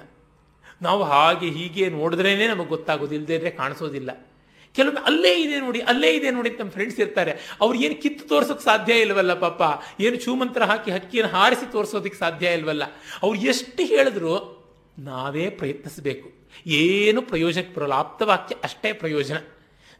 [0.82, 4.29] ನಾವು ಹಾಗೆ ಹೀಗೆ ನೋಡಿದ್ರೇ ನಮಗೆ ಗೊತ್ತಾಗೋದು ಕಾಣಿಸೋದಿಲ್ಲ.
[4.74, 7.56] ಕೆಲವೊಮ್ಮೆ ಅಲ್ಲೇ ಇದೆ ನೋಡಿ, ಅಲ್ಲೇ ಇದೆ ನೋಡಿ ನಮ್ಮ ಫ್ರೆಂಡ್ಸ್ ಇರ್ತಾರೆ.
[7.60, 9.62] ಅವ್ರು ಏನು ಕಿತ್ತು ತೋರ್ಸೋಕೆ ಸಾಧ್ಯ ಇಲ್ವಲ್ಲ ಪಾಪ?
[10.00, 12.82] ಏನು ಚೂಮಂತ್ರ ಹಾಕಿ ಹಕ್ಕಿಯನ್ನು ಹಾರಿಸಿ ತೋರಿಸೋದಕ್ಕೆ ಸಾಧ್ಯ ಇಲ್ವಲ್ಲ?
[13.22, 14.60] ಅವ್ರು ಎಷ್ಟು ಹೇಳಿದ್ರು
[14.98, 16.32] ನಾವೇ ಪ್ರಯತ್ನಿಸಬೇಕು.
[16.66, 17.94] ಏನು ಪ್ರಯೋಜನಕ್ಕೆ ಬರೋಲ್ಲ.
[17.94, 19.36] ಆಪ್ತವಾಕ್ಯ ಅಷ್ಟೇ ಪ್ರಯೋಜನ.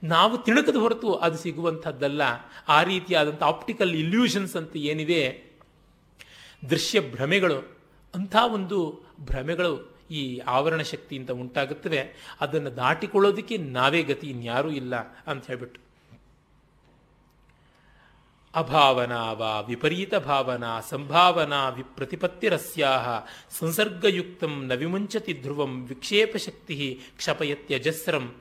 [0.03, 2.23] ನಾವು ತಿಳುಕದ ಹೊರತು ಅದು ಸಿಗುವಂಥದ್ದಲ್ಲ.
[2.69, 5.51] ಆ ರೀತಿಯಾದಂಥ ಆಪ್ಟಿಕಲ್ ಇಲ್ಯೂಷನ್ಸ್ ಅಂತ ಏನಿದೆ?
[6.71, 7.81] ದೃಶ್ಯ ಭ್ರಮೆಗಳು.
[8.15, 12.15] ಅಂಥ ಒಂದು ಭ್ರಮೆಗಳು ಈ ಆವರಣ ಶಕ್ತಿಯಿಂದ ಉಂಟಾಗುತ್ತವೆ.
[12.41, 14.97] ಅದನ್ನು ದಾಟಿಕೊಳ್ಳೋದಕ್ಕೆ ನಾವೇ ಗತಿ, ಇನ್ಯಾರೂ ಇಲ್ಲ
[15.27, 15.91] ಅಂತ ಹೇಳ್ಬಿಟ್ಟು.
[18.55, 23.09] ಅಭಾವನಾ ವಾ ವಿಪರೀತ ಭಾವನಾ ಸಂಭಾವನಾ ವಿಪ್ರತಿಪತ್ತಿರಸ್ಯಾಹ
[23.51, 28.37] ಸಂಸರ್ಗಯುಕ್ತಂ ನ ವಿಮುಂಚತಿ ಧ್ರುವಂ ವಿಕ್ಷೇಪ ಶಕ್ತಿ ಕ್ಷಪಯತ್ಯಜಸ್ರಂ.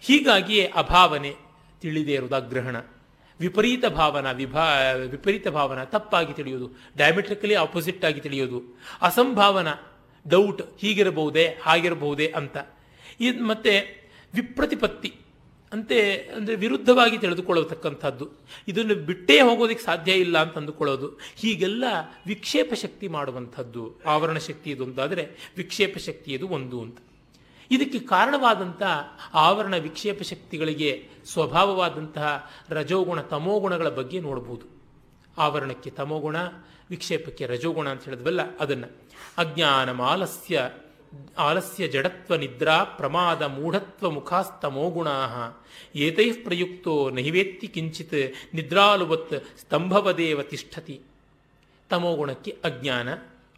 [0.00, 1.34] ಹೀಗಾಗಿಯೇ ಅಭಾವನೆ
[1.80, 2.76] ತಿಳಿದೇ ಇರುವುದು ಅಗ್ರಹಣ.
[3.40, 9.68] ವಿಪರೀತ ಭಾವನ ವಿಭಾ ವಿಪರೀತ ಭಾವನ ತಪ್ಪಾಗಿ ತಿಳಿಯೋದು ಡಯಾಮೆಟ್ರಿಕಲಿ ಆಪೋಸಿಟ್ ಆಗಿ ತಿಳಿಯೋದು ಅಸಂಭಾವನ
[10.28, 12.56] ಡೌಟ್ ಹೀಗಿರಬಹುದೇ, ಹಾಗಿರಬಹುದೇ ಅಂತ.
[13.20, 14.04] ಇದು ಮತ್ತೆ
[14.34, 15.16] ವಿಪ್ರತಿಪತ್ತಿ
[15.72, 18.28] ಅಂತೆ ಅಂದರೆ ವಿರುದ್ಧವಾಗಿ ತಿಳಿದುಕೊಳ್ಳತಕ್ಕಂಥದ್ದು.
[18.68, 21.08] ಇದನ್ನು ಬಿಟ್ಟೇ ಹೋಗೋದಕ್ಕೆ ಸಾಧ್ಯ ಇಲ್ಲ ಅಂತ ಅಂದುಕೊಳ್ಳೋದು.
[21.36, 21.84] ಹೀಗೆಲ್ಲ
[22.26, 24.00] ವಿಕ್ಷೇಪ ಶಕ್ತಿ ಮಾಡುವಂಥದ್ದು.
[24.06, 26.98] ಆವರಣ ಶಕ್ತಿ ಇದು ಅಂತಾದರೆ ವಿಕ್ಷೇಪ ಶಕ್ತಿ ಇದು ಒಂದು ಅಂತ.
[27.70, 28.82] ಇದಕ್ಕೆ ಕಾರಣವಾದಂಥ
[29.34, 34.66] ಆವರಣ ವಿಕ್ಷೇಪ ಶಕ್ತಿಗಳಿಗೆ ಸ್ವಭಾವವಾದಂತಹ ರಜೋಗುಣ ತಮೋಗುಣಗಳ ಬಗ್ಗೆ ನೋಡಬಹುದು
[35.38, 36.36] ಆವರಣಕ್ಕೆ ತಮೋಗುಣ
[36.90, 38.92] ವಿಕ್ಷೇಪಕ್ಕೆ ರಜೋಗುಣ ಅಂತ ಹೇಳಿದ್ವಲ್ಲ ಅದನ್ನು.
[39.38, 40.70] ಅಜ್ಞಾನ ಆಲಸ್ಯ
[41.38, 45.64] ಆಲಸ್ಯ ಜಡತ್ವ ನಿದ್ರಾ ಪ್ರಮಾದ ಮೂಢತ್ವ ಮುಖಾಸ್ತಮೋಗುಣಾ
[45.94, 51.00] ಏತೈ ಪ್ರಯುಕ್ತೋ ನಹಿವೇತ್ತಿ ಕಿಂಚಿತ್ ನಿದ್ರಾಲುವತ್ ಸ್ತಂಭವದೇವ ತಿಷ್ಠತಿ.
[51.90, 53.08] ತಮೋಗುಣಕ್ಕೆ ಅಜ್ಞಾನ,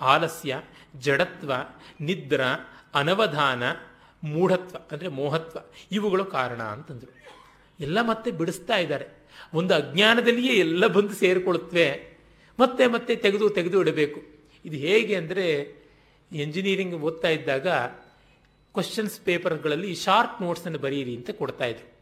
[0.01, 0.63] ಆಲಸ್ಯ,
[0.99, 1.53] ಜಡತ್ವ,
[2.01, 2.41] ನಿದ್ರ,
[2.95, 3.63] ಅನವಧಾನ,
[4.25, 5.59] ಮೂಢತ್ವ ಅಂದರೆ ಮೋಹತ್ವ
[5.93, 7.17] ಇವುಗಳು ಕಾರಣ ಅಂತಂದರು.
[7.81, 9.07] ಎಲ್ಲ ಮತ್ತೆ ಬಿಡಿಸ್ತಾ ಇದ್ದಾರೆ.
[9.55, 12.16] ಒಂದು ಅಜ್ಞಾನದಲ್ಲಿಯೇ ಎಲ್ಲ ಬಂದು ಸೇರಿಕೊಳ್ಳುತ್ತವೆ
[12.61, 14.23] ಮತ್ತೆ ಮತ್ತೆ ತೆಗೆದು ತೆಗೆದು ಇಡಬೇಕು.
[14.65, 15.75] ಇದು ಹೇಗೆ ಅಂದರೆ
[16.33, 17.69] ಎಂಜಿನಿಯರಿಂಗ್ ಓದ್ತಾ ಇದ್ದಾಗ
[18.73, 21.97] ಕ್ವಶನ್ಸ್ ಪೇಪರ್ಗಳಲ್ಲಿ ಶಾರ್ಟ್ ನೋಟ್ಸನ್ನು ಬರೀರಿ ಅಂತ ಕೊಡ್ತಾ ಇದ್ರು.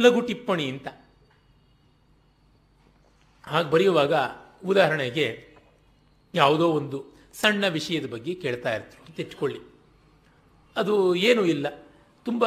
[0.00, 0.88] ಲಘು ಟಿಪ್ಪಣಿ ಅಂತ.
[3.46, 4.14] ಹಾಗೆ ಬರೆಯುವಾಗ
[4.64, 5.48] ಉದಾಹರಣೆಗೆ
[6.34, 9.62] ಯಾವುದೋ ಒಂದು ಸಣ್ಣ ವಿಷಯದ ಬಗ್ಗೆ ಕೇಳ್ತಾ ಇರ್ತರು ಅಂತ
[10.76, 11.66] ಅದು ಏನೂ ಇಲ್ಲ.
[12.24, 12.44] ತುಂಬ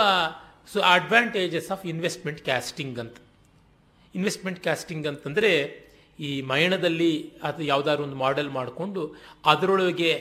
[0.67, 3.17] so advantages of investment casting ಅಂತ.
[4.15, 5.88] ಇನ್ವೆಸ್ಟ್ಮೆಂಟ್ ಕ್ಯಾಸ್ಟಿಂಗ್ ಅಂತಂದರೆ
[6.19, 9.15] ಈ ಮಯಣದಲ್ಲಿ ಅದು ಯಾವುದಾದ್ರು ಒಂದು ಮಾಡೆಲ್ ಮಾಡಿಕೊಂಡು
[9.45, 10.11] ಅದರೊಳಗೆ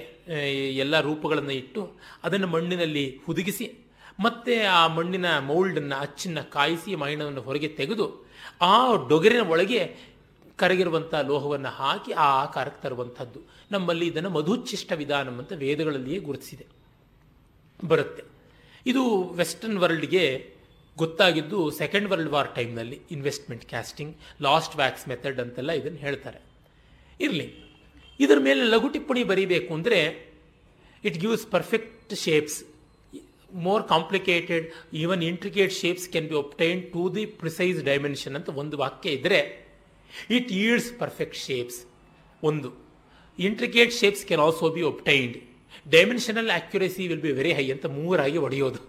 [0.78, 1.92] ಎಲ್ಲ ರೂಪಗಳನ್ನು ಇಟ್ಟು
[2.24, 3.84] ಅದನ್ನು ಮಣ್ಣಿನಲ್ಲಿ ಹುದುಗಿಸಿ
[4.20, 8.26] ಮತ್ತೆ ಆ ಮಣ್ಣಿನ ಮೌಲ್ಡನ್ನು, ಅಚ್ಚನ್ನು ಕಾಯಿಸಿ ಮೈಣವನ್ನು ಹೊರಗೆ ತೆಗೆದು
[8.60, 9.96] ಆ ಡೊಗರಿನ ಒಳಗೆ
[10.56, 13.40] ಕರಗಿರುವಂಥ ಲೋಹವನ್ನು ಹಾಕಿ ಆ ಆಕಾರಕ್ಕೆ ತರುವಂಥದ್ದು.
[13.70, 16.66] ನಮ್ಮಲ್ಲಿ ಇದನ್ನು ಮಧುಚ್ಛಿಷ್ಟ ವಿಧಾನ ಅಂತ ವೇದಗಳಲ್ಲಿಯೇ ಗುರುತಿಸಿದೆ.
[17.84, 18.22] ಬರುತ್ತೆ.
[18.86, 20.54] ಇದು ವೆಸ್ಟರ್ನ್ ವರ್ಲ್ಡ್ಗೆ
[21.02, 26.40] ಗೊತ್ತಾಗಿದ್ದು ಸೆಕೆಂಡ್ ವರ್ಲ್ಡ್ ವಾರ್ ಟೈಮ್ನಲ್ಲಿ investment casting lost wax method ಅಂತೆಲ್ಲ ಇದನ್ನು ಹೇಳ್ತಾರೆ.
[27.20, 27.48] ಇರಲಿ,
[28.20, 29.98] ಇದರ ಮೇಲೆ ಲಘು ಟಿಪ್ಪಣಿ ಬರೀಬೇಕು ಅಂದರೆ
[31.04, 32.58] it gives perfect shapes
[33.66, 34.64] more complicated
[35.02, 39.40] even intricate shapes can be obtain to the precise dimension ಅಂತ ಒಂದು ವಾಕ್ಯ ಇದ್ದರೆ
[40.36, 41.78] ಇಟ್ ಈಡ್ಸ್ ಪರ್ಫೆಕ್ಟ್ ಶೇಪ್ಸ್
[42.42, 42.68] ಒಂದು
[43.38, 45.36] intricate shapes can also be obtained
[45.86, 48.80] dimensional accuracy will be very high ಅಂತ ಮೂರಾಗಿ ಹೊಡೆಯೋದು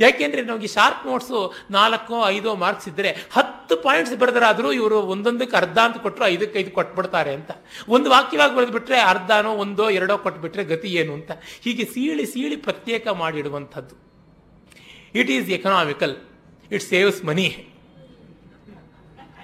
[0.00, 5.96] ಯಾಕೆಂದ್ರೆ ನಮಗೆ ಶಾರ್ಪ್ ನೋಟ್ಸು ನಾಲ್ಕೋ, ಐದೋ ಮಾರ್ಕ್ಸ್ ಇದ್ದರೆ ಹತ್ತು ಪಾಯಿಂಟ್ಸ್ ಬರೆದರಾದರೂ ಇವರು ಒಂದೊಂದಕ್ಕೆ ಅರ್ಧ ಅಂತ
[5.96, 7.50] ಕೊಟ್ಟರು ಐದಕ್ಕೆ ಐದು ಕೊಟ್ಬಿಡ್ತಾರೆ ಅಂತ.
[7.88, 11.30] ಒಂದು ವಾಕ್ಯವಾಗಿ ಬರೆದ್ಬಿಟ್ರೆ ಅರ್ಧನೋ, ಒಂದೋ, ಎರಡೋ ಕೊಟ್ಬಿಟ್ರೆ ಗತಿ ಏನು ಅಂತ.
[11.64, 13.94] ಹೀಗೆ ಸೀಳಿ ಸೀಳಿ ಪ್ರತ್ಯೇಕ ಮಾಡಿಡುವಂಥದ್ದು.
[15.14, 16.16] It is economical
[16.72, 17.66] it saves money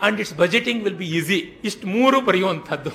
[0.02, 2.90] and its budgeting will be easy ಇಷ್ಟು ಮೂರು ಬರೆಯುವಂಥದ್ದು.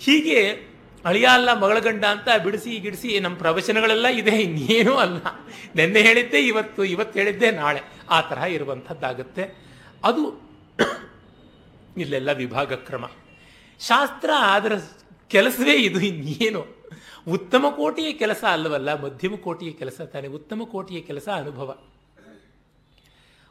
[0.00, 0.67] ಹೀಗೆ
[1.04, 5.18] ಅಳಿಯ ಅಲ್ಲ, ಮಗಳ ಗಂಡ ಅಂತ ಬಿಡಿಸಿ ಗಿಡಿಸಿ ನಮ್ಮ ಪ್ರವಚನಗಳೆಲ್ಲ ಇದೆ, ಇನ್ನೇನೂ ಅಲ್ಲ.
[5.74, 7.80] ನಿನ್ನೆ ಹೇಳಿದ್ದೆ, ಇವತ್ತು ಇವತ್ತು ಹೇಳಿದ್ದೆ, ನಾಳೆ.
[8.10, 9.42] ಆ ತರಹ ಇರುವಂಥದ್ದಾಗುತ್ತೆ.
[10.04, 10.40] ಅದು
[11.98, 13.10] ಇಲ್ಲೆಲ್ಲ ವಿಭಾಗ ಕ್ರಮ.
[13.80, 14.72] ಶಾಸ್ತ್ರ ಅದರ
[15.28, 16.66] ಕೆಲಸವೇ ಇದು, ಇನ್ನೇನು.
[17.28, 20.28] ಉತ್ತಮ ಕೋಟಿಯ ಕೆಲಸ ಅಲ್ಲವಲ್ಲ, ಮಧ್ಯಮ ಕೋಟಿಯ ಕೆಲಸ ತಾನೆ.
[20.28, 21.78] ಉತ್ತಮ ಕೋಟಿಯ ಕೆಲಸ ಅನುಭವ.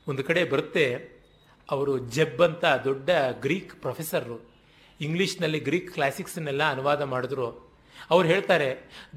[0.07, 1.17] ಒಂದು ಕಡೆ ಬರುತ್ತೆ,
[1.71, 4.46] ಅವರು ಜೆಬ್ ಅಂತ ದೊಡ್ಡ ಗ್ರೀಕ್ ಪ್ರೊಫೆಸರು
[5.05, 7.47] ಇಂಗ್ಲಿಷ್ನಲ್ಲಿ ಗ್ರೀಕ್ ಕ್ಲಾಸಿಕ್ಸ್ನೆಲ್ಲ ಅನುವಾದ ಮಾಡಿದ್ರು.
[8.13, 8.69] ಅವ್ರು ಹೇಳ್ತಾರೆ,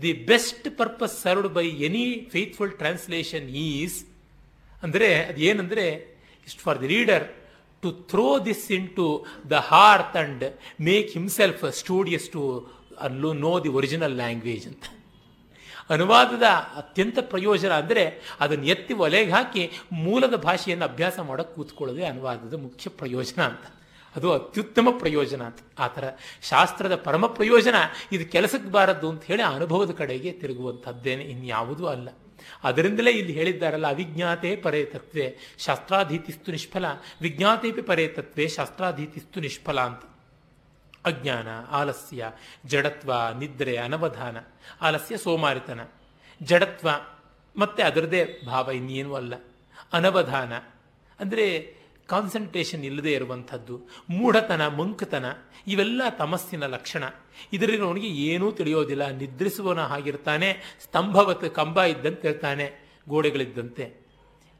[0.02, 2.04] the best purpose served by any
[2.34, 3.98] faithful translation is
[4.84, 5.84] ಅಂದರೆ ಅದು ಏನಂದರೆ
[6.48, 7.26] is to for the reader
[7.82, 8.64] to throw this
[8.98, 9.06] into
[9.52, 10.44] the hearth and
[10.88, 12.42] make himself studious to
[13.06, 14.84] ಅಲ್ಲೂ ನೋ ದಿ ಒರಿಜಿನಲ್ ಲ್ಯಾಂಗ್ವೇಜ್ ಅಂತ.
[15.94, 16.46] ಅನುವಾದದ
[16.80, 18.02] ಅತ್ಯಂತ ಪ್ರಯೋಜನ ಅಂದರೆ
[18.44, 19.62] ಅದನ್ನು ಎತ್ತಿ ಒಲೆಗೆ ಹಾಕಿ
[20.04, 23.64] ಮೂಲದ ಭಾಷೆಯನ್ನು ಅಭ್ಯಾಸ ಮಾಡೋಕ್ಕೆ ಕೂತ್ಕೊಳ್ಳೋದೇ ಅನುವಾದದ ಮುಖ್ಯ ಪ್ರಯೋಜನ ಅಂತ.
[24.16, 25.42] ಅದು ಅತ್ಯುತ್ತಮ ಪ್ರಯೋಜನ.
[25.42, 26.10] ಅಂತ ಆ ಥರ
[26.42, 27.74] ಶಾಸ್ತ್ರದ ಪರಮ ಪ್ರಯೋಜನ
[28.12, 32.08] ಇದು ಕೆಲಸಕ್ಕೆ ಬಾರದ್ದು ಅಂತ ಹೇಳಿ ಅನುಭವದ ಕಡೆಗೆ ತಿರುಗುವಂಥದ್ದೇನೆ, ಇನ್ಯಾವುದೂ ಅಲ್ಲ.
[32.64, 36.84] ಅದರಿಂದಲೇ ಇಲ್ಲಿ ಹೇಳಿದ್ದಾರಲ್ಲ, ಅವಿಜ್ಞಾತೆ ಪರೇ ತತ್ವೇ, ಶಾಸ್ತ್ರಾಧೀತಿಸ್ತು ನಿಷ್ಫಲ.
[37.20, 40.02] ವಿಜ್ಞಾತೇಪಿ ಪರೇ ತತ್ವೆ, ಶಾಸ್ತ್ರಾಧೀತಿಸ್ತು ನಿಷ್ಫಲ ಅಂತ.
[41.04, 42.32] ಅಜ್ಞಾನ, ಆಲಸ್ಯ,
[42.66, 44.36] ಜಡತ್ವ, ನಿದ್ರೆ, ಅನವಧಾನ,
[44.80, 45.80] ಆಲಸ್ಯ, ಸೋಮಾರಿತನ.
[46.42, 46.88] ಜಡತ್ವ
[47.56, 49.34] ಮತ್ತೆ ಅದರದೇ ಭಾವ ಇನ್ನೇನೂ ಅಲ್ಲ.
[49.92, 50.52] ಅನವಧಾನ.
[51.20, 51.79] ಅಂದರೆ
[52.10, 53.80] ಕಾನ್ಸಂಟ್ರೇಷನ್ ಇಲ್ಲದೆ ಇರುವಂಥದ್ದು,
[54.10, 55.24] ಮೂಢತನ, ಮಂಕತನ,
[55.66, 57.04] ಇವೆಲ್ಲ ತಮಸ್ಸಿನ ಲಕ್ಷಣ.
[57.52, 59.10] ಇದರವನಿಗೆ ಏನೂ ತಿಳಿಯೋದಿಲ್ಲ.
[59.10, 64.06] ನಿದ್ರಿಸುವನ ಹಾಗಿರ್ತಾನೆ, ಸ್ತಂಭವತ್ ಕಂಬ ಇದ್ದಂತೆ ಇರ್ತಾನೆ ಗೋಡೆಗಳಿದ್ದಂತೆ.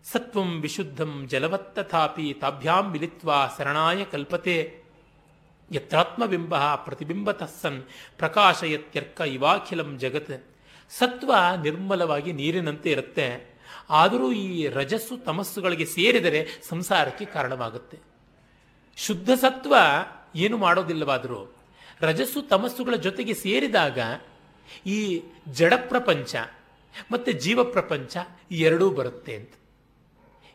[0.04, 4.80] ಸತ್ವಂ ವಿಶುದ್ಧಂ ಜಲವತ್ತಥಾಪಿ ತಾಭ್ಯಾಂ ಮಿಲಿತ್ವ ಶರಣಾಯ ಕಲ್ಪತೆ.
[5.72, 7.82] ಯತ್ರಾತ್ಮಬಿಂಬ ಪ್ರತಿಬಿಂಬತಃ ಸನ್
[8.18, 10.46] ಪ್ರಕಾಶಯತ್ಯರ್ಕ ಇವಾಖಿಲಂ ಜಗತ್.
[10.90, 13.49] ಸತ್ವ ನಿರ್ಮಲವಾಗಿ ನೀರಿನಂತೆ ಇರುತ್ತೆ.
[13.90, 17.98] ಆದರೂ ಈ ರಜಸ್ಸು ತಮಸ್ಸುಗಳಿಗೆ ಸೇರಿದರೆ ಸಂಸಾರಕ್ಕೆ ಕಾರಣವಾಗುತ್ತೆ.
[18.96, 19.74] ಶುದ್ಧ ಸತ್ವ
[20.34, 21.56] ಏನು ಮಾಡೋದಿಲ್ಲವಾದರೂ
[22.00, 23.98] ರಜಸ್ಸು ತಮಸ್ಸುಗಳ ಜೊತೆಗೆ ಸೇರಿದಾಗ
[24.86, 26.36] ಈ ಜಡ ಪ್ರಪಂಚ
[27.12, 28.16] ಮತ್ತು ಜೀವ ಪ್ರಪಂಚ
[28.50, 29.50] ಈ ಎರಡೂ ಬರುತ್ತೆ ಅಂತ.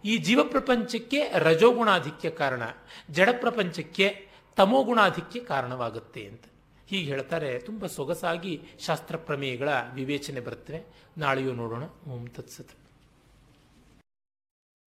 [0.03, 2.63] ಈ ಜೀವ ಪ್ರಪಂಚಕ್ಕೆ ರಜೋಗುಣಾಧಿಕ್ಯ ಕಾರಣ,
[3.11, 6.41] ಜಡ ಪ್ರಪಂಚಕ್ಕೆ ತಮೋಗುಣಾಧಿಕ್ಯ ಕಾರಣವಾಗುತ್ತೆ ಅಂತ.
[6.87, 10.83] ಹೀಗೆ ಹೇಳ್ತಾರೆ ತುಂಬ ಸೊಗಸಾಗಿ ಶಾಸ್ತ್ರ ಪ್ರಮೇಯಗಳ ವಿವೇಚನೆ ಬರುತ್ತವೆ
[11.17, 11.83] ನಾಳೆಯೂ ನೋಡೋಣ.
[11.83, 12.84] ಓಂ ತತ್ಸತ್.